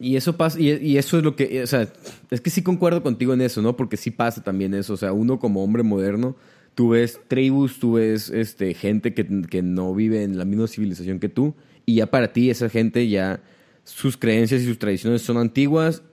Y 0.00 0.16
eso 0.16 0.36
pasa, 0.36 0.60
y, 0.60 0.70
y 0.70 0.96
eso 0.96 1.18
es 1.18 1.24
lo 1.24 1.34
que, 1.34 1.62
o 1.62 1.66
sea, 1.66 1.88
es 2.30 2.40
que 2.40 2.50
sí 2.50 2.62
concuerdo 2.62 3.02
contigo 3.02 3.34
en 3.34 3.40
eso, 3.40 3.60
¿no? 3.60 3.76
Porque 3.76 3.96
sí 3.96 4.12
pasa 4.12 4.42
también 4.42 4.72
eso, 4.72 4.94
o 4.94 4.96
sea, 4.96 5.12
uno 5.12 5.40
como 5.40 5.62
hombre 5.64 5.82
moderno, 5.82 6.36
tú 6.78 6.90
ves 6.90 7.20
tribus, 7.26 7.80
tú 7.80 7.94
ves 7.94 8.30
este, 8.30 8.72
gente 8.72 9.12
que, 9.12 9.26
que 9.50 9.62
no 9.62 9.92
vive 9.96 10.22
en 10.22 10.38
la 10.38 10.44
misma 10.44 10.68
civilización 10.68 11.18
que 11.18 11.28
tú, 11.28 11.56
y 11.84 11.96
ya 11.96 12.06
para 12.06 12.32
ti 12.32 12.50
esa 12.50 12.68
gente 12.68 13.08
ya, 13.08 13.42
sus 13.82 14.16
creencias 14.16 14.62
y 14.62 14.66
sus 14.66 14.78
tradiciones 14.78 15.22
son 15.22 15.38
antiguas, 15.38 16.04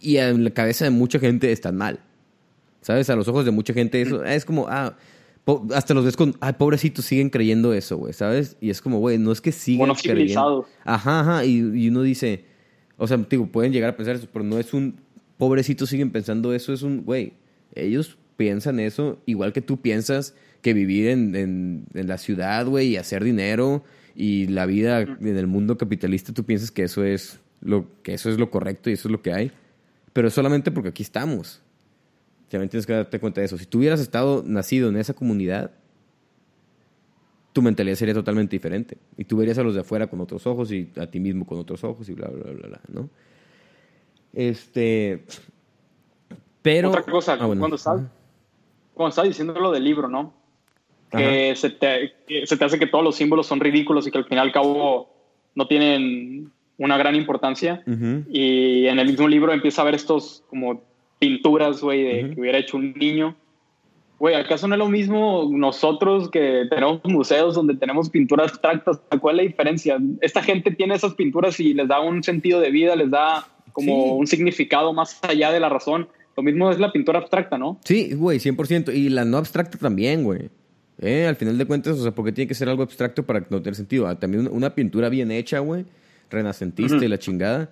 y 0.00 0.18
en 0.18 0.44
la 0.44 0.50
cabeza 0.50 0.84
de 0.84 0.92
mucha 0.92 1.18
gente 1.18 1.50
están 1.50 1.76
mal. 1.76 1.98
¿Sabes? 2.80 3.10
A 3.10 3.16
los 3.16 3.26
ojos 3.26 3.44
de 3.44 3.50
mucha 3.50 3.74
gente 3.74 4.00
eso 4.00 4.22
es 4.24 4.44
como, 4.44 4.68
ah, 4.68 4.96
hasta 5.74 5.94
los 5.94 6.04
ves 6.04 6.16
con, 6.16 6.36
ay, 6.38 6.52
pobrecitos, 6.52 7.04
siguen 7.04 7.28
creyendo 7.28 7.74
eso, 7.74 7.96
güey, 7.96 8.12
¿sabes? 8.12 8.56
Y 8.60 8.70
es 8.70 8.80
como, 8.80 9.00
güey, 9.00 9.18
no 9.18 9.32
es 9.32 9.40
que 9.40 9.50
sigan 9.50 9.92
creyendo. 9.96 10.64
Ajá, 10.84 11.20
ajá, 11.22 11.44
y, 11.44 11.56
y, 11.56 11.88
uno 11.88 12.02
dice, 12.02 12.44
o 12.98 13.08
sea, 13.08 13.16
digo, 13.16 13.48
pueden 13.48 13.72
llegar 13.72 13.90
a 13.90 13.96
pensar 13.96 14.14
eso, 14.14 14.28
pero 14.32 14.44
no 14.44 14.60
es 14.60 14.72
un, 14.72 15.00
pobrecitos 15.38 15.88
siguen 15.88 16.12
pensando 16.12 16.54
eso, 16.54 16.72
es 16.72 16.82
un, 16.82 17.04
güey, 17.04 17.32
ellos 17.74 18.16
piensan 18.38 18.80
eso 18.80 19.20
igual 19.26 19.52
que 19.52 19.60
tú 19.60 19.82
piensas 19.82 20.34
que 20.62 20.72
vivir 20.72 21.08
en, 21.08 21.34
en, 21.36 21.84
en 21.92 22.08
la 22.08 22.16
ciudad, 22.16 22.66
güey, 22.66 22.88
y 22.88 22.96
hacer 22.96 23.22
dinero 23.22 23.84
y 24.14 24.46
la 24.46 24.64
vida 24.64 25.00
en 25.00 25.36
el 25.36 25.46
mundo 25.46 25.76
capitalista, 25.76 26.32
tú 26.32 26.44
piensas 26.44 26.70
que 26.70 26.84
eso 26.84 27.04
es 27.04 27.40
lo, 27.60 27.86
que 28.02 28.14
eso 28.14 28.30
es 28.30 28.38
lo 28.38 28.50
correcto 28.50 28.88
y 28.88 28.94
eso 28.94 29.08
es 29.08 29.12
lo 29.12 29.20
que 29.20 29.32
hay, 29.32 29.52
pero 30.12 30.28
es 30.28 30.34
solamente 30.34 30.70
porque 30.70 30.88
aquí 30.88 31.02
estamos. 31.02 31.62
También 32.48 32.70
tienes 32.70 32.86
que 32.86 32.94
darte 32.94 33.20
cuenta 33.20 33.40
de 33.40 33.46
eso. 33.46 33.58
Si 33.58 33.66
tú 33.66 33.78
hubieras 33.78 34.00
estado 34.00 34.42
nacido 34.46 34.88
en 34.88 34.96
esa 34.96 35.12
comunidad, 35.12 35.70
tu 37.52 37.60
mentalidad 37.60 37.96
sería 37.96 38.14
totalmente 38.14 38.56
diferente. 38.56 38.96
Y 39.16 39.24
tú 39.24 39.36
verías 39.36 39.58
a 39.58 39.62
los 39.62 39.74
de 39.74 39.80
afuera 39.80 40.06
con 40.06 40.20
otros 40.20 40.46
ojos 40.46 40.72
y 40.72 40.90
a 40.96 41.06
ti 41.08 41.20
mismo 41.20 41.44
con 41.44 41.58
otros 41.58 41.84
ojos 41.84 42.08
y 42.08 42.14
bla, 42.14 42.28
bla, 42.28 42.52
bla, 42.52 42.68
bla, 42.68 42.80
¿no? 42.88 43.10
Este. 44.32 45.24
Pero. 46.62 46.88
Otra 46.90 47.02
cosa, 47.02 47.34
ah, 47.34 47.46
cuando, 47.46 47.76
estás, 47.76 48.02
cuando 48.98 49.10
estás 49.10 49.24
diciendo 49.24 49.54
lo 49.54 49.72
del 49.72 49.84
libro, 49.84 50.08
¿no? 50.08 50.34
Que 51.10 51.54
se, 51.56 51.70
te, 51.70 52.12
se 52.44 52.56
te 52.58 52.64
hace 52.64 52.78
que 52.78 52.86
todos 52.86 53.02
los 53.02 53.16
símbolos 53.16 53.46
son 53.46 53.60
ridículos 53.60 54.06
y 54.06 54.10
que 54.10 54.18
al 54.18 54.26
final 54.26 54.44
y 54.44 54.48
al 54.48 54.52
cabo 54.52 55.08
no 55.54 55.66
tienen 55.66 56.52
una 56.76 56.98
gran 56.98 57.14
importancia. 57.14 57.82
Y 58.30 58.86
en 58.86 58.98
el 58.98 59.06
mismo 59.06 59.26
libro 59.26 59.52
empieza 59.52 59.80
a 59.80 59.84
ver 59.86 59.94
estos 59.94 60.44
como 60.50 60.82
pinturas, 61.18 61.80
güey, 61.80 62.02
de 62.02 62.34
que 62.34 62.40
hubiera 62.40 62.58
hecho 62.58 62.76
un 62.76 62.92
niño. 62.92 63.34
Güey, 64.18 64.34
¿acaso 64.34 64.66
no 64.66 64.74
es 64.74 64.78
lo 64.78 64.88
mismo 64.88 65.48
nosotros 65.50 66.28
que 66.30 66.66
tenemos 66.68 67.00
museos 67.04 67.54
donde 67.54 67.74
tenemos 67.74 68.10
pinturas 68.10 68.50
abstractas? 68.50 69.00
¿Cuál 69.20 69.36
es 69.36 69.44
la 69.44 69.48
diferencia? 69.48 69.98
Esta 70.20 70.42
gente 70.42 70.72
tiene 70.72 70.94
esas 70.94 71.14
pinturas 71.14 71.58
y 71.60 71.72
les 71.72 71.88
da 71.88 72.00
un 72.00 72.22
sentido 72.22 72.60
de 72.60 72.70
vida, 72.70 72.96
les 72.96 73.10
da 73.10 73.46
como 73.72 74.16
un 74.16 74.26
significado 74.26 74.92
más 74.92 75.20
allá 75.22 75.52
de 75.52 75.60
la 75.60 75.68
razón. 75.68 76.08
Lo 76.38 76.42
mismo 76.44 76.70
es 76.70 76.78
la 76.78 76.92
pintura 76.92 77.18
abstracta, 77.18 77.58
¿no? 77.58 77.80
Sí, 77.84 78.14
güey, 78.14 78.38
100%. 78.38 78.94
Y 78.94 79.08
la 79.08 79.24
no 79.24 79.38
abstracta 79.38 79.76
también, 79.76 80.22
güey. 80.22 80.50
Eh, 81.00 81.26
al 81.26 81.34
final 81.34 81.58
de 81.58 81.66
cuentas, 81.66 81.98
o 81.98 82.02
sea, 82.04 82.12
porque 82.12 82.30
tiene 82.30 82.46
que 82.46 82.54
ser 82.54 82.68
algo 82.68 82.84
abstracto 82.84 83.26
para 83.26 83.40
no 83.50 83.60
tener 83.60 83.74
sentido. 83.74 84.06
Ah, 84.06 84.18
también 84.18 84.48
una 84.50 84.74
pintura 84.74 85.08
bien 85.08 85.32
hecha, 85.32 85.58
güey, 85.58 85.84
renacentista 86.30 87.04
y 87.04 87.08
la 87.08 87.18
chingada 87.18 87.70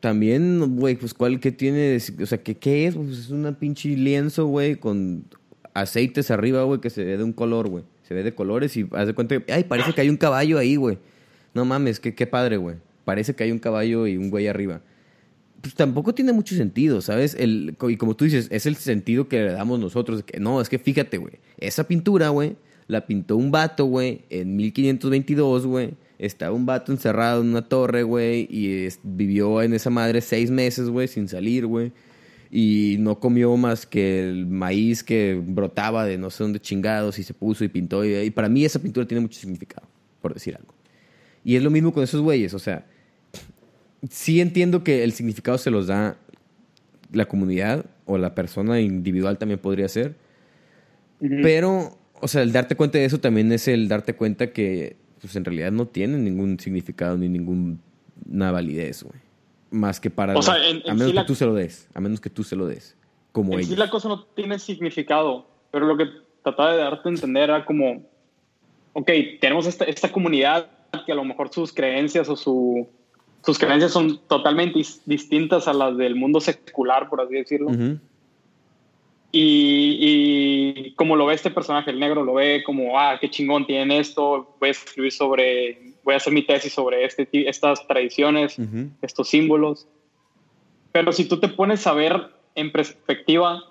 también, 0.00 0.76
güey, 0.76 0.96
pues 0.96 1.14
cuál, 1.14 1.38
¿qué 1.38 1.52
tiene? 1.52 1.96
O 1.96 2.26
sea, 2.26 2.38
¿qué, 2.42 2.56
qué 2.56 2.86
es? 2.86 2.96
Pues 2.96 3.10
es 3.10 3.30
una 3.30 3.52
pinche 3.52 3.90
lienzo, 3.90 4.46
güey, 4.46 4.76
con 4.76 5.24
aceites 5.74 6.30
arriba, 6.30 6.64
güey, 6.64 6.80
que 6.80 6.90
se 6.90 7.04
ve 7.04 7.16
de 7.18 7.22
un 7.22 7.32
color, 7.32 7.68
güey. 7.68 7.84
Se 8.02 8.14
ve 8.14 8.22
de 8.22 8.34
colores 8.34 8.76
y 8.76 8.88
haz 8.92 9.06
de 9.06 9.14
cuenta 9.14 9.38
que, 9.38 9.52
ay, 9.52 9.64
parece 9.64 9.92
que 9.92 10.00
hay 10.00 10.08
un 10.08 10.16
caballo 10.16 10.58
ahí, 10.58 10.76
güey. 10.76 10.98
No 11.54 11.64
mames, 11.64 12.00
qué, 12.00 12.14
qué 12.14 12.26
padre, 12.26 12.56
güey. 12.56 12.76
Parece 13.04 13.34
que 13.34 13.44
hay 13.44 13.52
un 13.52 13.58
caballo 13.58 14.06
y 14.06 14.16
un 14.16 14.30
güey 14.30 14.48
arriba. 14.48 14.80
Pues 15.60 15.74
tampoco 15.74 16.14
tiene 16.14 16.32
mucho 16.32 16.54
sentido, 16.56 17.00
¿sabes? 17.02 17.34
El, 17.38 17.76
y 17.88 17.96
como 17.96 18.16
tú 18.16 18.24
dices, 18.24 18.48
es 18.50 18.66
el 18.66 18.76
sentido 18.76 19.28
que 19.28 19.40
le 19.42 19.52
damos 19.52 19.78
nosotros. 19.78 20.22
Que, 20.22 20.40
no, 20.40 20.60
es 20.60 20.68
que 20.68 20.78
fíjate, 20.78 21.18
güey. 21.18 21.34
Esa 21.58 21.84
pintura, 21.84 22.30
güey, 22.30 22.56
la 22.86 23.06
pintó 23.06 23.36
un 23.36 23.50
vato, 23.50 23.84
güey, 23.84 24.22
en 24.30 24.56
1522, 24.56 25.66
güey 25.66 25.94
estaba 26.20 26.54
un 26.54 26.66
vato 26.66 26.92
encerrado 26.92 27.40
en 27.40 27.48
una 27.48 27.62
torre, 27.62 28.02
güey, 28.02 28.46
y 28.50 28.88
vivió 29.02 29.62
en 29.62 29.72
esa 29.72 29.88
madre 29.88 30.20
seis 30.20 30.50
meses, 30.50 30.90
güey, 30.90 31.08
sin 31.08 31.28
salir, 31.28 31.66
güey. 31.66 31.92
Y 32.50 32.96
no 32.98 33.18
comió 33.18 33.56
más 33.56 33.86
que 33.86 34.28
el 34.28 34.46
maíz 34.46 35.02
que 35.02 35.40
brotaba 35.42 36.04
de 36.04 36.18
no 36.18 36.28
sé 36.28 36.42
dónde 36.44 36.60
chingados 36.60 37.18
y 37.18 37.22
se 37.22 37.32
puso 37.32 37.64
y 37.64 37.68
pintó. 37.68 38.04
Y, 38.04 38.30
para 38.30 38.50
mí 38.50 38.64
esa 38.64 38.80
pintura 38.80 39.06
tiene 39.06 39.22
mucho 39.22 39.40
significado, 39.40 39.88
por 40.20 40.34
decir 40.34 40.56
algo. 40.56 40.74
Y 41.42 41.56
es 41.56 41.62
lo 41.62 41.70
mismo 41.70 41.92
con 41.92 42.02
esos 42.02 42.20
güeyes, 42.20 42.52
o 42.52 42.58
sea, 42.58 42.86
sí 44.08 44.40
entiendo 44.40 44.82
que 44.84 45.04
el 45.04 45.12
significado 45.12 45.58
se 45.58 45.70
los 45.70 45.86
da 45.86 46.16
la 47.12 47.26
comunidad 47.26 47.84
o 48.06 48.18
la 48.18 48.34
persona 48.34 48.80
individual 48.80 49.38
también 49.38 49.58
podría 49.58 49.88
ser. 49.88 50.14
Pero, 51.18 51.98
o 52.20 52.28
sea, 52.28 52.42
el 52.42 52.52
darte 52.52 52.76
cuenta 52.76 52.98
de 52.98 53.04
eso 53.04 53.20
también 53.20 53.52
es 53.52 53.68
el 53.68 53.88
darte 53.88 54.14
cuenta 54.14 54.52
que 54.52 54.96
pues 55.20 55.36
en 55.36 55.44
realidad 55.44 55.70
no 55.70 55.86
tienen 55.86 56.24
ningún 56.24 56.58
significado 56.58 57.16
ni 57.18 57.28
ninguna 57.28 58.50
validez, 58.50 59.02
güey. 59.02 59.20
Más 59.70 60.00
que 60.00 60.10
para... 60.10 60.32
a 60.32 60.94
menos 60.94 61.12
que 61.12 61.24
tú 61.24 61.34
se 61.34 61.44
lo 61.44 61.54
des, 61.54 61.88
a 61.94 62.00
menos 62.00 62.20
que 62.20 62.30
tú 62.30 62.42
se 62.42 62.56
lo 62.56 62.66
des, 62.66 62.96
como 63.32 63.56
en 63.58 63.64
Sí 63.64 63.76
la 63.76 63.90
cosa 63.90 64.08
no 64.08 64.24
tiene 64.24 64.58
significado, 64.58 65.46
pero 65.70 65.86
lo 65.86 65.96
que 65.96 66.06
trataba 66.42 66.72
de 66.72 66.78
darte 66.78 67.08
a 67.08 67.12
entender 67.12 67.44
era 67.44 67.64
como, 67.64 68.02
ok, 68.94 69.10
tenemos 69.40 69.66
esta, 69.66 69.84
esta 69.84 70.10
comunidad 70.10 70.70
que 71.04 71.12
a 71.12 71.14
lo 71.14 71.24
mejor 71.24 71.52
sus 71.52 71.72
creencias 71.72 72.28
o 72.28 72.34
su, 72.34 72.88
sus 73.42 73.58
creencias 73.58 73.92
son 73.92 74.18
totalmente 74.28 74.80
distintas 75.06 75.66
a 75.66 75.72
las 75.72 75.96
del 75.96 76.14
mundo 76.14 76.40
secular, 76.40 77.08
por 77.08 77.20
así 77.20 77.34
decirlo. 77.34 77.70
Y, 79.32 80.92
como 80.96 81.14
lo 81.14 81.26
ve 81.26 81.34
este 81.34 81.50
personaje, 81.50 81.90
el 81.90 82.00
negro, 82.00 82.24
lo 82.24 82.34
ve 82.34 82.62
como, 82.64 82.98
ah, 82.98 83.18
qué 83.20 83.30
chingón 83.30 83.66
tienen 83.66 83.92
esto, 83.92 84.56
voy 84.58 84.70
a 84.70 84.72
escribir 84.72 85.12
sobre, 85.12 85.94
voy 86.02 86.14
a 86.14 86.16
hacer 86.16 86.32
mi 86.32 86.42
tesis 86.42 86.72
sobre 86.72 87.04
este, 87.04 87.28
estas 87.48 87.86
tradiciones, 87.86 88.56
estos 89.00 89.28
símbolos. 89.28 89.86
Pero 90.92 91.12
si 91.12 91.26
tú 91.26 91.38
te 91.38 91.48
pones 91.48 91.86
a 91.86 91.94
ver 91.94 92.30
en 92.56 92.72
perspectiva, 92.72 93.62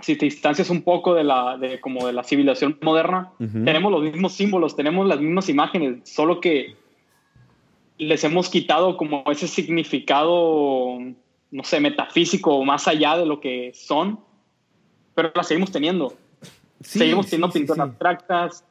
si 0.00 0.16
te 0.16 0.26
distancias 0.26 0.70
un 0.70 0.82
poco 0.82 1.14
de 1.14 1.24
la, 1.24 1.58
de, 1.58 1.80
como 1.80 2.06
de 2.06 2.12
la 2.12 2.22
civilización 2.22 2.78
moderna, 2.80 3.32
tenemos 3.38 3.90
los 3.90 4.02
mismos 4.02 4.32
símbolos, 4.34 4.76
tenemos 4.76 5.06
las 5.08 5.20
mismas 5.20 5.48
imágenes, 5.48 6.08
solo 6.08 6.40
que 6.40 6.76
les 7.98 8.24
hemos 8.24 8.48
quitado 8.48 8.96
como 8.96 9.24
ese 9.30 9.48
significado, 9.48 10.98
no 11.50 11.64
sé, 11.64 11.80
metafísico, 11.80 12.64
más 12.64 12.88
allá 12.88 13.16
de 13.16 13.26
lo 13.26 13.40
que 13.40 13.72
son 13.74 14.18
pero 15.14 15.30
las 15.34 15.46
seguimos 15.46 15.70
teniendo. 15.70 16.12
seguimos 16.80 17.26
teniendo 17.26 17.50
pinturas 17.50 17.88
abstractas, 17.88 18.64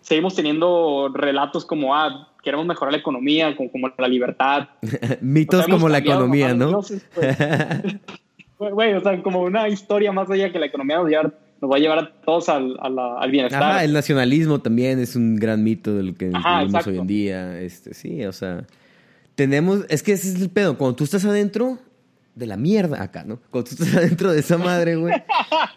seguimos 0.00 0.34
teniendo 0.34 1.10
relatos 1.12 1.64
como, 1.64 1.94
ah, 1.94 2.28
queremos 2.42 2.66
mejorar 2.66 2.92
la 2.92 2.98
economía, 2.98 3.56
como, 3.56 3.70
como 3.70 3.90
la 3.96 4.08
libertad. 4.08 4.68
Mitos 5.20 5.66
como 5.66 5.88
la 5.88 5.98
economía, 5.98 6.54
¿no? 6.54 6.80
Güey, 8.58 8.92
o 8.94 9.00
sea, 9.00 9.22
como 9.22 9.42
una 9.42 9.68
historia 9.68 10.10
más 10.10 10.28
allá 10.28 10.50
que 10.50 10.58
la 10.58 10.66
economía 10.66 10.98
nos, 10.98 11.32
nos 11.60 11.70
va 11.70 11.76
a 11.76 11.78
llevar 11.78 11.98
a 11.98 12.12
todos 12.20 12.48
al, 12.48 12.76
al 12.80 13.30
bienestar. 13.30 13.62
Ajá, 13.62 13.84
el 13.84 13.92
nacionalismo 13.92 14.60
también 14.60 15.00
es 15.00 15.16
un 15.16 15.36
gran 15.36 15.64
mito 15.64 15.94
de 15.94 16.02
lo 16.02 16.14
que 16.14 16.26
vivimos 16.26 16.86
hoy 16.86 16.98
en 16.98 17.06
día. 17.06 17.60
Este, 17.60 17.94
sí, 17.94 18.24
o 18.24 18.32
sea, 18.32 18.66
tenemos, 19.34 19.84
es 19.88 20.02
que 20.02 20.12
ese 20.12 20.28
es 20.28 20.40
el 20.40 20.50
pedo, 20.50 20.78
cuando 20.78 20.96
tú 20.96 21.04
estás 21.04 21.24
adentro 21.24 21.78
de 22.34 22.46
la 22.46 22.56
mierda 22.56 23.02
acá, 23.02 23.24
¿no? 23.24 23.40
Cuando 23.50 23.70
tú 23.70 23.82
estás 23.82 23.94
adentro 24.02 24.32
de 24.32 24.40
esa 24.40 24.58
madre, 24.58 24.96
güey, 24.96 25.14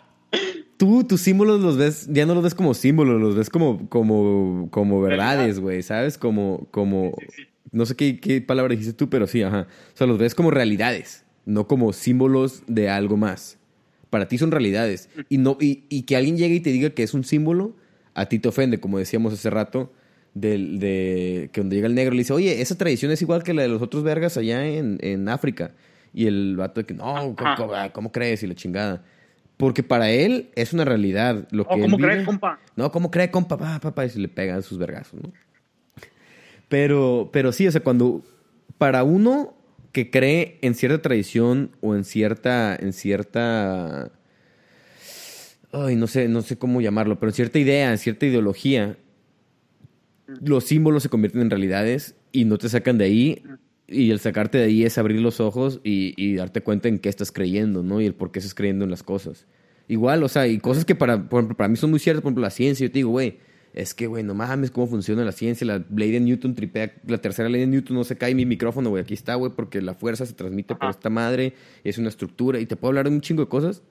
tú 0.77 1.03
tus 1.03 1.21
símbolos 1.21 1.59
los 1.61 1.77
ves, 1.77 2.07
ya 2.11 2.25
no 2.25 2.35
los 2.35 2.43
ves 2.43 2.55
como 2.55 2.73
símbolos, 2.73 3.19
los 3.19 3.35
ves 3.35 3.49
como, 3.49 3.89
como, 3.89 4.67
como 4.69 5.01
verdades, 5.01 5.59
güey, 5.59 5.81
¿sabes? 5.81 6.17
Como, 6.17 6.67
como, 6.71 7.15
no 7.71 7.85
sé 7.85 7.95
qué, 7.95 8.19
qué 8.19 8.41
palabra 8.41 8.71
dijiste 8.71 8.93
tú, 8.93 9.09
pero 9.09 9.25
sí, 9.25 9.41
ajá. 9.41 9.67
O 9.93 9.97
sea, 9.97 10.05
los 10.05 10.19
ves 10.19 10.35
como 10.35 10.51
realidades, 10.51 11.25
no 11.45 11.67
como 11.67 11.91
símbolos 11.93 12.63
de 12.67 12.89
algo 12.89 13.17
más. 13.17 13.57
Para 14.11 14.27
ti 14.27 14.37
son 14.37 14.51
realidades. 14.51 15.09
Y, 15.29 15.39
no, 15.39 15.57
y, 15.59 15.85
y 15.89 16.03
que 16.03 16.15
alguien 16.15 16.37
llegue 16.37 16.55
y 16.55 16.59
te 16.59 16.69
diga 16.69 16.91
que 16.91 17.01
es 17.01 17.15
un 17.15 17.23
símbolo, 17.23 17.75
a 18.13 18.27
ti 18.27 18.37
te 18.37 18.49
ofende, 18.49 18.79
como 18.79 18.99
decíamos 18.99 19.33
hace 19.33 19.49
rato, 19.49 19.91
de, 20.33 20.57
de, 20.57 21.49
que 21.51 21.61
donde 21.61 21.77
llega 21.77 21.87
el 21.87 21.95
negro 21.95 22.13
le 22.13 22.19
dice, 22.19 22.33
oye, 22.33 22.61
esa 22.61 22.77
tradición 22.77 23.11
es 23.11 23.21
igual 23.21 23.43
que 23.43 23.53
la 23.53 23.63
de 23.63 23.69
los 23.69 23.81
otros 23.81 24.03
vergas 24.03 24.37
allá 24.37 24.65
en, 24.67 24.99
en 25.01 25.27
África. 25.29 25.71
Y 26.13 26.27
el 26.27 26.57
vato 26.57 26.81
de 26.81 26.85
que, 26.85 26.93
no, 26.93 27.35
¿cómo, 27.93 28.11
crees? 28.11 28.43
Y 28.43 28.47
la 28.47 28.55
chingada. 28.55 29.03
Porque 29.55 29.81
para 29.81 30.11
él 30.11 30.49
es 30.55 30.73
una 30.73 30.83
realidad. 30.83 31.47
Lo 31.51 31.65
que 31.65 31.79
¿Cómo 31.79 31.97
cree, 31.97 32.25
compa? 32.25 32.59
No, 32.75 32.91
¿cómo 32.91 33.11
cree, 33.11 33.31
compa? 33.31 33.79
Papá, 33.79 34.05
y 34.05 34.09
se 34.09 34.19
le 34.19 34.27
pegan 34.27 34.61
sus 34.61 34.77
vergazos, 34.77 35.21
¿no? 35.21 35.31
Pero, 36.67 37.29
pero 37.31 37.51
sí, 37.51 37.67
o 37.67 37.71
sea, 37.71 37.81
cuando. 37.81 38.21
Para 38.77 39.03
uno 39.03 39.53
que 39.91 40.09
cree 40.09 40.57
en 40.61 40.75
cierta 40.75 41.01
tradición 41.01 41.71
o 41.81 41.95
en 41.95 42.03
cierta. 42.03 42.75
En 42.75 42.93
cierta. 42.93 44.11
Ay, 45.71 45.95
no 45.95 46.07
sé, 46.07 46.27
no 46.27 46.41
sé 46.41 46.57
cómo 46.57 46.81
llamarlo, 46.81 47.19
pero 47.19 47.29
en 47.29 47.35
cierta 47.35 47.59
idea, 47.59 47.91
en 47.91 47.97
cierta 47.97 48.25
ideología, 48.25 48.97
los 50.41 50.65
símbolos 50.65 51.03
se 51.03 51.09
convierten 51.09 51.41
en 51.41 51.49
realidades 51.49 52.15
y 52.31 52.43
no 52.43 52.57
te 52.57 52.67
sacan 52.67 52.97
de 52.97 53.05
ahí 53.05 53.43
y 53.91 54.11
el 54.11 54.19
sacarte 54.19 54.57
de 54.57 54.65
ahí 54.65 54.83
es 54.83 54.97
abrir 54.97 55.19
los 55.19 55.39
ojos 55.39 55.81
y, 55.83 56.35
darte 56.35 56.61
cuenta 56.61 56.87
en 56.87 56.99
qué 56.99 57.09
estás 57.09 57.31
creyendo, 57.31 57.83
¿no? 57.83 58.01
Y 58.01 58.05
el 58.05 58.13
por 58.13 58.31
qué 58.31 58.39
estás 58.39 58.53
creyendo 58.53 58.85
en 58.85 58.91
las 58.91 59.03
cosas. 59.03 59.45
Igual, 59.87 60.23
o 60.23 60.29
sea, 60.29 60.47
y 60.47 60.59
cosas 60.59 60.85
que 60.85 60.95
para, 60.95 61.27
para 61.27 61.67
mí 61.67 61.75
son 61.75 61.89
muy 61.89 61.99
ciertas, 61.99 62.21
por 62.21 62.29
ejemplo, 62.29 62.41
la 62.41 62.49
ciencia. 62.49 62.85
Yo 62.87 62.91
te 62.91 62.99
digo, 62.99 63.09
güey, 63.09 63.39
es 63.73 63.93
que, 63.93 64.07
güey, 64.07 64.23
no 64.23 64.33
mames 64.33 64.69
cómo 64.71 64.87
funciona 64.87 65.23
la 65.23 65.31
ciencia. 65.31 65.65
La 65.65 65.83
ley 65.95 66.11
de 66.11 66.19
Newton 66.19 66.55
tripea, 66.55 66.93
la 67.07 67.19
tercera 67.19 67.47
ley 67.47 67.61
de 67.61 67.67
Newton 67.67 67.95
no 67.95 68.03
se 68.03 68.17
cae 68.17 68.35
mi 68.35 68.45
micrófono, 68.45 68.89
güey. 68.89 69.03
Aquí 69.03 69.13
está, 69.13 69.35
güey, 69.35 69.51
porque 69.55 69.81
la 69.81 69.93
fuerza 69.93 70.25
se 70.25 70.33
transmite 70.33 70.75
por 70.75 70.89
esta 70.89 71.09
madre, 71.09 71.53
es 71.83 71.97
una 71.97 72.09
estructura. 72.09 72.59
Y 72.59 72.65
te 72.65 72.75
puedo 72.75 72.89
hablar 72.89 73.09
de 73.09 73.15
un 73.15 73.21
chingo 73.21 73.43
de 73.43 73.49
cosas. 73.49 73.81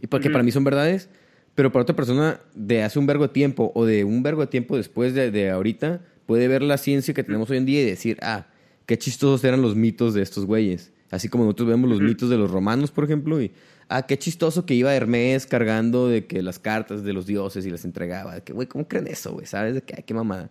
Y 0.00 0.06
porque 0.06 0.30
para 0.30 0.42
mí 0.42 0.50
son 0.50 0.64
verdades, 0.64 1.08
pero 1.54 1.70
para 1.70 1.82
otra 1.82 1.94
persona 1.94 2.40
de 2.54 2.82
hace 2.82 2.98
un 2.98 3.06
vergo 3.06 3.26
de 3.26 3.32
tiempo 3.32 3.70
o 3.74 3.84
de 3.84 4.04
un 4.04 4.22
vergo 4.22 4.40
de 4.40 4.46
tiempo 4.46 4.76
después 4.76 5.14
de, 5.14 5.30
de 5.30 5.50
ahorita, 5.50 6.00
puede 6.26 6.48
ver 6.48 6.62
la 6.62 6.78
ciencia 6.78 7.12
que 7.12 7.22
tenemos 7.22 7.50
hoy 7.50 7.58
en 7.58 7.66
día 7.66 7.82
y 7.82 7.84
decir, 7.84 8.18
ah, 8.22 8.46
qué 8.86 8.98
chistosos 8.98 9.44
eran 9.44 9.62
los 9.62 9.76
mitos 9.76 10.14
de 10.14 10.22
estos 10.22 10.46
güeyes. 10.46 10.92
Así 11.10 11.28
como 11.28 11.44
nosotros 11.44 11.68
vemos 11.68 11.90
los 11.90 12.00
mitos 12.00 12.30
de 12.30 12.36
los 12.36 12.50
romanos, 12.50 12.90
por 12.90 13.04
ejemplo, 13.04 13.42
y 13.42 13.52
ah, 13.88 14.06
qué 14.06 14.18
chistoso 14.18 14.64
que 14.64 14.74
iba 14.74 14.94
Hermes 14.94 15.46
cargando 15.46 16.08
de 16.08 16.26
que 16.26 16.42
las 16.42 16.58
cartas 16.58 17.02
de 17.02 17.12
los 17.12 17.26
dioses 17.26 17.66
y 17.66 17.70
las 17.70 17.84
entregaba. 17.84 18.36
De 18.36 18.42
que, 18.42 18.52
güey, 18.52 18.68
¿cómo 18.68 18.86
creen 18.86 19.08
eso, 19.08 19.32
güey? 19.32 19.46
¿Sabes? 19.46 19.74
De 19.74 19.82
que, 19.82 19.94
ay, 19.96 20.04
qué 20.04 20.14
mamada. 20.14 20.50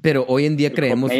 Pero 0.00 0.24
hoy 0.28 0.46
en 0.46 0.56
día 0.56 0.72
creemos 0.72 1.10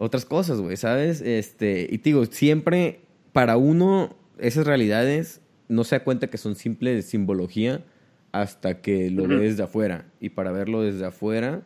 otras 0.00 0.24
cosas, 0.24 0.58
güey, 0.60 0.78
¿sabes? 0.78 1.20
Este, 1.20 1.86
y 1.90 1.98
te 1.98 2.10
digo, 2.10 2.24
siempre 2.24 3.00
para 3.32 3.58
uno 3.58 4.16
esas 4.38 4.66
realidades 4.66 5.42
no 5.68 5.84
se 5.84 5.96
da 5.96 6.04
cuenta 6.04 6.28
que 6.28 6.38
son 6.38 6.56
simples 6.56 7.04
simbología 7.04 7.84
hasta 8.32 8.80
que 8.80 9.10
lo 9.10 9.28
ves 9.28 9.40
desde 9.40 9.64
afuera. 9.64 10.06
Y 10.18 10.30
para 10.30 10.52
verlo 10.52 10.80
desde 10.80 11.04
afuera, 11.04 11.60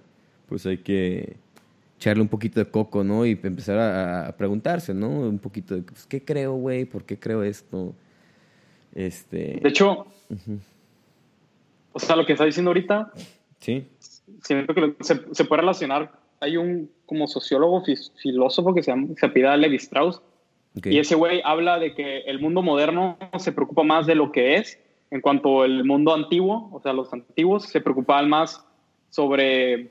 pues 0.49 0.67
hay 0.67 0.79
que 0.79 1.37
echarle 2.05 2.23
un 2.23 2.29
poquito 2.29 2.61
de 2.61 2.71
coco, 2.71 3.03
¿no? 3.03 3.25
Y 3.25 3.39
empezar 3.43 3.79
a, 3.79 4.37
preguntarse, 4.37 4.93
¿no? 4.93 5.09
Un 5.09 5.39
poquito 5.39 5.75
de, 5.75 5.83
pues, 5.83 6.07
¿qué 6.07 6.23
creo, 6.23 6.53
güey? 6.53 6.85
¿Por 6.85 7.05
qué 7.05 7.19
creo 7.19 7.43
esto? 7.43 7.95
Este... 8.95 9.59
De 9.63 9.69
hecho, 9.71 10.07
o 11.93 11.99
sea, 11.99 12.17
lo 12.17 12.27
que 12.27 12.35
está 12.35 12.45
diciendo 12.45 12.71
ahorita, 12.71 13.11
sí. 13.59 13.89
siento 14.43 14.75
que 14.75 14.95
se, 15.01 15.45
puede 15.45 15.63
relacionar. 15.63 16.13
Hay 16.41 16.59
un 16.59 16.91
como 17.07 17.27
sociólogo, 17.27 17.83
filósofo 18.21 18.75
que 18.75 18.83
se, 18.83 18.91
llama, 18.91 19.09
se 19.17 19.25
apida 19.25 19.57
Levi 19.57 19.77
Strauss, 19.77 20.21
y 20.85 20.99
ese 20.99 21.15
güey 21.15 21.41
habla 21.45 21.79
de 21.79 21.95
que 21.95 22.19
el 22.23 22.39
mundo 22.41 22.61
moderno 22.61 23.17
se 23.39 23.53
preocupa 23.53 23.83
más 23.83 24.07
de 24.07 24.17
lo 24.17 24.31
que 24.31 24.57
es, 24.57 24.79
en 25.11 25.21
cuanto 25.23 25.65
el 25.65 25.85
mundo 25.85 26.13
antiguo, 26.13 26.69
o 26.73 26.81
sea, 26.81 26.93
los 26.93 27.13
antiguos, 27.13 27.65
se 27.65 27.81
preocupaban 27.81 28.29
más 28.29 28.67
sobre 29.11 29.91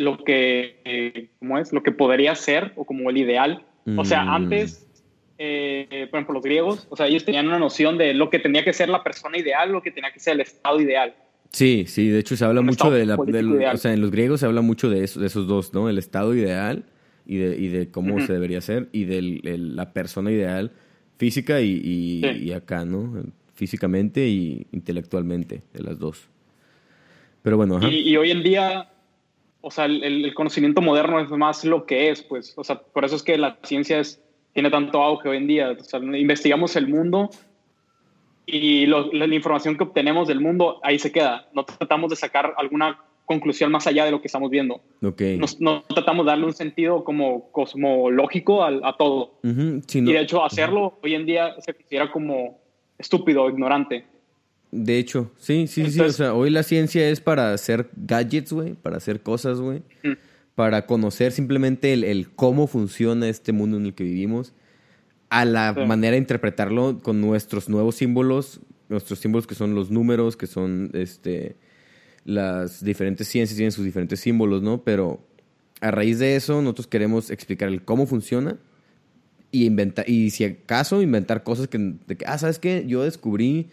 lo 0.00 0.16
que, 0.24 0.80
eh, 0.86 1.28
¿cómo 1.40 1.58
es? 1.58 1.74
Lo 1.74 1.82
que 1.82 1.92
podría 1.92 2.34
ser 2.34 2.72
o 2.76 2.86
como 2.86 3.10
el 3.10 3.18
ideal. 3.18 3.66
O 3.98 4.04
sea, 4.06 4.24
mm. 4.24 4.28
antes, 4.30 4.88
eh, 5.36 6.06
por 6.10 6.18
ejemplo, 6.18 6.34
los 6.34 6.42
griegos, 6.42 6.86
o 6.88 6.96
sea, 6.96 7.06
ellos 7.06 7.26
tenían 7.26 7.46
una 7.48 7.58
noción 7.58 7.98
de 7.98 8.14
lo 8.14 8.30
que 8.30 8.38
tenía 8.38 8.64
que 8.64 8.72
ser 8.72 8.88
la 8.88 9.02
persona 9.02 9.36
ideal, 9.36 9.70
lo 9.70 9.82
que 9.82 9.90
tenía 9.90 10.10
que 10.10 10.18
ser 10.18 10.34
el 10.34 10.40
estado 10.40 10.80
ideal. 10.80 11.14
Sí, 11.52 11.84
sí, 11.86 12.08
de 12.08 12.18
hecho 12.18 12.34
se 12.34 12.46
habla 12.46 12.62
mucho 12.62 12.90
de 12.90 13.04
la, 13.04 13.16
o 13.16 13.76
sea, 13.76 13.92
en 13.92 14.00
los 14.00 14.10
griegos 14.10 14.40
se 14.40 14.46
habla 14.46 14.62
mucho 14.62 14.88
de, 14.88 15.04
eso, 15.04 15.20
de 15.20 15.26
esos 15.26 15.46
dos, 15.46 15.74
¿no? 15.74 15.90
El 15.90 15.98
estado 15.98 16.34
ideal 16.34 16.86
y 17.26 17.36
de, 17.36 17.58
y 17.58 17.68
de 17.68 17.90
cómo 17.90 18.20
se 18.24 18.32
debería 18.32 18.62
ser 18.62 18.88
y 18.92 19.04
de 19.04 19.20
la 19.58 19.92
persona 19.92 20.30
ideal 20.30 20.72
física 21.18 21.60
y, 21.60 22.22
y, 22.24 22.52
acá, 22.52 22.86
¿no? 22.86 23.22
Físicamente 23.52 24.26
y 24.28 24.66
intelectualmente, 24.72 25.62
de 25.74 25.82
las 25.82 25.98
dos. 25.98 26.28
Pero 27.42 27.58
bueno, 27.58 27.76
ajá. 27.76 27.88
y 27.90 28.16
hoy 28.16 28.30
en 28.30 28.42
día 28.42 28.88
o 29.60 29.70
sea, 29.70 29.84
el, 29.84 30.32
conocimiento 30.34 30.80
moderno 30.80 31.20
es 31.20 31.30
más 31.30 31.64
lo 31.64 31.84
que 31.86 32.10
es, 32.10 32.22
pues, 32.22 32.54
o 32.56 32.64
sea, 32.64 32.80
por 32.80 33.04
eso 33.04 33.16
es 33.16 33.22
que 33.22 33.36
la 33.36 33.58
ciencia 33.62 33.98
es, 33.98 34.22
tiene 34.52 34.70
tanto 34.70 35.02
auge 35.02 35.28
hoy 35.28 35.36
en 35.36 35.46
día, 35.46 35.76
o 35.78 35.84
sea, 35.84 36.00
investigamos 36.00 36.76
el 36.76 36.88
mundo 36.88 37.30
y 38.46 38.86
la, 38.86 39.26
información 39.26 39.76
que 39.76 39.84
obtenemos 39.84 40.28
del 40.28 40.40
mundo 40.40 40.80
ahí 40.82 40.98
se 40.98 41.12
queda, 41.12 41.48
no 41.52 41.64
tratamos 41.64 42.10
de 42.10 42.16
sacar 42.16 42.54
alguna 42.56 42.98
conclusión 43.26 43.70
más 43.70 43.86
allá 43.86 44.04
de 44.04 44.10
lo 44.10 44.20
que 44.20 44.26
estamos 44.26 44.50
viendo. 44.50 44.80
Okay. 45.00 45.40
No, 45.60 45.82
tratamos 45.82 46.26
de 46.26 46.30
darle 46.30 46.46
un 46.46 46.52
sentido 46.52 47.04
como 47.04 47.52
cosmológico 47.52 48.64
a, 48.64 48.70
a 48.82 48.96
todo. 48.96 49.34
y 49.42 50.12
de 50.12 50.20
hecho 50.20 50.44
hacerlo 50.44 50.98
hoy 51.02 51.14
en 51.14 51.26
día 51.26 51.54
se 51.60 51.74
considera 51.74 52.10
como 52.10 52.58
estúpido, 52.98 53.48
ignorante. 53.48 54.04
De 54.72 54.98
hecho, 54.98 55.32
sí, 55.36 55.66
sí, 55.66 55.90
sí. 55.90 56.00
O 56.00 56.12
sea, 56.12 56.34
hoy 56.34 56.50
la 56.50 56.62
ciencia 56.62 57.08
es 57.08 57.20
para 57.20 57.52
hacer 57.52 57.90
gadgets, 57.96 58.52
güey, 58.52 58.74
para 58.74 58.98
hacer 58.98 59.20
cosas, 59.20 59.60
güey. 59.60 59.82
Para 60.54 60.86
conocer 60.86 61.32
simplemente 61.32 61.92
el, 61.92 62.30
cómo 62.30 62.66
funciona 62.66 63.28
este 63.28 63.52
mundo 63.52 63.76
en 63.76 63.86
el 63.86 63.94
que 63.94 64.04
vivimos. 64.04 64.52
A 65.28 65.44
la 65.44 65.72
manera 65.72 66.12
de 66.12 66.18
interpretarlo 66.18 67.00
con 67.02 67.20
nuestros 67.20 67.68
nuevos 67.68 67.96
símbolos. 67.96 68.60
Nuestros 68.88 69.18
símbolos 69.18 69.46
que 69.46 69.54
son 69.54 69.74
los 69.74 69.90
números, 69.90 70.36
que 70.36 70.46
son 70.46 70.90
este 70.94 71.56
las 72.24 72.84
diferentes 72.84 73.28
ciencias 73.28 73.56
tienen 73.56 73.72
sus 73.72 73.84
diferentes 73.84 74.20
símbolos, 74.20 74.62
¿no? 74.62 74.82
Pero 74.84 75.24
a 75.80 75.90
raíz 75.90 76.18
de 76.18 76.36
eso, 76.36 76.60
nosotros 76.60 76.86
queremos 76.86 77.30
explicar 77.30 77.68
el 77.68 77.82
cómo 77.82 78.06
funciona 78.06 78.58
y 79.50 79.64
inventar, 79.64 80.08
y 80.08 80.30
si 80.30 80.44
acaso 80.44 81.02
inventar 81.02 81.42
cosas 81.42 81.68
que, 81.68 81.78
de 81.78 82.16
que 82.16 82.24
ah, 82.26 82.38
¿sabes 82.38 82.58
qué? 82.58 82.84
Yo 82.86 83.02
descubrí 83.02 83.70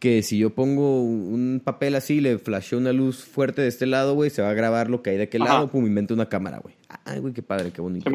que 0.00 0.22
si 0.22 0.38
yo 0.38 0.50
pongo 0.50 1.02
un 1.02 1.60
papel 1.62 1.94
así, 1.94 2.20
le 2.20 2.38
flasheo 2.38 2.78
una 2.78 2.92
luz 2.92 3.22
fuerte 3.22 3.60
de 3.62 3.68
este 3.68 3.86
lado, 3.86 4.14
güey, 4.14 4.30
se 4.30 4.40
va 4.40 4.50
a 4.50 4.54
grabar 4.54 4.88
lo 4.88 5.02
que 5.02 5.10
hay 5.10 5.18
de 5.18 5.24
aquel 5.24 5.44
lado, 5.44 5.70
pum, 5.70 5.86
invento 5.86 6.14
una 6.14 6.28
cámara, 6.28 6.58
güey. 6.58 6.74
Ay, 7.04 7.20
güey, 7.20 7.34
qué 7.34 7.42
padre, 7.42 7.70
qué 7.70 7.82
bonito. 7.82 8.10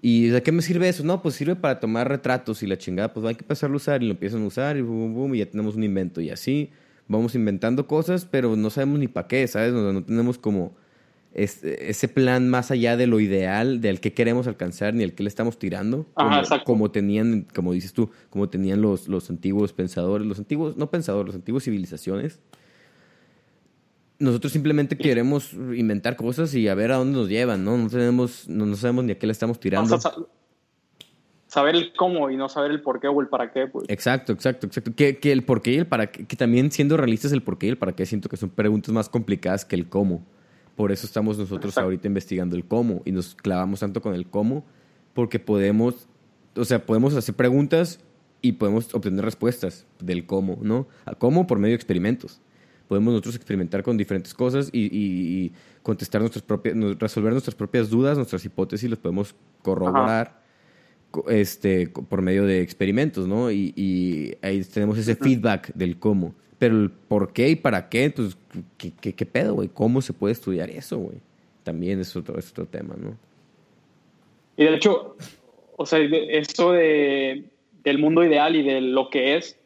¿Y 0.00 0.28
de 0.28 0.42
qué 0.42 0.50
me 0.50 0.62
sirve 0.62 0.88
eso? 0.88 1.04
No, 1.04 1.22
pues 1.22 1.34
sirve 1.34 1.56
para 1.56 1.78
tomar 1.78 2.08
retratos 2.08 2.62
y 2.62 2.66
la 2.66 2.78
chingada, 2.78 3.12
pues 3.12 3.24
hay 3.26 3.34
que 3.34 3.44
empezarlo 3.44 3.76
a 3.76 3.78
usar 3.78 4.02
y 4.02 4.06
lo 4.06 4.12
empiezan 4.12 4.42
a 4.42 4.46
usar 4.46 4.76
y 4.78 4.80
boom, 4.80 5.14
boom, 5.14 5.34
y 5.34 5.38
ya 5.38 5.46
tenemos 5.46 5.76
un 5.76 5.84
invento. 5.84 6.22
Y 6.22 6.30
así 6.30 6.70
vamos 7.06 7.34
inventando 7.34 7.86
cosas, 7.86 8.24
pero 8.24 8.56
no 8.56 8.70
sabemos 8.70 8.98
ni 8.98 9.08
para 9.08 9.28
qué, 9.28 9.46
¿sabes? 9.46 9.72
no 9.72 10.02
tenemos 10.02 10.38
como 10.38 10.74
ese 11.34 12.08
plan 12.08 12.48
más 12.48 12.70
allá 12.70 12.96
de 12.96 13.08
lo 13.08 13.18
ideal, 13.18 13.80
del 13.80 14.00
que 14.00 14.14
queremos 14.14 14.46
alcanzar, 14.46 14.94
ni 14.94 15.02
el 15.02 15.14
que 15.14 15.24
le 15.24 15.28
estamos 15.28 15.58
tirando, 15.58 16.06
como, 16.64 16.90
tenían, 16.92 17.46
como 17.54 17.72
dices 17.72 17.92
tú, 17.92 18.10
como 18.30 18.48
tenían 18.48 18.80
los, 18.80 19.08
los 19.08 19.28
antiguos 19.30 19.72
pensadores, 19.72 20.26
los 20.26 20.38
antiguos, 20.38 20.76
no 20.76 20.90
pensadores, 20.90 21.26
los 21.26 21.34
antiguos 21.34 21.64
civilizaciones. 21.64 22.40
Nosotros 24.20 24.52
simplemente 24.52 24.96
queremos 24.96 25.52
inventar 25.52 26.14
cosas 26.14 26.54
y 26.54 26.68
a 26.68 26.74
ver 26.76 26.92
a 26.92 26.96
dónde 26.96 27.18
nos 27.18 27.28
llevan, 27.28 27.64
¿no? 27.64 27.76
No 27.76 27.88
tenemos, 27.88 28.48
no, 28.48 28.76
sabemos 28.76 29.04
ni 29.04 29.12
a 29.12 29.18
qué 29.18 29.26
le 29.26 29.32
estamos 29.32 29.58
tirando. 29.58 29.98
saber 31.48 31.74
el 31.74 31.92
cómo 31.94 32.30
y 32.30 32.36
no 32.36 32.48
saber 32.48 32.70
el 32.70 32.80
por 32.80 33.00
qué 33.00 33.08
o 33.08 33.20
el 33.20 33.26
para 33.26 33.50
qué. 33.52 33.66
Pues. 33.66 33.86
Exacto, 33.88 34.32
exacto, 34.32 34.68
exacto. 34.68 34.92
Que, 34.94 35.18
que 35.18 35.32
el 35.32 35.42
por 35.42 35.62
qué 35.62 35.72
y 35.72 35.76
el 35.78 35.86
para 35.88 36.12
qué, 36.12 36.26
que 36.26 36.36
también 36.36 36.70
siendo 36.70 36.96
realistas 36.96 37.32
el 37.32 37.42
por 37.42 37.58
qué 37.58 37.66
y 37.66 37.70
el 37.70 37.78
para 37.78 37.92
qué, 37.96 38.06
siento 38.06 38.28
que 38.28 38.36
son 38.36 38.50
preguntas 38.50 38.94
más 38.94 39.08
complicadas 39.08 39.64
que 39.64 39.74
el 39.74 39.88
cómo. 39.88 40.24
Por 40.76 40.92
eso 40.92 41.06
estamos 41.06 41.38
nosotros 41.38 41.78
ahorita 41.78 42.08
investigando 42.08 42.56
el 42.56 42.64
cómo 42.64 43.02
y 43.04 43.12
nos 43.12 43.34
clavamos 43.34 43.80
tanto 43.80 44.02
con 44.02 44.14
el 44.14 44.26
cómo, 44.26 44.64
porque 45.12 45.38
podemos, 45.38 46.08
o 46.56 46.64
sea, 46.64 46.84
podemos 46.84 47.14
hacer 47.14 47.34
preguntas 47.34 48.00
y 48.42 48.52
podemos 48.52 48.94
obtener 48.94 49.24
respuestas 49.24 49.86
del 50.00 50.26
cómo, 50.26 50.58
¿no? 50.60 50.88
¿A 51.04 51.14
cómo? 51.14 51.46
Por 51.46 51.58
medio 51.58 51.72
de 51.72 51.76
experimentos. 51.76 52.40
Podemos 52.88 53.12
nosotros 53.12 53.36
experimentar 53.36 53.82
con 53.82 53.96
diferentes 53.96 54.34
cosas 54.34 54.68
y, 54.72 55.52
contestar 55.82 56.20
nuestras 56.20 56.42
propias, 56.42 56.76
resolver 56.98 57.32
nuestras 57.32 57.54
propias 57.54 57.88
dudas, 57.88 58.16
nuestras 58.16 58.44
hipótesis, 58.44 58.90
los 58.90 58.98
podemos 58.98 59.34
corroborar 59.62 60.42
este, 61.28 61.88
por 61.88 62.22
medio 62.22 62.44
de 62.44 62.60
experimentos, 62.60 63.26
¿no? 63.26 63.50
Y, 63.50 64.36
ahí 64.42 64.62
tenemos 64.64 64.98
ese 64.98 65.16
feedback 65.16 65.72
del 65.74 65.98
cómo. 65.98 66.34
Pero 66.58 66.76
el 66.76 66.90
por 66.90 67.32
qué 67.32 67.50
y 67.50 67.56
para 67.56 67.88
qué, 67.88 68.10
pues, 68.10 68.36
¿qué, 68.78 68.92
qué, 68.92 69.26
pedo, 69.26 69.54
güey? 69.54 69.68
¿Cómo 69.68 70.00
se 70.02 70.12
puede 70.12 70.32
estudiar 70.32 70.70
eso, 70.70 70.98
güey? 70.98 71.16
También 71.62 72.00
es 72.00 72.14
otro, 72.14 72.38
es 72.38 72.50
otro 72.50 72.66
tema, 72.66 72.94
¿no? 72.96 73.16
Y 74.56 74.64
de 74.64 74.74
hecho, 74.76 75.16
o 75.76 75.86
sea, 75.86 75.98
eso 76.00 76.72
de, 76.72 77.44
del 77.82 77.98
mundo 77.98 78.24
ideal 78.24 78.54
y 78.56 78.62
de 78.62 78.80
lo 78.80 79.10
que 79.10 79.36
es, 79.36 79.58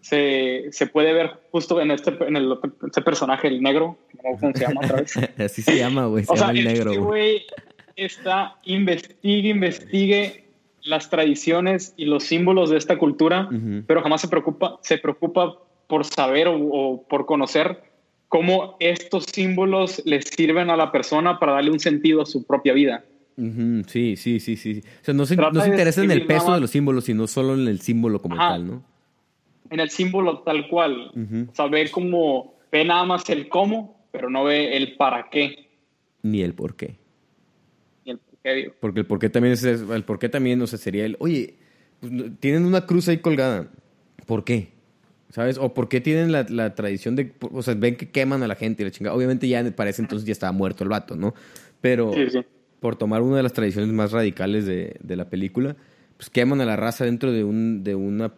se, 0.00 0.66
se, 0.70 0.86
puede 0.86 1.12
ver 1.12 1.40
justo 1.50 1.80
en 1.80 1.90
este, 1.90 2.12
en 2.26 2.36
el, 2.36 2.58
este 2.86 3.02
personaje, 3.02 3.48
el 3.48 3.62
negro, 3.62 3.96
¿cómo 4.20 4.52
se 4.52 4.60
llama 4.60 4.80
otra 4.84 5.00
vez? 5.00 5.16
Así 5.38 5.62
se 5.62 5.78
llama, 5.78 6.06
güey, 6.06 6.24
se 6.24 6.32
o 6.32 6.36
llama 6.36 6.52
sea, 6.52 6.60
el 6.60 6.66
negro. 6.66 6.90
Este 6.90 7.02
güey 7.02 7.42
está, 7.96 8.56
investigue, 8.64 9.48
investigue 9.48 10.44
las 10.82 11.08
tradiciones 11.08 11.94
y 11.96 12.06
los 12.06 12.24
símbolos 12.24 12.70
de 12.70 12.76
esta 12.76 12.98
cultura, 12.98 13.48
pero 13.86 14.02
jamás 14.02 14.20
se 14.20 14.28
preocupa, 14.28 14.78
se 14.82 14.98
preocupa 14.98 15.56
por 15.92 16.06
saber 16.06 16.48
o, 16.48 17.04
por 17.06 17.26
conocer 17.26 17.82
cómo 18.28 18.78
estos 18.80 19.24
símbolos 19.24 20.00
le 20.06 20.22
sirven 20.22 20.70
a 20.70 20.76
la 20.78 20.90
persona 20.90 21.38
para 21.38 21.52
darle 21.52 21.70
un 21.70 21.80
sentido 21.80 22.22
a 22.22 22.24
su 22.24 22.46
propia 22.46 22.72
vida. 22.72 23.04
Sí, 23.88 24.16
sí, 24.16 24.40
sí, 24.40 24.56
sí. 24.56 24.82
O 25.02 25.04
sea, 25.04 25.12
no 25.12 25.26
se, 25.26 25.36
no 25.36 25.60
se 25.60 25.68
interesa 25.68 26.02
en 26.02 26.10
el 26.10 26.24
peso 26.24 26.54
de 26.54 26.60
los 26.60 26.70
símbolos, 26.70 27.04
sino 27.04 27.26
solo 27.26 27.52
en 27.52 27.68
el 27.68 27.82
símbolo 27.82 28.22
como 28.22 28.36
tal, 28.36 28.66
¿no? 28.66 28.82
En 29.68 29.80
el 29.80 29.90
símbolo 29.90 30.38
tal 30.38 30.66
cual. 30.66 31.12
O 31.50 31.54
sea, 31.54 31.66
ve 31.66 31.90
como, 31.90 32.54
ve 32.72 32.86
nada 32.86 33.04
más 33.04 33.28
el 33.28 33.50
cómo, 33.50 34.06
pero 34.12 34.30
no 34.30 34.44
ve 34.44 34.74
el 34.78 34.96
para 34.96 35.28
qué. 35.28 35.68
Ni 36.22 36.40
el 36.40 36.54
por 36.54 36.74
qué. 36.74 36.96
Ni 38.06 38.12
el 38.12 38.18
por 38.18 38.38
qué, 38.42 38.54
digo. 38.54 38.72
Porque 38.80 39.00
el 39.00 39.06
por 39.06 39.18
qué 39.18 39.28
también, 39.28 39.52
es, 39.52 39.62
el 39.62 40.04
por 40.04 40.18
qué 40.18 40.30
también, 40.30 40.62
o 40.62 40.66
sea, 40.66 40.78
sería 40.78 41.04
el, 41.04 41.18
oye, 41.20 41.56
pues, 42.00 42.10
tienen 42.40 42.64
una 42.64 42.86
cruz 42.86 43.08
ahí 43.08 43.18
colgada. 43.18 43.70
¿Por 44.24 44.44
qué? 44.44 44.71
¿Sabes? 45.32 45.56
O 45.56 45.72
por 45.72 45.88
qué 45.88 46.02
tienen 46.02 46.30
la, 46.30 46.44
la, 46.50 46.74
tradición 46.74 47.16
de. 47.16 47.32
O 47.40 47.62
sea, 47.62 47.72
ven 47.72 47.96
que 47.96 48.10
queman 48.10 48.42
a 48.42 48.46
la 48.46 48.54
gente 48.54 48.82
y 48.82 48.84
la 48.84 48.90
chingada. 48.90 49.16
Obviamente 49.16 49.48
ya 49.48 49.64
parece 49.74 50.02
entonces 50.02 50.26
ya 50.26 50.32
estaba 50.32 50.52
muerto 50.52 50.84
el 50.84 50.90
vato, 50.90 51.16
¿no? 51.16 51.34
Pero 51.80 52.12
por 52.80 52.96
tomar 52.96 53.22
una 53.22 53.38
de 53.38 53.42
las 53.42 53.54
tradiciones 53.54 53.90
más 53.94 54.12
radicales 54.12 54.66
de, 54.66 54.96
de, 55.00 55.16
la 55.16 55.30
película, 55.30 55.74
pues 56.18 56.28
queman 56.28 56.60
a 56.60 56.66
la 56.66 56.76
raza 56.76 57.06
dentro 57.06 57.32
de, 57.32 57.44
un, 57.44 57.82
de 57.82 57.94
una 57.94 58.34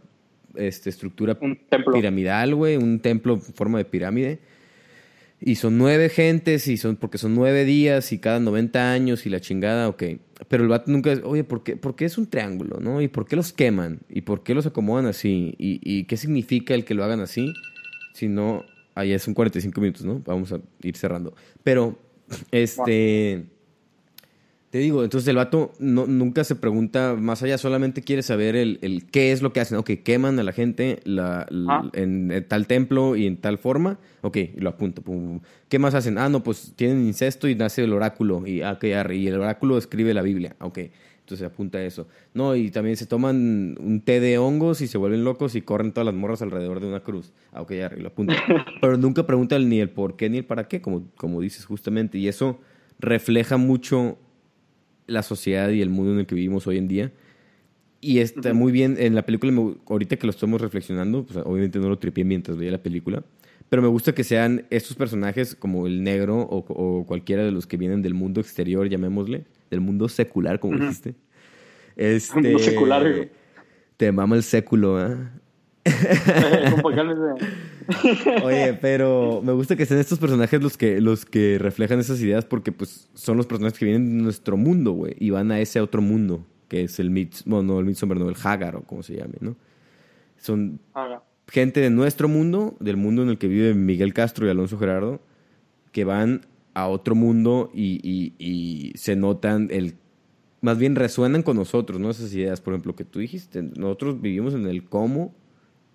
este, 0.54 0.88
estructura 0.88 1.36
Un 1.40 1.58
piramidal, 1.92 2.54
güey, 2.54 2.76
un 2.76 3.00
templo 3.00 3.34
en 3.34 3.40
forma 3.40 3.78
de 3.78 3.86
pirámide. 3.86 4.38
Y 5.46 5.56
son 5.56 5.76
nueve 5.76 6.08
gentes, 6.08 6.66
y 6.68 6.78
son, 6.78 6.96
porque 6.96 7.18
son 7.18 7.34
nueve 7.34 7.66
días, 7.66 8.12
y 8.12 8.18
cada 8.18 8.40
90 8.40 8.92
años, 8.92 9.26
y 9.26 9.28
la 9.28 9.40
chingada, 9.40 9.90
ok. 9.90 10.02
Pero 10.48 10.62
el 10.62 10.70
vato 10.70 10.90
nunca 10.90 11.12
es, 11.12 11.20
oye, 11.22 11.44
¿por 11.44 11.62
qué, 11.62 11.76
por 11.76 11.94
qué 11.96 12.06
es 12.06 12.16
un 12.16 12.26
triángulo, 12.28 12.80
no? 12.80 13.02
¿Y 13.02 13.08
por 13.08 13.26
qué 13.26 13.36
los 13.36 13.52
queman? 13.52 14.00
¿Y 14.08 14.22
por 14.22 14.42
qué 14.42 14.54
los 14.54 14.64
acomodan 14.64 15.04
así? 15.04 15.54
¿Y, 15.58 15.80
y 15.82 16.04
qué 16.04 16.16
significa 16.16 16.72
el 16.72 16.86
que 16.86 16.94
lo 16.94 17.04
hagan 17.04 17.20
así? 17.20 17.52
Si 18.14 18.26
no, 18.26 18.64
ahí 18.94 19.18
son 19.18 19.34
45 19.34 19.80
minutos, 19.82 20.06
¿no? 20.06 20.22
Vamos 20.24 20.50
a 20.50 20.60
ir 20.82 20.96
cerrando. 20.96 21.34
Pero, 21.62 21.98
este... 22.50 23.44
Te 24.74 24.80
digo, 24.80 25.04
entonces 25.04 25.28
el 25.28 25.36
vato 25.36 25.70
no, 25.78 26.04
nunca 26.08 26.42
se 26.42 26.56
pregunta 26.56 27.14
más 27.16 27.44
allá, 27.44 27.58
solamente 27.58 28.02
quiere 28.02 28.22
saber 28.24 28.56
el, 28.56 28.80
el 28.82 29.06
qué 29.06 29.30
es 29.30 29.40
lo 29.40 29.52
que 29.52 29.60
hacen. 29.60 29.78
Ok, 29.78 29.90
queman 30.02 30.36
a 30.40 30.42
la 30.42 30.50
gente 30.50 30.98
la, 31.04 31.46
la- 31.48 31.74
Ah. 31.76 31.90
en, 31.92 32.32
en 32.32 32.48
tal 32.48 32.66
templo 32.66 33.14
y 33.14 33.28
en 33.28 33.36
tal 33.36 33.58
forma. 33.58 34.00
Ok, 34.22 34.36
lo 34.56 34.70
apunto. 34.70 35.00
pum. 35.00 35.38
¿Qué 35.68 35.78
más 35.78 35.94
hacen? 35.94 36.18
Ah, 36.18 36.28
no, 36.28 36.42
pues 36.42 36.72
tienen 36.74 37.06
incesto 37.06 37.46
y 37.46 37.54
nace 37.54 37.84
el 37.84 37.92
oráculo. 37.92 38.44
Y, 38.48 38.62
ah, 38.62 38.72
ok, 38.72 38.84
arre, 38.96 39.14
y 39.14 39.28
el 39.28 39.36
oráculo 39.38 39.78
escribe 39.78 40.12
la 40.12 40.22
Biblia. 40.22 40.56
Ok, 40.58 40.80
entonces 41.20 41.46
apunta 41.46 41.80
eso. 41.80 42.08
No, 42.32 42.56
y 42.56 42.72
también 42.72 42.96
se 42.96 43.06
toman 43.06 43.76
un 43.80 44.00
té 44.04 44.18
de 44.18 44.38
hongos 44.38 44.80
y 44.80 44.88
se 44.88 44.98
vuelven 44.98 45.22
locos 45.22 45.54
y 45.54 45.62
corren 45.62 45.92
todas 45.92 46.06
las 46.06 46.16
morras 46.16 46.42
alrededor 46.42 46.80
de 46.80 46.88
una 46.88 46.98
cruz. 46.98 47.32
Ah, 47.52 47.62
ok, 47.62 47.70
arre, 47.84 48.00
lo 48.02 48.08
apunta. 48.08 48.34
Pero 48.80 48.96
nunca 48.96 49.24
preguntan 49.24 49.68
ni 49.68 49.78
el 49.78 49.90
por 49.90 50.16
qué 50.16 50.28
ni 50.28 50.38
el 50.38 50.44
para 50.44 50.66
qué, 50.66 50.80
como, 50.82 51.04
como 51.16 51.40
dices 51.40 51.64
justamente. 51.64 52.18
Y 52.18 52.26
eso 52.26 52.58
refleja 52.98 53.56
mucho 53.56 54.18
la 55.06 55.22
sociedad 55.22 55.70
y 55.70 55.82
el 55.82 55.90
mundo 55.90 56.12
en 56.12 56.20
el 56.20 56.26
que 56.26 56.34
vivimos 56.34 56.66
hoy 56.66 56.78
en 56.78 56.88
día. 56.88 57.12
Y 58.00 58.18
está 58.18 58.52
muy 58.52 58.70
bien 58.70 58.96
en 58.98 59.14
la 59.14 59.24
película, 59.24 59.52
ahorita 59.86 60.16
que 60.16 60.26
lo 60.26 60.30
estamos 60.30 60.60
reflexionando, 60.60 61.24
pues, 61.24 61.38
obviamente 61.44 61.78
no 61.78 61.88
lo 61.88 61.98
tripié 61.98 62.24
mientras 62.24 62.58
veía 62.58 62.72
la 62.72 62.82
película, 62.82 63.24
pero 63.70 63.80
me 63.80 63.88
gusta 63.88 64.14
que 64.14 64.24
sean 64.24 64.66
estos 64.68 64.94
personajes 64.94 65.54
como 65.54 65.86
el 65.86 66.02
negro 66.02 66.40
o, 66.40 66.58
o 66.68 67.06
cualquiera 67.06 67.44
de 67.44 67.50
los 67.50 67.66
que 67.66 67.78
vienen 67.78 68.02
del 68.02 68.12
mundo 68.12 68.42
exterior, 68.42 68.88
llamémosle, 68.88 69.44
del 69.70 69.80
mundo 69.80 70.08
secular, 70.10 70.60
como 70.60 70.74
Ujú. 70.74 70.82
dijiste. 70.82 71.14
Este, 71.96 72.40
Mundo 72.40 72.58
secular, 72.58 73.10
güey. 73.10 73.30
Te 73.96 74.12
mama 74.12 74.36
el 74.36 74.42
século, 74.42 74.98
¿ah? 74.98 75.30
Oye, 78.44 78.74
pero 78.80 79.42
me 79.44 79.52
gusta 79.52 79.76
que 79.76 79.84
sean 79.86 80.00
estos 80.00 80.18
personajes 80.18 80.62
los 80.62 80.76
que, 80.76 81.00
los 81.00 81.24
que 81.26 81.58
reflejan 81.58 82.00
esas 82.00 82.20
ideas 82.20 82.44
porque 82.44 82.72
pues 82.72 83.08
son 83.14 83.36
los 83.36 83.46
personajes 83.46 83.78
que 83.78 83.84
vienen 83.84 84.18
de 84.18 84.22
nuestro 84.24 84.56
mundo, 84.56 84.92
güey, 84.92 85.14
y 85.18 85.30
van 85.30 85.50
a 85.52 85.60
ese 85.60 85.80
otro 85.80 86.00
mundo, 86.00 86.46
que 86.68 86.84
es 86.84 86.98
el 86.98 87.10
bueno, 87.46 87.62
no 87.74 87.78
el 87.80 87.86
Midsommar, 87.86 88.18
no, 88.18 88.28
el 88.28 88.36
Hagar 88.42 88.76
o 88.76 88.82
como 88.82 89.02
se 89.02 89.16
llame, 89.16 89.34
¿no? 89.40 89.56
Son 90.38 90.80
Haga. 90.94 91.22
gente 91.48 91.80
de 91.80 91.90
nuestro 91.90 92.28
mundo, 92.28 92.74
del 92.80 92.96
mundo 92.96 93.22
en 93.22 93.28
el 93.28 93.38
que 93.38 93.48
vive 93.48 93.74
Miguel 93.74 94.14
Castro 94.14 94.46
y 94.46 94.50
Alonso 94.50 94.78
Gerardo, 94.78 95.20
que 95.92 96.04
van 96.04 96.42
a 96.74 96.88
otro 96.88 97.14
mundo 97.14 97.70
y, 97.74 98.00
y- 98.02 98.32
y 98.38 98.92
se 98.96 99.14
notan 99.16 99.68
el 99.70 99.94
más 100.60 100.78
bien 100.78 100.96
resuenan 100.96 101.42
con 101.42 101.58
nosotros, 101.58 102.00
¿no? 102.00 102.08
Esas 102.10 102.32
ideas, 102.34 102.62
por 102.62 102.72
ejemplo, 102.72 102.96
que 102.96 103.04
tú 103.04 103.18
dijiste, 103.18 103.62
nosotros 103.62 104.22
vivimos 104.22 104.54
en 104.54 104.66
el 104.66 104.82
cómo, 104.84 105.34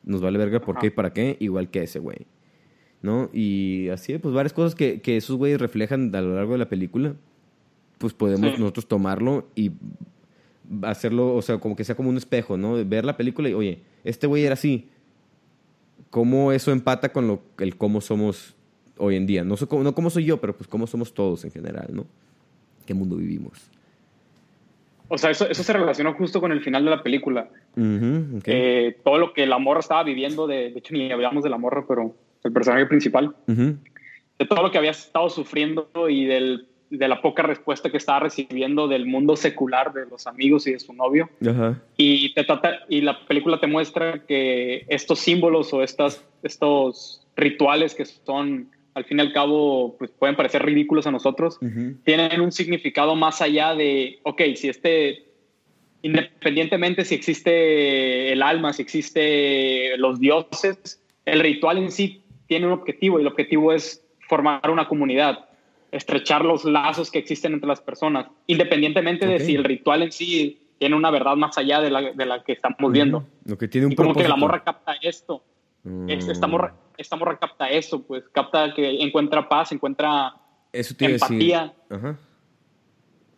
nos 0.04 0.22
vale 0.22 0.38
verga 0.38 0.60
por 0.62 0.76
Ajá. 0.76 0.82
qué 0.82 0.88
y 0.88 0.91
para 0.91 1.14
qué, 1.14 1.38
igual 1.39 1.70
que 1.70 1.84
ese 1.84 2.00
güey, 2.00 2.26
¿no? 3.02 3.30
Y 3.34 3.89
así, 3.89 4.18
pues 4.18 4.34
varias 4.34 4.54
cosas 4.54 4.76
que, 4.76 5.02
que 5.02 5.18
esos 5.18 5.36
güeyes 5.38 5.60
reflejan 5.60 6.14
a 6.16 6.22
lo 6.22 6.36
largo 6.36 6.54
de 6.54 6.60
la 6.60 6.70
película, 6.70 7.16
pues 7.97 8.14
podemos 8.14 8.54
Sí. 8.54 8.60
nosotros 8.60 8.88
tomarlo 8.88 9.47
y 9.56 9.72
hacerlo, 10.84 11.36
o 11.36 11.41
sea, 11.41 11.58
como 11.60 11.76
que 11.76 11.84
sea 11.84 11.95
como 11.95 12.10
un 12.10 12.18
espejo, 12.18 12.58
¿no? 12.58 12.74
Ver 12.86 13.06
la 13.06 13.18
película 13.18 13.50
y, 13.50 13.54
oye, 13.54 13.82
este 14.04 14.28
güey 14.28 14.43
era 14.45 14.54
así, 14.54 14.88
¿cómo 16.10 16.52
eso 16.52 16.72
empata 16.72 17.12
con 17.12 17.28
lo, 17.28 17.41
el 17.60 17.76
cómo 17.76 18.02
somos 18.02 18.56
hoy 18.97 19.16
en 19.16 19.26
día? 19.26 19.43
No, 19.43 19.56
cómo, 19.68 19.84
no 19.84 19.93
cómo 19.95 20.10
soy 20.10 20.26
yo, 20.26 20.39
pero 20.39 20.56
pues 20.56 20.68
cómo 20.68 20.88
somos 20.88 21.14
todos 21.14 21.43
en 21.45 21.52
general, 21.52 21.88
¿no? 21.91 22.06
¿Qué 22.86 22.93
mundo 22.93 23.16
vivimos? 23.18 23.70
O 25.10 25.18
sea, 25.18 25.32
eso, 25.32 25.49
eso 25.49 25.64
se 25.64 25.74
relacionó 25.74 26.14
justo 26.14 26.39
con 26.39 26.51
el 26.51 26.62
final 26.62 26.86
de 26.86 26.91
la 26.91 27.03
película. 27.03 27.49
Ujú, 27.76 28.38
ok. 28.38 28.43
Eh, 28.45 28.97
todo 29.03 29.18
lo 29.18 29.34
que 29.34 29.45
la 29.45 29.57
morra 29.57 29.82
estaba 29.82 30.03
viviendo, 30.03 30.47
de, 30.47 30.72
de 30.72 30.80
hecho 30.80 30.93
ni 30.93 31.12
hablamos 31.12 31.43
de 31.43 31.49
la 31.49 31.57
morra, 31.57 31.84
pero 31.88 32.16
el 32.43 32.53
personaje 32.53 32.86
principal, 32.86 33.36
Ujú. 33.47 33.78
de 34.38 34.45
todo 34.45 34.62
lo 34.64 34.72
que 34.72 34.78
había 34.78 34.91
estado 34.91 35.30
sufriendo 35.30 35.89
y 36.07 36.26
del, 36.26 36.68
de 36.89 37.07
la 37.07 37.22
poca 37.22 37.43
respuesta 37.43 37.89
que 37.89 37.97
estaba 37.97 38.22
recibiendo 38.22 38.88
del 38.88 39.05
mundo 39.05 39.36
secular, 39.36 39.93
de 39.93 40.05
los 40.05 40.28
amigos 40.28 40.68
y 40.68 40.74
de 40.74 40.80
su 40.80 40.93
novio. 40.93 41.30
Ajá. 41.45 41.82
Y, 41.97 42.34
te 42.34 42.43
trata, 42.43 42.80
y 42.88 43.01
la 43.01 43.26
película 43.26 43.60
te 43.60 43.68
muestra 43.68 44.26
que 44.26 44.86
estos 44.88 45.20
símbolos 45.20 45.74
o 45.74 45.84
estas, 45.84 46.24
estos 46.43 47.28
rituales 47.36 47.95
que 47.95 48.05
son, 48.05 48.70
al 49.00 49.06
fin 49.06 49.18
y 49.18 49.22
al 49.22 49.34
cabo, 49.34 49.95
pues 49.97 50.12
pueden 50.12 50.36
parecer 50.36 50.64
ridículos 50.64 51.08
a 51.08 51.12
nosotros, 51.12 51.58
tienen 52.04 52.41
un 52.41 52.52
significado 52.52 53.16
más 53.16 53.41
allá 53.41 53.74
de, 53.74 54.20
ok, 54.24 54.41
si 54.56 54.68
este, 54.68 55.26
independientemente 56.02 57.06
si 57.06 57.16
existe 57.16 58.32
el 58.34 58.41
alma, 58.41 58.74
si 58.74 58.82
existe 58.82 59.97
los 59.97 60.20
dioses, 60.20 61.02
el 61.26 61.39
ritual 61.39 61.78
en 61.78 61.91
sí 61.91 62.22
tiene 62.47 62.68
un 62.68 62.74
objetivo 62.74 63.20
y 63.20 63.22
el 63.22 63.28
objetivo 63.28 63.72
es 63.72 64.04
formar 64.28 64.70
una 64.70 64.88
comunidad, 64.88 65.47
estrechar 65.91 66.43
los 66.43 66.66
lazos 66.66 67.10
que 67.10 67.20
existen 67.20 67.54
entre 67.54 67.68
las 67.68 67.80
personas, 67.80 68.28
independientemente 68.47 69.26
de 69.26 69.39
si 69.39 69.56
el 69.56 69.64
ritual 69.64 70.04
en 70.04 70.12
sí 70.12 70.60
tiene 70.78 70.95
una 70.95 71.10
verdad 71.10 71.36
más 71.36 71.58
allá 71.58 71.80
de 71.80 71.89
la, 71.89 72.12
de 72.12 72.26
la 72.26 72.43
que 72.43 72.52
estamos 72.52 72.91
viendo. 72.91 73.24
Lo 73.45 73.58
que 73.58 73.70
tiene 73.70 73.88
un 73.88 73.93
Y 73.93 73.95
como 73.95 74.14
que 74.14 74.28
la 74.28 74.36
morra 74.36 74.64
capta 74.64 74.95
esto. 75.02 75.43
Mm. 75.84 76.10
Es- 76.10 76.28
Esta, 76.28 76.48
morra, 76.48 76.76
esta 76.98 77.16
morra 77.16 77.38
capta 77.40 77.70
eso, 77.70 78.02
pues 78.04 78.24
capta 78.32 78.74
que 78.74 79.02
encuentra 79.02 79.48
paz, 79.48 79.72
encuentra 79.72 80.34
Eso 80.74 80.94
te 80.96 81.06
empatía. 81.06 81.74
Ajá. 81.90 82.18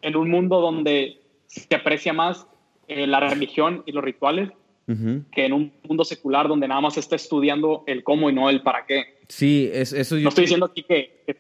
en 0.02 0.16
un 0.16 0.30
mundo 0.30 0.60
donde 0.62 1.22
se 1.48 1.74
aprecia 1.76 2.12
más 2.14 2.48
eh, 2.88 3.06
la 3.08 3.20
religión 3.20 3.84
y 3.86 3.92
los 3.92 4.04
rituales 4.04 4.50
Ujú. 4.88 5.24
que 5.32 5.46
en 5.46 5.54
un 5.54 5.72
mundo 5.88 6.04
secular 6.04 6.48
donde 6.48 6.68
nada 6.68 6.82
más 6.82 6.96
se 6.96 7.00
está 7.00 7.16
estudiando 7.16 7.84
el 7.88 8.04
cómo 8.04 8.30
y 8.30 8.34
no 8.34 8.50
el 8.50 8.62
para 8.64 8.86
qué. 8.86 9.20
Sí, 9.30 9.70
es- 9.72 9.94
eso 9.94 10.18
yo... 10.18 10.24
No 10.24 10.30
estoy 10.30 10.46
diciendo 10.46 10.66
aquí 10.66 10.84
que, 10.84 11.24
que, 11.28 11.40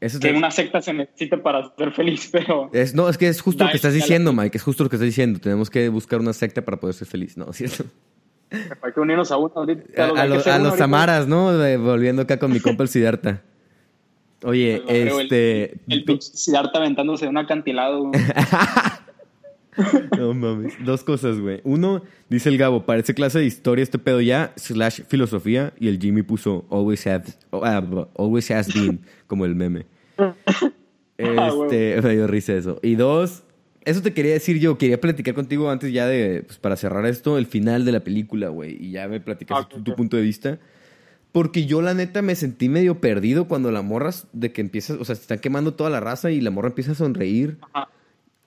eso 0.00 0.18
que 0.18 0.28
te- 0.32 0.36
una 0.36 0.50
secta 0.50 0.82
se 0.82 0.92
necesite 0.92 1.38
para 1.38 1.72
ser 1.76 1.92
feliz, 1.92 2.28
pero 2.32 2.68
es, 2.72 2.94
no, 2.94 3.08
es 3.08 3.16
que 3.16 3.28
es 3.28 3.40
justo 3.40 3.62
lo 3.64 3.70
que 3.70 3.76
estás 3.76 3.94
diciendo, 3.94 4.32
Mike. 4.32 4.56
Es 4.58 4.62
justo 4.64 4.82
lo 4.82 4.90
que 4.90 4.96
estás 4.96 5.06
diciendo. 5.06 5.38
Tenemos 5.38 5.70
que 5.70 5.88
buscar 5.88 6.18
una 6.20 6.32
secta 6.32 6.62
para 6.64 6.78
poder 6.78 6.94
ser 6.94 7.06
feliz, 7.06 7.36
¿no? 7.36 7.52
¿Cierto? 7.52 7.84
Hay 8.50 8.92
que 8.92 9.00
unirnos 9.00 9.30
a 9.30 9.36
uno. 9.36 9.52
ahorita, 9.54 10.04
A, 10.04 10.20
a 10.20 10.22
a 10.22 10.58
los. 10.58 10.76
Samaras, 10.76 11.26
¿no? 11.28 11.52
Volviendo 11.80 12.22
acá 12.22 12.38
con 12.38 12.52
mi 12.52 12.60
compa 12.60 12.82
el 12.82 12.88
Siddhartha. 12.88 13.42
Oye, 14.44 14.82
el- 14.88 15.08
este... 15.08 15.80
El, 15.88 16.04
pinche 16.04 16.30
Siddhartha 16.32 16.78
aventándose 16.78 17.24
de 17.24 17.30
un 17.30 17.38
acantilado. 17.38 18.10
No 20.18 20.34
mames. 20.34 20.74
Dos 20.84 21.04
cosas, 21.04 21.38
güey. 21.38 21.60
Uno, 21.62 22.02
dice 22.28 22.48
el 22.48 22.58
Gabo, 22.58 22.84
parece 22.84 23.14
clase 23.14 23.38
de 23.38 23.44
historia 23.46 23.84
este 23.84 23.98
pedo 23.98 24.20
ya, 24.20 24.52
slash 24.56 25.02
filosofía, 25.06 25.72
y 25.78 25.86
el 25.86 26.00
Jimmy 26.00 26.22
puso 26.22 26.66
always 26.68 27.06
has, 27.06 27.38
oh, 27.50 27.62
ah, 27.64 27.80
always 28.16 28.50
has 28.50 28.72
been, 28.74 29.00
como 29.26 29.44
el 29.44 29.54
meme. 29.54 29.86
Este, 31.20 32.00
me 32.00 32.10
dio 32.14 32.28
risa 32.28 32.54
eso. 32.54 32.78
Y 32.80 32.94
dos, 32.94 33.42
eso 33.84 34.02
te 34.02 34.12
quería 34.12 34.32
decir 34.32 34.58
yo, 34.58 34.78
quería 34.78 35.00
platicar 35.00 35.34
contigo 35.34 35.70
antes 35.70 35.92
ya 35.92 36.06
de, 36.06 36.42
pues 36.46 36.58
para 36.58 36.76
cerrar 36.76 37.06
esto, 37.06 37.38
el 37.38 37.46
final 37.46 37.84
de 37.84 37.92
la 37.92 38.00
película, 38.00 38.48
güey, 38.48 38.76
y 38.80 38.90
ya 38.92 39.08
me 39.08 39.20
platicaste 39.20 39.76
Ah, 39.78 39.82
tu, 39.82 39.94
punto 39.94 40.16
de 40.16 40.22
vista. 40.22 40.58
Porque 41.32 41.66
yo 41.66 41.82
la 41.82 41.94
neta 41.94 42.22
me 42.22 42.34
sentí 42.34 42.68
medio 42.68 43.00
perdido 43.00 43.48
cuando 43.48 43.70
la 43.70 43.82
morras 43.82 44.26
de 44.32 44.52
que 44.52 44.60
empiezas, 44.60 44.98
o 44.98 45.04
sea, 45.04 45.14
se 45.14 45.22
están 45.22 45.38
quemando 45.38 45.74
toda 45.74 45.90
la 45.90 46.00
raza 46.00 46.30
y 46.30 46.40
la 46.40 46.50
morra 46.50 46.68
empieza 46.68 46.92
a 46.92 46.94
sonreír. 46.94 47.58
Ajá. 47.72 47.88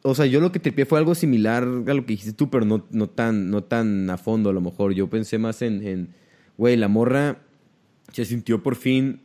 O 0.03 0.15
sea, 0.15 0.25
yo 0.25 0.39
lo 0.39 0.51
que 0.51 0.59
tripié 0.59 0.85
fue 0.85 0.97
algo 0.97 1.13
similar 1.13 1.63
a 1.63 1.93
lo 1.93 2.05
que 2.05 2.13
dijiste 2.13 2.33
tú, 2.33 2.49
pero 2.49 2.65
no, 2.65 2.85
no, 2.89 3.07
tan, 3.07 3.51
no 3.51 3.63
tan 3.63 4.09
a 4.09 4.17
fondo 4.17 4.49
a 4.49 4.53
lo 4.53 4.61
mejor. 4.61 4.93
Yo 4.93 5.09
pensé 5.09 5.37
más 5.37 5.61
en, 5.61 5.85
en, 5.85 6.09
güey, 6.57 6.75
la 6.75 6.87
morra 6.87 7.37
se 8.11 8.25
sintió 8.25 8.63
por 8.63 8.75
fin 8.75 9.21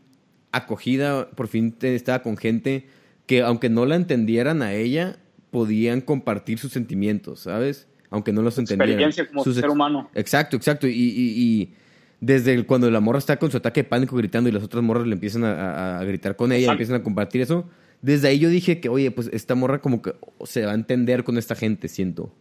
acogida, 0.52 1.30
por 1.30 1.48
fin 1.48 1.74
estaba 1.80 2.22
con 2.22 2.36
gente 2.36 2.86
que 3.26 3.42
aunque 3.42 3.68
no 3.68 3.86
la 3.86 3.96
entendieran 3.96 4.62
a 4.62 4.74
ella, 4.74 5.18
podían 5.50 6.00
compartir 6.00 6.58
sus 6.58 6.72
sentimientos, 6.72 7.40
¿sabes? 7.40 7.86
Aunque 8.10 8.32
no 8.32 8.42
los 8.42 8.56
entendieran. 8.58 8.88
experiencia 8.90 9.26
como 9.28 9.42
Sus 9.44 9.56
ser 9.56 9.68
humano. 9.70 10.10
Exacto, 10.14 10.56
exacto. 10.56 10.86
Y, 10.86 10.92
y- 10.92 11.34
y 11.36 11.74
desde 12.20 12.54
el- 12.54 12.66
cuando 12.66 12.90
la 12.90 13.00
morra 13.00 13.18
está 13.18 13.36
con 13.38 13.50
su 13.50 13.56
ataque 13.56 13.82
de 13.82 13.88
pánico 13.88 14.16
gritando 14.16 14.48
y 14.48 14.52
las 14.52 14.62
otras 14.62 14.82
morras 14.82 15.06
le 15.06 15.12
empiezan 15.14 15.44
a, 15.44 15.52
a- 15.52 16.00
a 16.00 16.04
gritar 16.04 16.36
con 16.36 16.52
ella, 16.52 16.60
Exacto. 16.60 16.72
empiezan 16.74 16.96
a 17.00 17.02
compartir 17.02 17.40
eso, 17.42 17.68
desde 18.02 18.28
ahí 18.28 18.38
yo 18.38 18.48
dije 18.48 18.80
que, 18.80 18.88
oye, 18.88 19.10
pues 19.10 19.28
esta 19.32 19.54
morra 19.54 19.80
como 19.80 20.02
que 20.02 20.14
se 20.44 20.64
va 20.64 20.72
a 20.72 20.74
entender 20.74 21.24
con 21.24 21.36
esta 21.38 21.54
gente, 21.54 21.88
siento. 21.88 22.32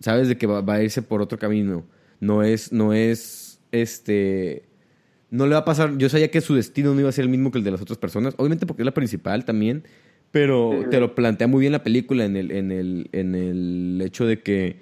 ¿Sabes? 0.00 0.28
De 0.28 0.36
que 0.38 0.46
va, 0.46 0.60
va 0.60 0.74
a 0.74 0.82
irse 0.82 1.02
por 1.02 1.20
otro 1.22 1.38
camino. 1.38 1.84
No 2.20 2.42
es, 2.42 2.72
no 2.72 2.92
es, 2.92 3.60
este... 3.72 4.64
No 5.30 5.46
le 5.46 5.52
va 5.52 5.58
a 5.60 5.64
pasar, 5.64 5.98
yo 5.98 6.08
sabía 6.08 6.30
que 6.30 6.40
su 6.40 6.54
destino 6.54 6.94
no 6.94 7.00
iba 7.00 7.08
a 7.10 7.12
ser 7.12 7.24
el 7.24 7.28
mismo 7.28 7.50
que 7.50 7.58
el 7.58 7.64
de 7.64 7.70
las 7.70 7.82
otras 7.82 7.98
personas, 7.98 8.32
obviamente 8.38 8.64
porque 8.64 8.80
es 8.82 8.86
la 8.86 8.94
principal 8.94 9.44
también, 9.44 9.84
pero 10.30 10.80
Sí. 10.82 10.90
te 10.90 11.00
lo 11.00 11.14
plantea 11.14 11.46
muy 11.46 11.60
bien 11.60 11.72
la 11.72 11.82
película 11.82 12.24
en 12.24 12.36
el, 12.36 12.50
en 12.50 12.70
el, 12.72 13.08
en 13.12 13.34
el 13.34 14.02
hecho 14.04 14.26
de 14.26 14.40
que 14.40 14.76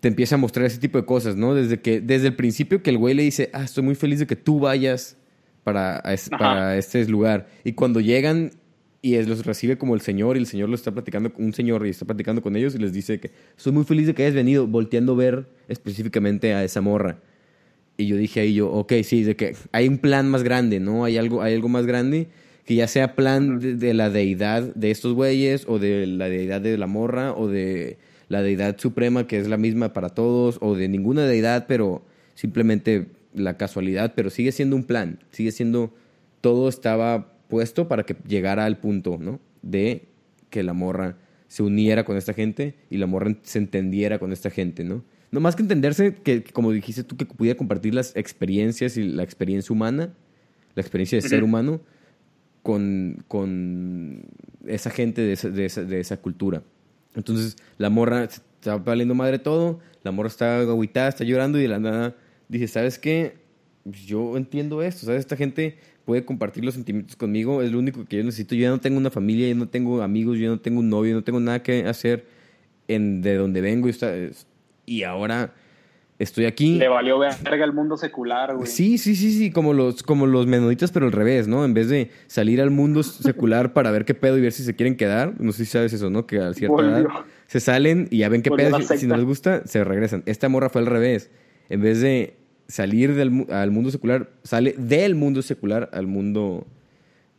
te 0.00 0.08
empieza 0.08 0.34
a 0.34 0.38
mostrar 0.38 0.66
ese 0.66 0.78
tipo 0.78 0.98
de 0.98 1.06
cosas, 1.06 1.36
¿no? 1.36 1.54
Desde, 1.54 1.80
que, 1.80 2.00
desde 2.00 2.28
el 2.28 2.36
principio 2.36 2.82
que 2.82 2.90
el 2.90 2.98
güey 2.98 3.14
le 3.14 3.22
dice, 3.22 3.50
ah, 3.52 3.64
estoy 3.64 3.82
muy 3.84 3.94
feliz 3.94 4.18
de 4.18 4.26
que 4.26 4.36
tú 4.36 4.60
vayas 4.60 5.16
para, 5.62 6.02
para 6.38 6.76
este 6.76 7.06
lugar. 7.08 7.48
Y 7.64 7.72
cuando 7.72 8.00
llegan 8.00 8.50
y 9.00 9.20
los 9.22 9.44
recibe 9.44 9.76
como 9.76 9.94
el 9.94 10.00
señor 10.00 10.36
y 10.36 10.40
el 10.40 10.46
señor 10.46 10.68
lo 10.70 10.74
está 10.74 10.90
platicando 10.92 11.32
con 11.32 11.44
un 11.44 11.52
señor 11.52 11.86
y 11.86 11.90
está 11.90 12.04
platicando 12.06 12.40
con 12.42 12.56
ellos 12.56 12.74
y 12.74 12.78
les 12.78 12.92
dice 12.92 13.20
que 13.20 13.30
soy 13.56 13.72
muy 13.72 13.84
feliz 13.84 14.06
de 14.06 14.14
que 14.14 14.22
hayas 14.22 14.34
venido, 14.34 14.66
volteando 14.66 15.12
a 15.12 15.16
ver 15.16 15.46
específicamente 15.68 16.54
a 16.54 16.64
esa 16.64 16.80
morra. 16.80 17.18
Y 17.96 18.06
yo 18.06 18.16
dije 18.16 18.40
ahí 18.40 18.54
yo, 18.54 18.70
ok, 18.70 18.92
sí, 19.04 19.22
de 19.22 19.36
que 19.36 19.56
hay 19.72 19.88
un 19.88 19.98
plan 19.98 20.28
más 20.30 20.42
grande, 20.42 20.80
¿no? 20.80 21.04
Hay 21.04 21.16
algo, 21.18 21.42
hay 21.42 21.54
algo 21.54 21.68
más 21.68 21.86
grande 21.86 22.28
que 22.64 22.74
ya 22.74 22.88
sea 22.88 23.14
plan 23.14 23.78
de, 23.78 23.94
la 23.94 24.10
deidad 24.10 24.74
de 24.74 24.90
estos 24.90 25.14
güeyes 25.14 25.66
o 25.68 25.78
de 25.78 26.06
la 26.06 26.28
deidad 26.28 26.60
de 26.60 26.78
la 26.78 26.86
morra 26.86 27.34
o 27.34 27.48
de 27.48 27.98
la 28.28 28.42
deidad 28.42 28.78
suprema 28.78 29.26
que 29.26 29.38
es 29.38 29.48
la 29.48 29.58
misma 29.58 29.92
para 29.92 30.08
todos 30.08 30.58
o 30.60 30.74
de 30.74 30.88
ninguna 30.88 31.26
deidad, 31.26 31.66
pero 31.66 32.04
simplemente 32.34 33.06
la 33.34 33.56
casualidad, 33.56 34.14
pero 34.16 34.30
sigue 34.30 34.52
siendo 34.52 34.76
un 34.76 34.84
plan, 34.84 35.18
sigue 35.30 35.52
siendo, 35.52 35.92
todo 36.40 36.68
estaba 36.68 37.32
puesto 37.48 37.88
para 37.88 38.04
que 38.04 38.16
llegara 38.26 38.64
al 38.64 38.78
punto, 38.78 39.18
¿no? 39.20 39.40
De 39.62 40.06
que 40.50 40.62
la 40.62 40.72
morra 40.72 41.18
se 41.48 41.62
uniera 41.62 42.04
con 42.04 42.16
esta 42.16 42.32
gente 42.32 42.74
y 42.90 42.96
la 42.96 43.06
morra 43.06 43.36
se 43.42 43.58
entendiera 43.58 44.18
con 44.18 44.32
esta 44.32 44.50
gente, 44.50 44.84
¿no? 44.84 45.04
No 45.30 45.40
más 45.40 45.56
que 45.56 45.62
entenderse, 45.62 46.14
que, 46.14 46.44
como 46.44 46.70
dijiste 46.70 47.02
tú, 47.02 47.16
que 47.16 47.26
pudiera 47.26 47.58
compartir 47.58 47.94
las 47.94 48.16
experiencias 48.16 48.96
y 48.96 49.02
la 49.02 49.24
experiencia 49.24 49.72
humana, 49.72 50.14
la 50.76 50.80
experiencia 50.80 51.20
de 51.20 51.28
ser 51.28 51.42
humano, 51.42 51.80
con, 52.64 53.22
con 53.28 54.22
esa 54.66 54.88
gente 54.88 55.20
de 55.20 55.34
esa, 55.34 55.50
de, 55.50 56.00
esa, 56.00 56.16
cultura. 56.16 56.62
Entonces, 57.14 57.56
la 57.76 57.90
morra 57.90 58.24
está 58.24 58.78
valiendo 58.78 59.14
madre 59.14 59.38
todo, 59.38 59.80
la 60.02 60.12
morra 60.12 60.28
está 60.28 60.60
agüitada, 60.60 61.10
está 61.10 61.24
llorando 61.24 61.58
y 61.58 61.62
de 61.62 61.68
la 61.68 61.78
nada 61.78 62.16
dice, 62.48 62.66
¿sabes 62.66 62.98
qué? 62.98 63.34
Yo 63.84 64.38
entiendo 64.38 64.82
esto, 64.82 65.04
¿sabes? 65.04 65.20
Esta 65.20 65.36
gente 65.36 65.76
puede 66.06 66.24
compartir 66.24 66.64
los 66.64 66.72
sentimientos 66.72 67.16
conmigo, 67.16 67.60
es 67.60 67.70
lo 67.70 67.78
único 67.78 68.06
que 68.06 68.16
yo 68.16 68.24
necesito. 68.24 68.54
Yo 68.54 68.62
ya 68.62 68.70
no 68.70 68.80
tengo 68.80 68.96
una 68.96 69.10
familia, 69.10 69.46
yo 69.46 69.56
no 69.56 69.68
tengo 69.68 70.00
amigos, 70.00 70.38
yo 70.38 70.48
no 70.48 70.58
tengo 70.58 70.80
un 70.80 70.88
novio, 70.88 71.14
no 71.14 71.22
tengo 71.22 71.40
nada 71.40 71.62
que 71.62 71.84
hacer 71.84 72.26
en, 72.88 73.20
de 73.20 73.34
donde 73.34 73.60
vengo. 73.60 73.90
Y, 73.90 73.94
y 74.86 75.02
ahora 75.02 75.52
estoy 76.18 76.46
aquí. 76.46 76.78
Le 76.78 76.88
valió 76.88 77.18
verga 77.18 77.64
el 77.64 77.72
mundo 77.72 77.96
secular, 77.96 78.54
güey. 78.54 78.66
Sí, 78.66 78.98
sí, 78.98 79.16
sí, 79.16 79.32
sí, 79.32 79.50
como 79.50 79.72
los, 79.72 80.02
como 80.02 80.26
los 80.26 80.46
menonitas, 80.46 80.92
pero 80.92 81.06
al 81.06 81.12
revés, 81.12 81.48
¿no? 81.48 81.64
En 81.64 81.74
vez 81.74 81.88
de 81.88 82.10
salir 82.26 82.60
al 82.60 82.70
mundo 82.70 83.02
secular 83.02 83.72
para 83.72 83.90
ver 83.90 84.04
qué 84.04 84.14
pedo 84.14 84.38
y 84.38 84.40
ver 84.40 84.52
si 84.52 84.62
se 84.64 84.74
quieren 84.74 84.96
quedar, 84.96 85.40
no 85.40 85.52
sé 85.52 85.64
si 85.64 85.72
sabes 85.72 85.92
eso, 85.92 86.10
¿no? 86.10 86.26
Que 86.26 86.38
a 86.38 86.52
cierta 86.54 86.82
edad 86.82 87.06
se 87.46 87.60
salen 87.60 88.08
y 88.10 88.18
ya 88.18 88.28
ven 88.28 88.42
qué 88.42 88.50
pedo, 88.50 88.80
si, 88.80 88.98
si 88.98 89.06
no 89.06 89.16
les 89.16 89.24
gusta, 89.24 89.66
se 89.66 89.84
regresan. 89.84 90.22
Esta 90.26 90.48
morra 90.48 90.68
fue 90.68 90.80
al 90.80 90.86
revés. 90.86 91.30
En 91.68 91.80
vez 91.82 92.00
de 92.00 92.36
salir 92.68 93.14
del, 93.14 93.46
al 93.50 93.70
mundo 93.70 93.90
secular, 93.90 94.30
sale 94.42 94.74
del 94.78 95.14
mundo 95.14 95.42
secular 95.42 95.90
al 95.92 96.06
mundo 96.06 96.66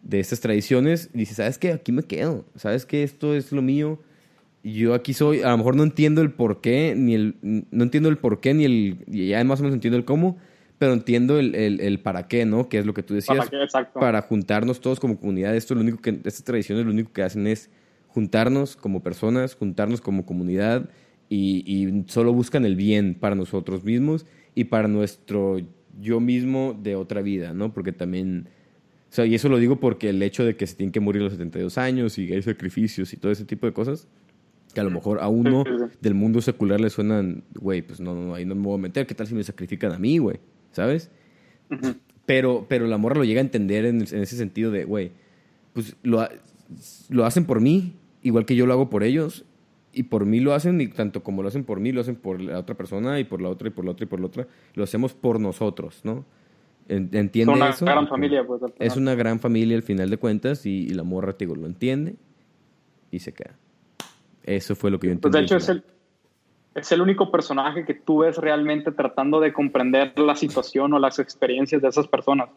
de 0.04 0.20
estas 0.20 0.40
tradiciones 0.40 1.10
y 1.14 1.20
dice, 1.20 1.34
¿sabes 1.34 1.58
qué? 1.58 1.72
Aquí 1.72 1.92
me 1.92 2.04
quedo, 2.04 2.46
¿sabes 2.56 2.86
qué? 2.86 3.04
Esto 3.04 3.36
es 3.36 3.52
lo 3.52 3.62
mío. 3.62 4.00
Yo 4.68 4.96
aquí 4.96 5.14
soy, 5.14 5.44
a 5.44 5.52
lo 5.52 5.58
mejor 5.58 5.76
no 5.76 5.84
entiendo 5.84 6.24
el 6.24 6.32
por 6.32 6.60
qué, 6.60 6.96
ni 6.98 7.14
el, 7.14 7.36
no 7.42 7.84
entiendo 7.84 8.10
el 8.10 8.18
por 8.18 8.40
qué, 8.40 8.56
ni 8.56 8.66
el, 8.66 8.98
y 9.06 9.28
ya 9.28 9.44
más 9.44 9.60
o 9.60 9.64
menos 9.64 9.76
entiendo 9.76 9.96
el 9.96 10.06
cómo, 10.06 10.38
pero 10.80 10.94
entiendo 10.94 11.38
el, 11.38 11.54
el, 11.54 12.00
para 12.00 12.28
qué, 12.28 12.46
¿no? 12.46 12.68
Que 12.68 12.80
es 12.80 12.86
lo 12.86 12.96
que 12.96 13.04
tú 13.04 13.14
decías. 13.14 13.48
¿Para, 13.72 13.94
para 13.94 14.22
juntarnos 14.24 14.82
todos 14.82 15.00
como 15.00 15.20
comunidad. 15.20 15.56
Esto 15.56 15.76
lo 15.76 15.82
único 15.82 16.02
que, 16.02 16.10
estas 16.10 16.44
tradiciones 16.44 16.84
lo 16.84 16.92
único 16.92 17.14
que 17.14 17.22
hacen 17.22 17.46
es 17.46 17.70
juntarnos 18.08 18.76
como 18.76 19.04
personas, 19.04 19.54
juntarnos 19.54 20.02
como 20.02 20.26
comunidad 20.26 20.90
y, 21.30 21.64
y 21.68 22.04
solo 22.10 22.34
buscan 22.34 22.66
el 22.66 22.76
bien 22.76 23.14
para 23.14 23.36
nosotros 23.36 23.84
mismos 23.84 24.26
y 24.56 24.64
para 24.64 24.88
nuestro 24.88 25.60
yo 26.02 26.20
mismo 26.20 26.76
de 26.82 26.96
otra 26.96 27.22
vida, 27.22 27.54
¿no? 27.54 27.72
Porque 27.72 27.92
también, 27.92 28.48
o 29.12 29.14
sea, 29.14 29.28
y 29.28 29.36
eso 29.36 29.48
lo 29.48 29.60
digo 29.60 29.80
porque 29.80 30.10
el 30.10 30.24
hecho 30.24 30.44
de 30.44 30.56
que 30.56 30.66
se 30.66 30.76
tienen 30.76 30.92
que 30.92 31.00
morir 31.00 31.22
a 31.22 31.26
los 31.26 31.34
72 31.34 31.78
años 31.78 32.18
y 32.18 32.34
hay 32.34 32.42
sacrificios 32.42 33.14
y 33.14 33.18
todo 33.18 33.32
ese 33.32 33.46
tipo 33.46 33.68
de 33.68 33.74
cosas, 33.74 34.08
que 34.76 34.82
a 34.82 34.84
lo 34.84 34.92
mejor 34.92 35.20
a 35.22 35.28
uno 35.28 35.64
del 36.02 36.14
mundo 36.14 36.42
secular 36.42 36.80
le 36.80 36.92
suenan, 36.92 37.44
güey, 37.56 37.82
pues 37.82 38.00
no, 38.00 38.14
no, 38.14 38.36
ahí 38.36 38.46
no 38.46 38.54
me 38.54 38.62
voy 38.62 38.76
a 38.76 38.82
meter, 38.82 39.08
¿qué 39.08 39.16
tal 39.16 39.26
si 39.26 39.34
me 39.34 39.44
sacrifican 39.44 39.92
a 39.92 39.98
mí, 39.98 40.20
güey? 40.20 40.40
¿Sabes? 40.72 41.10
Pero, 42.28 42.68
pero 42.70 42.86
la 42.86 42.98
morra 42.98 43.16
lo 43.16 43.24
llega 43.24 43.40
a 43.40 43.44
entender 43.44 43.86
en, 43.86 44.02
en 44.02 44.22
ese 44.22 44.38
sentido 44.38 44.70
de, 44.70 44.84
güey, 44.84 45.12
pues 45.74 45.96
lo, 46.04 46.28
lo 47.10 47.26
hacen 47.26 47.46
por 47.46 47.62
mí, 47.62 47.96
igual 48.22 48.46
que 48.46 48.56
yo 48.56 48.66
lo 48.66 48.74
hago 48.74 48.90
por 48.90 49.04
ellos, 49.04 49.46
y 49.96 50.04
por 50.04 50.26
mí 50.26 50.42
lo 50.42 50.54
hacen, 50.54 50.82
y 50.82 50.90
tanto 50.90 51.24
como 51.24 51.42
lo 51.42 51.48
hacen 51.48 51.64
por 51.64 51.80
mí, 51.80 51.94
lo 51.94 52.02
hacen 52.02 52.16
por 52.16 52.42
la 52.42 52.60
otra 52.60 52.76
persona, 52.76 53.20
y 53.20 53.24
por 53.24 53.42
la 53.42 53.50
otra, 53.50 53.70
y 53.70 53.72
por 53.72 53.86
la 53.86 53.92
otra, 53.92 54.04
y 54.04 54.08
por 54.08 54.20
la 54.20 54.26
otra. 54.26 54.48
Lo 54.74 54.84
hacemos 54.84 55.14
por 55.14 55.40
nosotros, 55.40 56.02
¿no? 56.04 56.26
Entiende 56.88 57.54
es 57.54 57.58
una 57.58 57.70
eso. 57.70 57.86
gran 57.86 58.08
familia, 58.08 58.46
pues. 58.46 58.62
Es 58.78 58.98
una 58.98 59.16
gran 59.16 59.40
familia 59.40 59.78
al 59.78 59.84
final 59.84 60.10
de 60.10 60.18
cuentas, 60.18 60.66
y, 60.66 60.90
la 60.90 61.04
morra, 61.04 61.34
te 61.34 61.46
digo, 61.46 61.56
lo 61.56 61.66
entiende 61.66 62.16
y 63.10 63.20
se 63.20 63.34
queda. 63.34 63.58
Eso 64.46 64.76
fue 64.76 64.92
lo 64.92 65.00
que 65.00 65.08
yo 65.08 65.14
entendí. 65.14 65.32
Pues 65.32 65.42
de 65.42 65.46
hecho, 65.46 65.58
es 65.58 65.70
el, 65.70 65.84
es 66.76 66.92
el 66.92 67.02
único 67.02 67.32
personaje 67.32 67.84
que 67.84 67.96
tú 67.96 68.20
ves 68.20 68.38
realmente 68.38 68.92
tratando 68.92 69.40
de 69.40 69.52
comprender 69.52 70.18
la 70.20 70.36
situación 70.36 70.94
o 70.94 71.00
las 71.00 71.20
experiencias 71.20 71.82
de 71.82 71.88
esas 71.88 72.08
personas. 72.08 72.50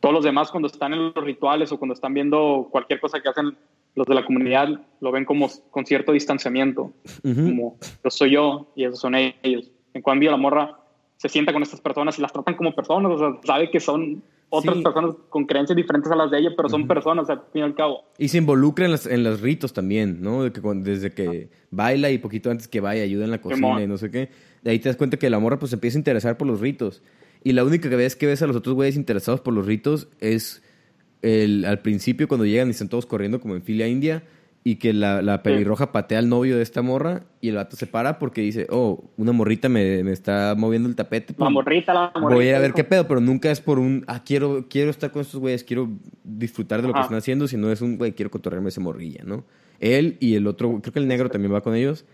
Todos 0.00 0.14
los 0.14 0.24
demás, 0.24 0.50
cuando 0.50 0.68
están 0.68 0.94
en 0.94 1.12
los 1.14 1.14
rituales 1.14 1.70
o 1.72 1.78
cuando 1.78 1.94
están 1.94 2.14
viendo 2.14 2.68
cualquier 2.70 3.00
cosa 3.00 3.20
que 3.20 3.28
hacen 3.28 3.56
los 3.94 4.06
de 4.06 4.14
la 4.14 4.24
comunidad 4.24 4.68
lo 5.00 5.10
ven 5.10 5.24
como 5.24 5.48
con 5.70 5.86
cierto 5.86 6.12
distanciamiento, 6.12 6.92
como 7.22 7.78
yo 8.04 8.10
soy 8.10 8.30
yo 8.32 8.68
y 8.76 8.84
esos 8.84 9.00
son 9.00 9.14
ellos. 9.14 9.70
En 9.94 10.02
cambio, 10.02 10.30
la 10.30 10.36
morra 10.36 10.78
se 11.16 11.30
sienta 11.30 11.52
con 11.52 11.62
estas 11.62 11.80
personas 11.80 12.18
y 12.18 12.22
las 12.22 12.32
tratan 12.32 12.56
como 12.56 12.74
personas, 12.74 13.10
o 13.12 13.18
sea, 13.18 13.40
sabe 13.42 13.70
que 13.70 13.80
son 13.80 14.22
otras 14.48 14.78
personas 14.78 15.16
con 15.28 15.44
creencias 15.44 15.76
diferentes 15.76 16.10
a 16.10 16.16
las 16.16 16.30
de 16.30 16.38
ella, 16.38 16.50
pero 16.56 16.68
son 16.68 16.86
personas 16.86 17.28
al 17.28 17.42
fin 17.52 17.62
y 17.62 17.64
al 17.64 17.74
cabo. 17.74 18.04
Y 18.18 18.28
se 18.28 18.38
involucra 18.38 18.86
en, 18.86 18.94
en 19.10 19.24
los 19.24 19.40
ritos 19.40 19.72
también, 19.72 20.22
¿no? 20.22 20.44
De 20.44 20.52
que 20.52 20.60
desde 20.60 21.12
que 21.12 21.50
baila 21.70 22.10
y 22.10 22.18
poquito 22.18 22.50
antes 22.50 22.68
que 22.68 22.80
vaya, 22.80 23.02
ayuda 23.02 23.24
en 23.24 23.30
la 23.30 23.40
cocina 23.40 23.82
y 23.82 23.86
no 23.86 23.98
sé 23.98 24.10
qué. 24.10 24.30
De 24.62 24.70
ahí 24.70 24.78
te 24.78 24.88
das 24.88 24.96
cuenta 24.96 25.16
que 25.16 25.30
la 25.30 25.38
morra 25.38 25.58
pues 25.58 25.70
se 25.70 25.76
empieza 25.76 25.98
a 25.98 26.00
interesar 26.00 26.36
por 26.36 26.46
los 26.46 26.60
ritos. 26.60 27.02
Y 27.42 27.52
la 27.52 27.64
única 27.64 27.88
ves 27.88 28.16
que 28.16 28.26
ves 28.26 28.42
a 28.42 28.46
los 28.46 28.56
otros 28.56 28.74
güeyes 28.74 28.96
interesados 28.96 29.40
por 29.40 29.54
los 29.54 29.66
ritos 29.66 30.08
es 30.20 30.62
el, 31.22 31.64
al 31.64 31.80
principio 31.80 32.28
cuando 32.28 32.44
llegan 32.46 32.68
y 32.68 32.72
están 32.72 32.88
todos 32.88 33.06
corriendo 33.06 33.40
como 33.40 33.54
en 33.54 33.62
fila 33.62 33.86
india 33.86 34.22
y 34.66 34.76
que 34.76 34.92
la, 34.92 35.22
la 35.22 35.44
pelirroja 35.44 35.92
patea 35.92 36.18
al 36.18 36.28
novio 36.28 36.56
de 36.56 36.62
esta 36.64 36.82
morra 36.82 37.22
y 37.40 37.50
el 37.50 37.54
vato 37.54 37.76
se 37.76 37.86
para 37.86 38.18
porque 38.18 38.40
dice, 38.40 38.66
oh, 38.68 39.04
una 39.16 39.30
morrita 39.30 39.68
me, 39.68 40.02
me 40.02 40.10
está 40.10 40.56
moviendo 40.58 40.88
el 40.88 40.96
tapete. 40.96 41.36
la 41.38 41.50
morrita, 41.50 41.94
la 41.94 42.10
morrita. 42.16 42.34
Voy 42.34 42.46
a 42.46 42.48
ir 42.48 42.54
a 42.56 42.58
ver 42.58 42.72
qué 42.72 42.82
pedo, 42.82 43.06
pero 43.06 43.20
nunca 43.20 43.48
es 43.52 43.60
por 43.60 43.78
un, 43.78 44.02
ah, 44.08 44.24
quiero, 44.24 44.66
quiero 44.68 44.90
estar 44.90 45.12
con 45.12 45.22
estos 45.22 45.38
güeyes, 45.38 45.62
quiero 45.62 45.88
disfrutar 46.24 46.82
de 46.82 46.88
lo 46.88 46.94
que 46.94 47.00
están 47.00 47.16
haciendo, 47.16 47.46
sino 47.46 47.70
es 47.70 47.80
un, 47.80 47.96
güey, 47.96 48.10
quiero 48.10 48.28
cotorrearme 48.32 48.70
esa 48.70 48.80
morrilla, 48.80 49.22
¿no? 49.24 49.44
Él 49.78 50.16
y 50.18 50.34
el 50.34 50.48
otro, 50.48 50.80
creo 50.82 50.92
que 50.92 50.98
el 50.98 51.06
negro 51.06 51.30
también 51.30 51.54
va 51.54 51.60
con 51.60 51.76
ellos, 51.76 52.04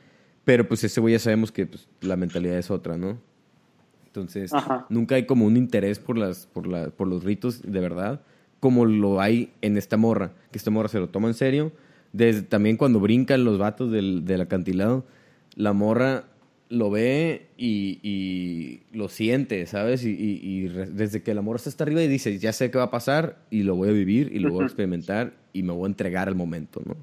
pero 0.45 0.69
pues 0.69 0.85
ese 0.85 1.01
güey 1.01 1.13
ya 1.13 1.21
sabemos 1.21 1.53
que 1.53 1.65
pues, 1.65 1.89
la 2.03 2.17
mentalidad 2.17 2.59
es 2.59 2.71
otra, 2.71 2.99
¿no? 2.99 3.17
Entonces, 4.05 4.53
nunca 4.91 5.15
hay 5.15 5.25
como 5.25 5.47
un 5.47 5.57
interés 5.57 5.99
por, 5.99 6.19
las, 6.19 6.49
por, 6.49 6.67
la, 6.67 6.91
por 6.91 7.09
los 7.09 7.25
ritos 7.25 7.63
de 7.63 7.81
verdad 7.81 8.21
como 8.61 8.85
lo 8.85 9.21
hay 9.21 9.53
en 9.61 9.77
esta 9.77 9.97
morra, 9.97 10.35
que 10.53 10.59
esta 10.59 10.71
morra 10.71 10.89
se 10.89 11.01
lo 11.01 11.09
toma 11.09 11.27
en 11.27 11.35
serio. 11.35 11.73
Desde, 12.13 12.43
también 12.43 12.77
cuando 12.77 13.01
brincan 13.01 13.45
los 13.45 13.59
vatos 13.59 13.91
del, 13.91 14.25
del 14.25 14.41
acantilado, 14.43 15.05
la 15.55 15.73
morra 15.73 16.25
lo 16.69 16.91
ve 16.91 17.49
y, 17.59 18.81
lo 18.93 19.09
siente, 19.09 19.67
¿sabes? 19.67 20.05
Y, 20.05 20.69
desde 20.69 21.23
que 21.23 21.35
la 21.35 21.43
morra 21.43 21.57
está 21.57 21.71
hasta 21.71 21.85
arriba 21.85 22.03
y 22.03 22.09
dice, 22.09 22.39
ya 22.39 22.53
sé 22.53 22.71
qué 22.71 22.79
va 22.79 22.85
a 22.85 22.91
pasar 22.91 23.45
y 23.51 23.63
lo 23.63 23.77
voy 23.77 23.91
a 23.91 23.93
vivir 23.93 24.31
y 24.33 24.39
lo 24.39 24.51
voy 24.51 24.63
a 24.63 24.67
experimentar 24.67 25.35
y 25.53 25.63
me 25.63 25.73
voy 25.73 25.85
a 25.85 25.87
entregar 25.89 26.29
al 26.29 26.35
momento, 26.35 26.83
¿no? 26.85 26.97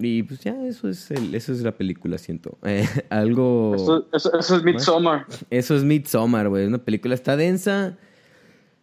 Y 0.00 0.22
pues 0.22 0.40
ya, 0.40 0.54
eso 0.64 0.88
es, 0.88 1.10
el, 1.10 1.34
eso 1.34 1.52
es 1.52 1.62
la 1.62 1.76
película, 1.76 2.18
siento. 2.18 2.56
algo... 3.10 3.74
Eso, 3.74 4.06
eso, 4.12 4.56
es 4.56 4.62
Midsommar. 4.62 5.26
Eso 5.50 5.76
es 5.76 5.82
Midsommar, 5.82 6.48
güey. 6.48 6.66
Una 6.66 6.78
película 6.78 7.14
está 7.14 7.36
densa 7.36 7.96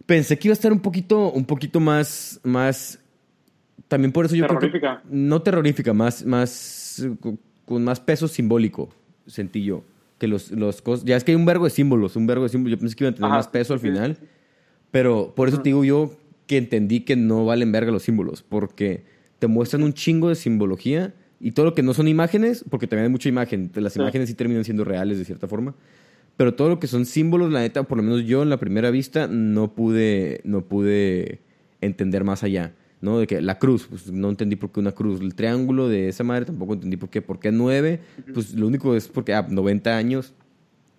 Pensé 0.05 0.37
que 0.37 0.47
iba 0.47 0.53
a 0.53 0.53
estar 0.53 0.71
un 0.71 0.81
poquito, 0.81 1.31
un 1.31 1.45
poquito 1.45 1.79
más, 1.79 2.39
más. 2.43 2.99
También 3.87 4.11
por 4.11 4.25
eso 4.25 4.35
yo 4.35 4.47
terrorífica. 4.47 5.01
creo 5.01 5.11
que. 5.11 5.17
No 5.17 5.41
terrorífica, 5.41 5.93
más, 5.93 6.25
más. 6.25 7.05
Con 7.65 7.83
más 7.83 7.99
peso 7.99 8.27
simbólico, 8.27 8.89
sentí 9.25 9.63
yo. 9.63 9.83
Que 10.17 10.27
los, 10.27 10.51
los 10.51 10.83
Ya 11.03 11.17
es 11.17 11.23
que 11.23 11.31
hay 11.31 11.35
un 11.35 11.45
vergo 11.45 11.65
de 11.65 11.71
símbolos, 11.71 12.15
un 12.15 12.27
vergo 12.27 12.43
de 12.43 12.49
símbolos. 12.49 12.77
Yo 12.77 12.79
pensé 12.79 12.95
que 12.95 13.03
iba 13.03 13.11
a 13.11 13.15
tener 13.15 13.29
más 13.29 13.47
peso 13.47 13.73
al 13.73 13.79
final. 13.79 14.17
Pero 14.91 15.33
por 15.35 15.49
eso 15.49 15.57
te 15.57 15.69
digo 15.69 15.83
yo 15.83 16.15
que 16.47 16.57
entendí 16.57 17.01
que 17.01 17.15
no 17.15 17.45
valen 17.45 17.71
verga 17.71 17.91
los 17.91 18.03
símbolos. 18.03 18.43
Porque 18.43 19.03
te 19.39 19.47
muestran 19.47 19.83
un 19.83 19.93
chingo 19.93 20.29
de 20.29 20.35
simbología 20.35 21.13
y 21.39 21.51
todo 21.51 21.65
lo 21.65 21.73
que 21.73 21.83
no 21.83 21.93
son 21.93 22.07
imágenes, 22.07 22.63
porque 22.69 22.87
también 22.87 23.05
hay 23.05 23.11
mucha 23.11 23.29
imagen. 23.29 23.71
Las 23.75 23.95
imágenes 23.97 24.29
sí 24.29 24.35
terminan 24.35 24.63
siendo 24.63 24.85
reales 24.85 25.17
de 25.17 25.25
cierta 25.25 25.47
forma 25.47 25.75
pero 26.37 26.53
todo 26.53 26.69
lo 26.69 26.79
que 26.79 26.87
son 26.87 27.05
símbolos, 27.05 27.51
la 27.51 27.61
neta, 27.61 27.83
por 27.83 27.97
lo 27.97 28.03
menos 28.03 28.25
yo 28.25 28.43
en 28.43 28.49
la 28.49 28.57
primera 28.57 28.91
vista 28.91 29.27
no 29.27 29.73
pude, 29.73 30.41
no 30.43 30.61
pude 30.61 31.39
entender 31.81 32.23
más 32.23 32.43
allá. 32.43 32.73
¿No? 33.05 33.19
De 33.19 33.27
que 33.27 33.39
la 33.41 33.57
cruz, 33.59 33.87
pues 33.89 34.11
no 34.11 34.29
entendí 34.29 34.55
por 34.57 34.71
qué 34.71 34.79
una 34.81 34.91
cruz. 34.91 35.21
El 35.21 35.35
triángulo 35.35 35.87
de 35.87 36.09
esa 36.09 36.23
madre 36.23 36.45
tampoco 36.45 36.73
entendí 36.73 36.97
por 36.97 37.09
qué. 37.09 37.21
¿Por 37.21 37.39
qué 37.39 37.51
nueve? 37.51 38.01
Pues 38.33 38.53
lo 38.53 38.67
único 38.67 38.95
es 38.95 39.07
porque, 39.07 39.33
ah, 39.33 39.45
90 39.49 39.95
años. 39.95 40.33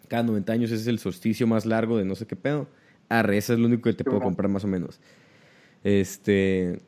Cada 0.08 0.22
90 0.22 0.52
años 0.52 0.70
es 0.70 0.86
el 0.86 0.98
solsticio 1.00 1.46
más 1.46 1.66
largo 1.66 1.98
de 1.98 2.04
no 2.04 2.14
sé 2.14 2.26
qué 2.26 2.36
pedo. 2.36 2.68
Arre, 3.08 3.36
eso 3.36 3.52
es 3.52 3.58
lo 3.58 3.66
único 3.66 3.82
que 3.82 3.92
te 3.92 4.04
puedo 4.04 4.20
comprar 4.20 4.48
más 4.48 4.64
o 4.64 4.68
menos. 4.68 5.00
Este. 5.84 6.80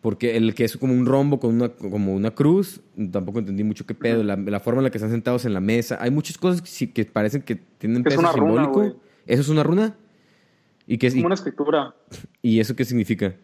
Porque 0.00 0.36
el 0.36 0.54
que 0.54 0.64
es 0.64 0.76
como 0.76 0.92
un 0.94 1.06
rombo 1.06 1.40
con 1.40 1.56
una, 1.56 1.70
como 1.70 2.14
una 2.14 2.30
cruz, 2.30 2.80
tampoco 3.10 3.40
entendí 3.40 3.64
mucho 3.64 3.84
qué 3.84 3.94
pedo. 3.94 4.22
La, 4.22 4.36
la 4.36 4.60
forma 4.60 4.80
en 4.80 4.84
la 4.84 4.90
que 4.90 4.98
están 4.98 5.10
sentados 5.10 5.44
en 5.44 5.54
la 5.54 5.60
mesa. 5.60 5.98
Hay 6.00 6.10
muchas 6.12 6.38
cosas 6.38 6.62
que, 6.62 6.68
sí- 6.68 6.86
que 6.88 7.04
parecen 7.04 7.42
que 7.42 7.56
tienen 7.56 7.98
Es 8.06 8.14
peso 8.14 8.20
runa, 8.20 8.32
simbólico. 8.32 9.00
¿Eso 9.26 9.42
es 9.42 9.48
una 9.48 9.62
runa? 9.64 9.96
¿Y, 10.86 10.98
qué, 10.98 11.08
Es 11.08 11.14
como 11.14 11.26
una 11.26 11.34
escritura. 11.34 11.94
y 12.42 12.60
eso 12.60 12.76
qué 12.76 12.84
significa? 12.84 13.34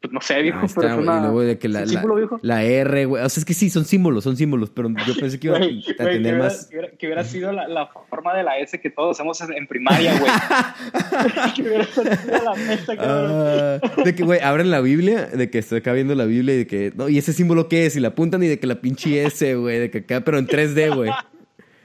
Pues 0.00 0.14
no 0.14 0.20
sé, 0.22 0.40
viejo, 0.40 0.64
está, 0.64 0.80
pero 0.80 0.94
es 0.94 0.98
una... 1.00 1.20
luego 1.20 1.42
de 1.42 1.58
que 1.58 1.66
¿es 1.66 1.72
la, 1.74 1.86
símbolo, 1.86 2.14
viejo? 2.14 2.38
la 2.40 2.64
R, 2.64 3.04
güey. 3.04 3.22
O 3.22 3.28
sea, 3.28 3.40
es 3.42 3.44
que 3.44 3.52
sí, 3.52 3.68
son 3.68 3.84
símbolos, 3.84 4.24
son 4.24 4.34
símbolos, 4.34 4.70
pero 4.70 4.88
yo 5.06 5.14
pensé 5.14 5.38
que 5.38 5.48
iba 5.48 5.58
a, 5.58 5.60
tener 5.60 5.84
que, 5.84 6.02
hubiera, 6.20 6.38
más. 6.38 6.66
que 6.68 6.76
hubiera- 6.78 6.96
que 6.96 7.06
hubiera 7.06 7.24
sido 7.24 7.52
la, 7.52 7.68
la 7.68 7.86
forma 8.08 8.34
de 8.34 8.42
la 8.42 8.58
S 8.58 8.80
que 8.80 8.88
todos 8.88 9.16
hacemos 9.16 9.38
en, 9.42 9.66
primaria, 9.66 10.18
güey. 10.18 10.32
que 11.54 11.62
hubiera 11.62 11.84
sido 11.84 12.04
la 12.04 12.54
mesa, 12.54 12.96
cabrón. 12.96 13.30
Ah, 13.30 13.80
de 14.02 14.14
que, 14.14 14.22
güey, 14.22 14.40
abren 14.40 14.70
la 14.70 14.80
Biblia, 14.80 15.26
de 15.26 15.50
que 15.50 15.58
estoy 15.58 15.80
acá 15.80 15.92
viendo 15.92 16.14
la 16.14 16.24
Biblia 16.24 16.54
y 16.54 16.58
de 16.58 16.66
que, 16.66 16.92
no, 16.96 17.10
¿y 17.10 17.18
ese 17.18 17.34
símbolo 17.34 17.68
qué 17.68 17.84
es? 17.84 17.94
Y 17.94 18.00
la 18.00 18.08
apuntan 18.08 18.42
y 18.42 18.46
de 18.46 18.58
que 18.58 18.66
la 18.66 18.80
pinche 18.80 19.22
S, 19.22 19.54
güey, 19.56 19.80
de 19.80 19.90
que 19.90 19.98
acá, 19.98 20.22
pero 20.22 20.38
en 20.38 20.46
3D, 20.46 20.94
güey. 20.94 21.10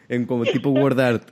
En 0.07 0.25
como 0.25 0.45
tipo 0.45 0.69
word 0.69 0.99
art. 1.01 1.31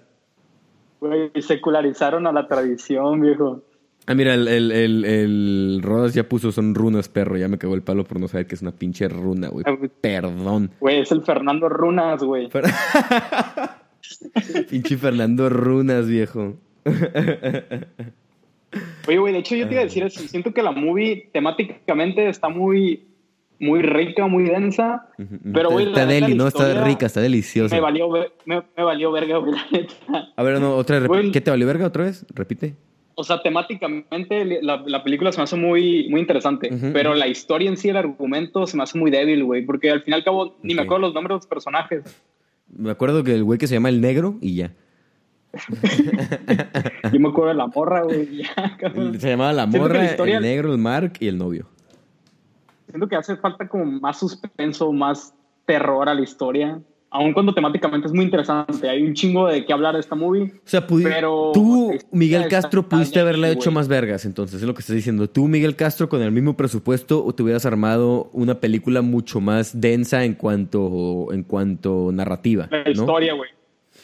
Güey, 0.99 1.31
secularizaron 1.41 2.27
a 2.27 2.33
la 2.33 2.45
tradición, 2.47 3.21
viejo. 3.21 3.63
Ah, 4.05 4.15
mira, 4.15 4.33
el, 4.33 4.49
el, 4.49 4.71
el, 4.73 5.05
el 5.05 5.79
Rodas 5.81 6.13
ya 6.13 6.27
puso, 6.27 6.51
son 6.51 6.75
runas, 6.75 7.07
perro. 7.07 7.37
Ya 7.37 7.47
me 7.47 7.57
cagó 7.57 7.73
el 7.75 7.83
palo 7.83 8.03
por 8.03 8.19
no 8.19 8.27
saber 8.27 8.47
que 8.47 8.55
es 8.55 8.61
una 8.61 8.73
pinche 8.73 9.07
runa, 9.07 9.47
güey. 9.47 9.63
Ah. 9.67 9.77
Perdón. 10.01 10.71
Güey, 10.81 10.99
es 10.99 11.11
el 11.13 11.21
Fernando 11.23 11.69
Runas, 11.69 12.21
güey. 12.21 12.49
Fer- 12.49 12.63
pinche 14.69 14.97
Fernando 14.97 15.49
Runas, 15.49 16.07
viejo. 16.07 16.55
Oye, 19.07 19.17
güey, 19.19 19.33
de 19.33 19.39
hecho 19.39 19.55
yo 19.55 19.67
te 19.67 19.73
iba 19.73 19.81
Ah. 19.81 19.83
a 19.83 19.85
decir 19.85 20.03
eso. 20.03 20.19
Siento 20.27 20.53
que 20.53 20.63
la 20.63 20.71
movie 20.71 21.29
temáticamente 21.31 22.27
está 22.27 22.49
muy, 22.49 23.05
muy 23.59 23.81
rica, 23.83 24.27
muy 24.27 24.43
densa. 24.43 25.07
Pero, 25.53 25.69
güey, 25.69 25.87
está 25.87 26.05
neta, 26.05 26.25
deli, 26.25 26.35
¿no? 26.35 26.47
Está 26.47 26.83
rica, 26.83 27.05
está 27.05 27.21
deliciosa. 27.21 27.75
Me 27.75 27.81
valió, 27.81 28.09
me, 28.09 28.63
me 28.75 28.83
valió 28.83 29.11
verga, 29.11 29.37
güey, 29.37 29.53
la 29.53 29.65
neta. 29.71 29.93
A 30.35 30.43
ver, 30.43 30.59
no, 30.59 30.75
otra 30.75 30.99
vez. 30.99 31.09
¿Qué 31.31 31.41
te 31.41 31.51
valió 31.51 31.67
verga 31.67 31.85
otra 31.87 32.05
vez? 32.05 32.25
Repite. 32.33 32.75
O 33.15 33.23
sea, 33.23 33.41
temáticamente 33.43 34.59
la, 34.63 34.83
la 34.85 35.03
película 35.03 35.31
se 35.31 35.37
me 35.37 35.43
hace 35.43 35.55
muy, 35.55 36.07
muy 36.09 36.19
interesante, 36.19 36.71
pero 36.93 37.13
la 37.13 37.27
historia 37.27 37.69
en 37.69 37.77
sí, 37.77 37.89
el 37.89 37.97
argumento, 37.97 38.65
se 38.65 38.75
me 38.75 38.83
hace 38.83 38.97
muy 38.97 39.11
débil, 39.11 39.43
güey, 39.43 39.63
porque 39.65 39.91
al 39.91 40.01
fin 40.01 40.13
y 40.13 40.15
al 40.15 40.23
cabo 40.23 40.55
ni 40.63 40.73
me 40.73 40.81
acuerdo 40.81 41.01
los 41.07 41.13
nombres 41.13 41.29
de 41.29 41.35
los 41.35 41.47
personajes. 41.47 42.03
Me 42.75 42.89
acuerdo 42.89 43.23
que 43.23 43.33
el 43.35 43.43
güey 43.43 43.59
que 43.59 43.67
se 43.67 43.75
llama 43.75 43.89
el 43.89 44.01
negro 44.01 44.35
y 44.41 44.55
ya. 44.55 44.71
Yo 47.11 47.19
me 47.19 47.29
acuerdo 47.29 47.49
de 47.49 47.53
la 47.55 47.67
morra, 47.67 48.01
güey, 48.03 48.37
ya. 48.37 48.77
Se 49.19 49.29
llamaba 49.29 49.53
la 49.53 49.65
morra, 49.67 49.99
la 49.99 50.05
historia- 50.05 50.37
el 50.37 50.43
negro, 50.43 50.71
el 50.71 50.79
Mark 50.79 51.13
y 51.19 51.27
el 51.27 51.37
novio. 51.37 51.67
Siento 52.89 53.07
que 53.07 53.15
hace 53.15 53.35
falta 53.37 53.67
como 53.67 53.85
más 53.85 54.19
suspenso, 54.19 54.91
más 54.91 55.33
terror 55.65 56.09
a 56.09 56.13
la 56.15 56.21
historia, 56.21 56.79
aun 57.13 57.31
cuando 57.31 57.53
temáticamente 57.53 58.07
es 58.07 58.13
muy 58.13 58.25
interesante. 58.25 58.89
Hay 58.89 59.03
un 59.03 59.13
chingo 59.13 59.47
de 59.47 59.65
qué 59.65 59.71
hablar 59.71 59.93
de 59.93 59.99
esta 59.99 60.15
movie. 60.15 60.51
O 60.55 60.67
sea, 60.67 60.85
Pero 60.85 61.51
tú, 61.53 61.93
Miguel 62.11 62.47
Castro, 62.49 62.89
pudiste 62.89 63.19
bien, 63.19 63.27
haberle 63.27 63.51
hecho 63.51 63.71
más 63.71 63.87
vergas, 63.87 64.25
entonces, 64.25 64.61
es 64.61 64.67
lo 64.67 64.73
que 64.73 64.81
estás 64.81 64.95
diciendo. 64.95 65.29
Tú, 65.29 65.47
Miguel 65.47 65.75
Castro, 65.75 66.09
con 66.09 66.21
el 66.23 66.31
mismo 66.31 66.57
presupuesto, 66.57 67.31
te 67.33 67.43
hubieras 67.43 67.65
armado 67.65 68.29
una 68.33 68.59
película 68.59 69.01
mucho 69.01 69.39
más 69.39 69.79
densa 69.79 70.23
en 70.25 70.33
cuanto, 70.33 71.27
en 71.31 71.43
cuanto 71.43 72.11
narrativa. 72.11 72.67
La 72.71 72.83
¿no? 72.83 72.91
historia, 72.91 73.33
güey. 73.33 73.49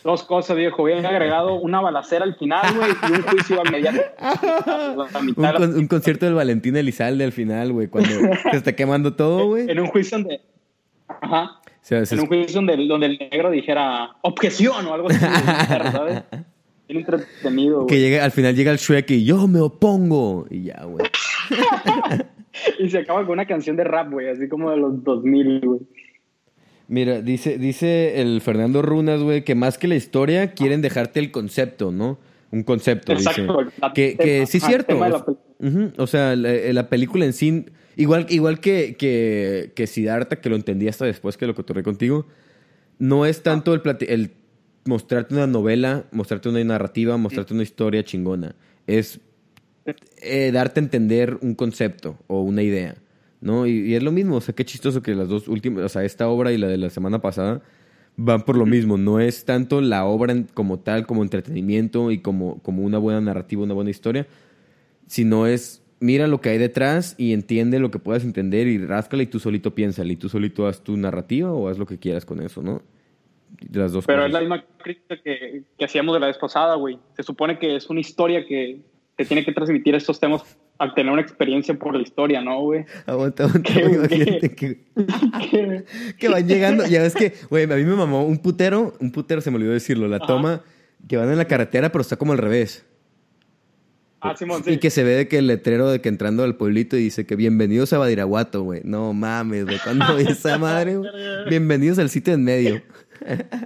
Dos 0.03 0.23
cosas, 0.23 0.55
viejo. 0.55 0.83
Había 0.87 0.99
agregado 1.09 1.55
una 1.55 1.81
balacera 1.81 2.23
al 2.23 2.35
final, 2.35 2.61
güey, 2.75 2.91
y 3.09 3.15
un 3.15 3.21
juicio 3.23 3.59
al 3.59 3.71
mediano. 3.71 3.99
Un, 5.35 5.35
con- 5.35 5.75
un 5.77 5.87
concierto 5.87 6.25
del 6.25 6.35
Valentín 6.35 6.75
Elizalde 6.77 7.23
al 7.23 7.31
final, 7.31 7.73
güey, 7.73 7.87
cuando 7.87 8.09
se 8.51 8.57
está 8.57 8.75
quemando 8.75 9.13
todo, 9.15 9.47
güey. 9.47 9.69
En 9.69 9.79
un 9.79 9.87
juicio 9.87 10.17
donde. 10.19 10.41
Ajá. 11.21 11.58
En 11.89 12.19
un 12.19 12.27
juicio 12.27 12.55
donde, 12.55 12.77
donde 12.87 13.05
el 13.07 13.17
negro 13.17 13.51
dijera 13.51 14.11
objeción 14.21 14.85
o 14.85 14.93
algo 14.93 15.09
así. 15.09 15.19
¿sabes? 15.91 16.23
Bien 16.87 16.99
entretenido, 16.99 17.85
que 17.85 17.99
llegue, 17.99 18.19
al 18.19 18.31
final 18.31 18.55
llega 18.55 18.71
el 18.71 18.77
Shrek 18.77 19.11
y 19.11 19.23
yo 19.23 19.47
me 19.47 19.59
opongo. 19.59 20.47
Y 20.49 20.63
ya, 20.63 20.83
güey. 20.83 21.05
Y 22.77 22.89
se 22.89 22.99
acaba 22.99 23.21
con 23.21 23.33
una 23.33 23.45
canción 23.45 23.77
de 23.77 23.83
rap, 23.83 24.11
güey, 24.11 24.27
así 24.27 24.49
como 24.49 24.71
de 24.71 24.77
los 24.77 25.03
2000, 25.03 25.61
güey. 25.61 25.79
Mira, 26.87 27.21
dice, 27.21 27.57
dice 27.57 28.19
el 28.21 28.41
Fernando 28.41 28.81
Runas, 28.81 29.21
güey, 29.21 29.43
que 29.43 29.55
más 29.55 29.77
que 29.77 29.87
la 29.87 29.95
historia 29.95 30.53
quieren 30.53 30.81
dejarte 30.81 31.19
el 31.19 31.31
concepto, 31.31 31.91
¿no? 31.91 32.17
Un 32.51 32.63
concepto, 32.63 33.13
Exacto, 33.13 33.63
dice. 33.63 33.93
Que, 33.93 34.17
que 34.17 34.45
sí 34.47 34.57
es 34.57 34.63
cierto. 34.63 34.99
o, 35.97 36.07
sea, 36.07 36.35
la, 36.35 36.51
la 36.73 36.89
película 36.89 37.25
en 37.25 37.33
sí, 37.33 37.65
igual, 37.99 38.25
igual 38.29 38.59
que, 38.59 38.95
que, 38.97 39.73
que 39.75 39.85
Siddhartha, 39.85 40.37
que 40.37 40.49
lo 40.49 40.55
entendí 40.55 40.87
hasta 40.87 41.05
después 41.05 41.37
que 41.37 41.45
lo 41.45 41.53
cotorré 41.53 41.83
contigo, 41.83 42.25
no 42.97 43.25
es 43.25 43.43
tanto 43.43 43.73
el, 43.73 44.31
mostrarte 44.85 45.35
una 45.35 45.47
novela, 45.47 46.05
mostrarte 46.11 46.49
una 46.49 46.63
narrativa, 46.63 47.17
mostrarte 47.17 47.53
una 47.53 47.63
historia 47.63 48.03
chingona. 48.03 48.55
Es 48.87 49.19
eh, 50.21 50.51
darte 50.51 50.79
a 50.79 50.83
entender 50.83 51.37
un 51.41 51.55
concepto 51.55 52.17
o 52.27 52.41
una 52.41 52.63
idea, 52.63 52.95
¿no? 53.41 53.67
Y, 53.67 53.91
y 53.91 53.95
es 53.95 54.03
lo 54.03 54.11
mismo, 54.11 54.37
o 54.37 54.41
sea, 54.41 54.55
qué 54.55 54.63
chistoso 54.63 55.01
que 55.01 55.13
las 55.13 55.27
dos 55.27 55.47
últimas, 55.49 55.83
o 55.83 55.89
sea, 55.89 56.03
esta 56.03 56.29
obra 56.29 56.53
y 56.53 56.57
la 56.57 56.67
de 56.67 56.77
la 56.77 56.89
semana 56.89 57.21
pasada 57.21 57.61
van 58.15 58.43
por 58.43 58.55
lo 58.55 58.65
mismo. 58.65 58.97
No 58.97 59.19
es 59.19 59.43
tanto 59.43 59.81
la 59.81 60.05
obra 60.05 60.33
como 60.53 60.79
tal, 60.79 61.05
como 61.05 61.23
entretenimiento 61.23 62.11
y 62.11 62.19
como, 62.19 62.59
como 62.61 62.83
una 62.83 62.97
buena 62.97 63.19
narrativa, 63.19 63.63
una 63.63 63.73
buena 63.73 63.91
historia, 63.91 64.25
sino 65.07 65.47
es 65.47 65.81
mira 65.99 66.27
lo 66.27 66.41
que 66.41 66.49
hay 66.49 66.57
detrás 66.57 67.15
y 67.17 67.33
entiende 67.33 67.79
lo 67.79 67.91
que 67.91 67.99
puedas 67.99 68.23
entender 68.23 68.67
y 68.67 68.77
ráscala 68.77 69.23
y 69.23 69.27
tú 69.27 69.39
solito 69.39 69.75
piénsale 69.75 70.13
y 70.13 70.15
tú 70.15 70.29
solito 70.29 70.67
haz 70.67 70.83
tu 70.83 70.97
narrativa 70.97 71.51
o 71.51 71.67
haz 71.67 71.77
lo 71.77 71.85
que 71.85 71.97
quieras 71.97 72.25
con 72.25 72.41
eso, 72.41 72.61
¿no? 72.61 72.81
Las 73.71 73.91
dos 73.91 74.05
Pero 74.05 74.25
es 74.25 74.31
la 74.31 74.39
misma 74.39 74.63
crítica 74.77 75.17
que, 75.21 75.63
que 75.77 75.85
hacíamos 75.85 76.13
de 76.13 76.19
la 76.19 76.27
vez 76.27 76.37
pasada, 76.37 76.75
güey. 76.75 76.99
Se 77.15 77.23
supone 77.23 77.59
que 77.59 77.75
es 77.75 77.89
una 77.89 77.99
historia 77.99 78.45
que 78.45 78.79
te 79.15 79.25
tiene 79.25 79.43
que 79.43 79.51
transmitir 79.51 79.95
estos 79.95 80.19
temas 80.19 80.57
al 80.77 80.93
tener 80.93 81.11
una 81.11 81.21
experiencia 81.21 81.73
por 81.73 81.93
la 81.93 82.01
historia, 82.01 82.41
¿no, 82.41 82.61
güey? 82.61 82.85
Aguanta, 83.05 83.43
aguanta, 83.43 83.81
imagínate 83.81 84.55
que, 84.55 84.85
que 86.17 86.29
van 86.29 86.47
llegando. 86.47 86.87
Ya 86.87 87.01
ves 87.01 87.15
que, 87.15 87.33
güey, 87.49 87.65
a 87.65 87.75
mí 87.75 87.83
me 87.83 87.95
mamó 87.95 88.25
un 88.25 88.37
putero, 88.37 88.93
un 89.01 89.11
putero 89.11 89.41
se 89.41 89.51
me 89.51 89.57
olvidó 89.57 89.73
decirlo, 89.73 90.07
la 90.07 90.17
Ajá. 90.17 90.27
toma 90.27 90.61
que 91.07 91.17
van 91.17 91.29
en 91.29 91.37
la 91.37 91.45
carretera, 91.45 91.91
pero 91.91 92.01
está 92.01 92.15
como 92.15 92.31
al 92.31 92.37
revés. 92.37 92.85
Ah, 94.21 94.35
Simón, 94.35 94.63
sí. 94.65 94.71
Y 94.71 94.77
que 94.79 94.89
se 94.89 95.03
ve 95.03 95.11
de 95.11 95.27
que 95.29 95.37
el 95.37 95.47
letrero 95.47 95.89
de 95.89 96.01
que 96.01 96.09
entrando 96.09 96.43
al 96.43 96.55
pueblito 96.55 96.97
y 96.97 97.03
dice 97.03 97.25
que 97.25 97.35
bienvenidos 97.37 97.93
a 97.93 97.97
Badiraguato, 97.99 98.63
güey. 98.63 98.81
No 98.83 99.13
mames, 99.13 99.65
güey. 99.65 99.79
Cuando 99.81 100.15
vi 100.17 100.23
esa 100.23 100.57
madre, 100.57 100.97
güey. 100.97 101.09
Bienvenidos 101.49 101.99
al 101.99 102.09
sitio 102.09 102.33
en 102.33 102.43
medio. 102.43 102.81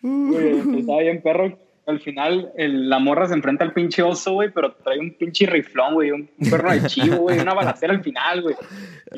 Güey, 0.00 0.78
estaba 0.78 1.00
bien 1.02 1.20
perro. 1.22 1.58
Al 1.86 2.00
final, 2.00 2.52
el- 2.56 2.88
la 2.90 2.98
morra 2.98 3.26
se 3.28 3.34
enfrenta 3.34 3.64
al 3.64 3.72
pinche 3.72 4.02
oso, 4.02 4.32
güey, 4.34 4.50
pero 4.52 4.72
trae 4.74 4.98
un 5.00 5.14
pinche 5.14 5.46
riflón, 5.46 5.94
güey, 5.94 6.10
un, 6.10 6.28
un 6.38 6.50
perro 6.50 6.70
de 6.70 6.82
chivo, 6.86 7.16
güey, 7.16 7.38
una 7.40 7.54
balacera 7.54 7.94
al 7.94 8.02
final, 8.02 8.42
güey. 8.42 8.54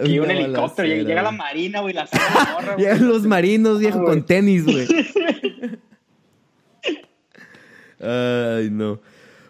Y 0.05 0.19
un 0.21 0.31
helicóptero, 0.31 0.87
llega, 0.89 1.21
la 1.23 1.33
marina, 1.33 1.81
güey, 1.81 1.95
la 1.95 2.05
la 2.13 2.53
morra, 2.55 2.75
güey. 2.75 2.87
Llegan 2.87 3.09
los 3.09 3.27
marinos, 3.27 3.81
viejo, 3.81 4.01
Ah, 4.01 4.05
con 4.05 4.25
tenis, 4.25 4.65
güey. 4.65 4.87
Ay, 8.01 8.71
no. 8.71 9.01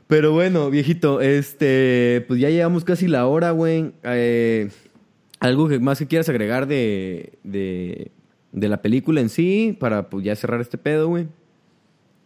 Pero 0.07 0.33
bueno, 0.33 0.71
viejito, 0.71 1.21
este, 1.21 2.25
pues 2.27 2.41
ya 2.41 2.51
llevamos 2.51 2.85
casi 2.85 3.07
la 3.07 3.27
hora, 3.29 3.53
güey. 3.53 3.93
Eh, 4.03 4.69
¿Algo 5.39 5.69
que 5.69 5.79
más 5.79 6.01
que 6.01 6.09
quieras 6.09 6.29
agregar 6.29 6.67
de, 6.67 7.39
de, 7.45 8.11
de 8.51 8.69
la 8.69 8.83
película 8.83 9.21
en 9.21 9.29
sí 9.29 9.77
para 9.79 10.11
pues, 10.11 10.25
ya 10.25 10.35
cerrar 10.35 10.61
este 10.61 10.79
pedo, 10.79 11.09
güey? 11.09 11.29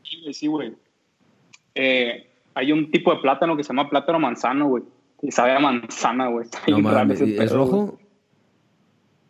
Sí, 0.02 0.20
güey, 0.22 0.34
sí, 0.34 0.46
güey. 0.46 0.74
Eh, 1.74 2.26
hay 2.54 2.72
un 2.72 2.90
tipo 2.90 3.14
de 3.14 3.20
plátano 3.20 3.56
que 3.56 3.64
se 3.64 3.68
llama 3.68 3.90
plátano 3.90 4.18
manzano, 4.18 4.68
güey. 4.68 4.82
Y 5.20 5.30
sabe 5.30 5.52
a 5.52 5.58
manzana, 5.58 6.28
güey. 6.28 6.46
No 6.68 6.78
mames, 6.78 7.20
¿es 7.20 7.38
pedo, 7.38 7.56
rojo? 7.56 7.86
güey. 7.86 8.04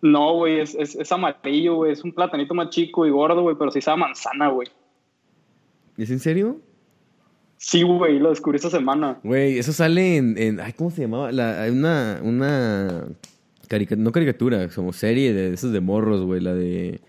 No, 0.02 0.34
güey, 0.34 0.60
es, 0.60 0.74
es, 0.74 0.94
es 0.94 1.10
amarillo, 1.10 1.76
güey. 1.76 1.92
Es 1.92 2.04
un 2.04 2.12
platanito 2.12 2.54
más 2.54 2.70
chico 2.70 3.04
y 3.04 3.10
gordo, 3.10 3.42
güey, 3.42 3.56
pero 3.58 3.70
sí 3.70 3.80
sabe 3.80 3.94
a 3.94 4.06
manzana, 4.06 4.48
güey. 4.48 4.68
¿Es 5.96 6.10
en 6.10 6.20
serio? 6.20 6.60
Sí, 7.56 7.82
güey, 7.82 8.18
lo 8.18 8.30
descubrí 8.30 8.56
esta 8.56 8.70
semana. 8.70 9.18
Güey, 9.22 9.58
eso 9.58 9.72
sale 9.72 10.16
en, 10.16 10.36
en- 10.38 10.60
ay, 10.60 10.72
¿cómo 10.74 10.90
se 10.90 11.02
llamaba? 11.02 11.32
La, 11.32 11.62
hay 11.62 11.70
una, 11.70 12.20
una, 12.22 13.04
carica- 13.68 13.96
no 13.96 14.12
caricatura, 14.12 14.68
como 14.68 14.92
serie 14.92 15.32
de 15.32 15.54
esos 15.54 15.72
de 15.72 15.80
morros, 15.80 16.22
güey, 16.22 16.40
la 16.40 16.52
de 16.54 17.00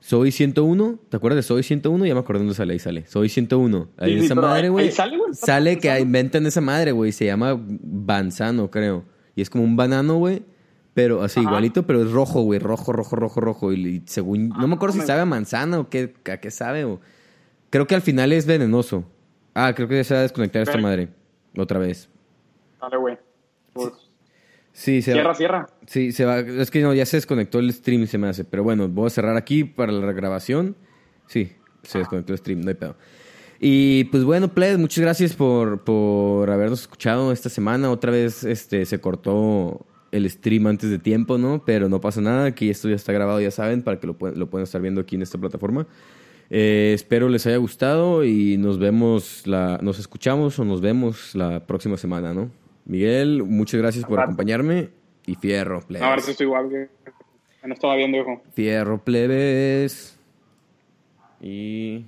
Soy 0.00 0.32
101, 0.32 0.98
¿te 1.08 1.16
acuerdas 1.16 1.36
de 1.36 1.42
Soy 1.42 1.62
101? 1.62 2.04
Ya 2.04 2.14
me 2.14 2.20
acordé 2.20 2.40
dónde 2.40 2.54
sale, 2.54 2.72
ahí 2.74 2.78
sale. 2.78 3.06
Soy 3.06 3.28
101. 3.28 3.88
Ahí 3.96 4.18
Sí, 4.18 4.26
esa 4.26 4.34
madre, 4.34 4.68
güey. 4.68 4.90
sale, 4.90 5.16
güey. 5.16 5.32
Sale 5.34 5.78
que 5.78 5.98
inventan 6.00 6.44
esa 6.46 6.60
madre, 6.60 6.92
güey. 6.92 7.10
Se 7.12 7.24
llama 7.24 7.58
Banzano, 7.58 8.70
creo. 8.70 9.04
Y 9.36 9.40
es 9.42 9.48
como 9.50 9.64
un 9.64 9.76
banano, 9.76 10.16
güey. 10.16 10.42
Pero 10.92 11.22
así, 11.22 11.40
Ajá. 11.40 11.48
igualito, 11.48 11.86
pero 11.86 12.02
es 12.02 12.10
rojo, 12.10 12.42
güey. 12.42 12.58
Rojo, 12.60 12.92
rojo, 12.92 13.16
rojo, 13.16 13.40
rojo. 13.40 13.72
Y, 13.72 13.76
y 13.86 14.02
según. 14.06 14.50
no 14.50 14.68
me 14.68 14.74
acuerdo 14.74 14.94
si 15.00 15.06
sabe 15.06 15.22
a 15.22 15.24
manzana 15.24 15.78
o 15.80 15.88
qué, 15.88 16.12
a 16.30 16.36
qué 16.36 16.50
sabe. 16.50 16.84
O... 16.84 17.00
Creo 17.70 17.86
que 17.86 17.94
al 17.94 18.02
final 18.02 18.30
es 18.32 18.44
venenoso. 18.46 19.04
Ah, 19.54 19.72
creo 19.74 19.88
que 19.88 19.96
ya 19.96 20.04
se 20.04 20.14
va 20.14 20.20
a 20.20 20.24
desconectar 20.24 20.62
esta 20.62 20.78
madre. 20.78 21.08
Otra 21.56 21.78
vez. 21.78 22.08
Dale, 22.80 22.96
güey. 22.96 23.18
Pues, 23.72 23.92
Sí, 24.72 25.02
se 25.02 25.12
cierra, 25.12 25.28
va. 25.28 25.34
cierra. 25.36 25.66
Sí, 25.86 26.10
se 26.10 26.24
va. 26.24 26.40
Es 26.40 26.70
que 26.72 26.82
no, 26.82 26.92
ya 26.92 27.06
se 27.06 27.16
desconectó 27.16 27.60
el 27.60 27.72
stream, 27.72 28.08
se 28.08 28.18
me 28.18 28.28
hace. 28.28 28.44
Pero 28.44 28.64
bueno, 28.64 28.88
voy 28.88 29.06
a 29.06 29.10
cerrar 29.10 29.36
aquí 29.36 29.62
para 29.62 29.92
la 29.92 30.10
grabación. 30.12 30.76
Sí, 31.28 31.52
se 31.84 31.98
desconectó 31.98 32.32
el 32.32 32.38
stream, 32.40 32.62
no 32.62 32.70
hay 32.70 32.74
pedo. 32.74 32.96
Y 33.60 34.04
pues 34.04 34.24
bueno, 34.24 34.48
Pled, 34.48 34.78
muchas 34.78 35.02
gracias 35.02 35.34
por, 35.34 35.84
por 35.84 36.50
habernos 36.50 36.80
escuchado 36.82 37.30
esta 37.30 37.48
semana. 37.48 37.88
Otra 37.88 38.10
vez 38.10 38.42
este, 38.42 38.84
se 38.84 39.00
cortó 39.00 39.86
el 40.10 40.28
stream 40.28 40.66
antes 40.66 40.90
de 40.90 40.98
tiempo, 40.98 41.38
¿no? 41.38 41.62
Pero 41.64 41.88
no 41.88 42.00
pasa 42.00 42.20
nada, 42.20 42.46
aquí 42.46 42.68
esto 42.68 42.88
ya 42.88 42.96
está 42.96 43.12
grabado, 43.12 43.40
ya 43.40 43.52
saben, 43.52 43.82
para 43.82 44.00
que 44.00 44.08
lo, 44.08 44.16
lo 44.34 44.50
puedan 44.50 44.64
estar 44.64 44.80
viendo 44.82 45.00
aquí 45.00 45.14
en 45.14 45.22
esta 45.22 45.38
plataforma. 45.38 45.86
Eh, 46.50 46.92
espero 46.94 47.28
les 47.28 47.46
haya 47.46 47.56
gustado 47.56 48.24
y 48.24 48.56
nos 48.58 48.78
vemos, 48.78 49.46
la, 49.46 49.78
nos 49.82 49.98
escuchamos 49.98 50.58
o 50.58 50.64
nos 50.64 50.80
vemos 50.80 51.34
la 51.34 51.66
próxima 51.66 51.96
semana, 51.96 52.34
¿no? 52.34 52.50
Miguel, 52.84 53.42
muchas 53.42 53.80
gracias 53.80 54.04
por 54.04 54.20
acompañarme 54.20 54.90
y 55.26 55.34
fierro, 55.36 55.80
plebes. 55.80 56.06
Ahora 56.06 56.20
sí 56.20 56.32
estoy 56.32 56.46
igual, 56.46 56.68
güey. 56.68 56.86
No 57.64 57.72
estaba 57.72 57.96
viendo, 57.96 58.18
hijo. 58.18 58.42
Fierro, 58.52 59.02
plebes. 59.02 60.18
Y 61.40 62.04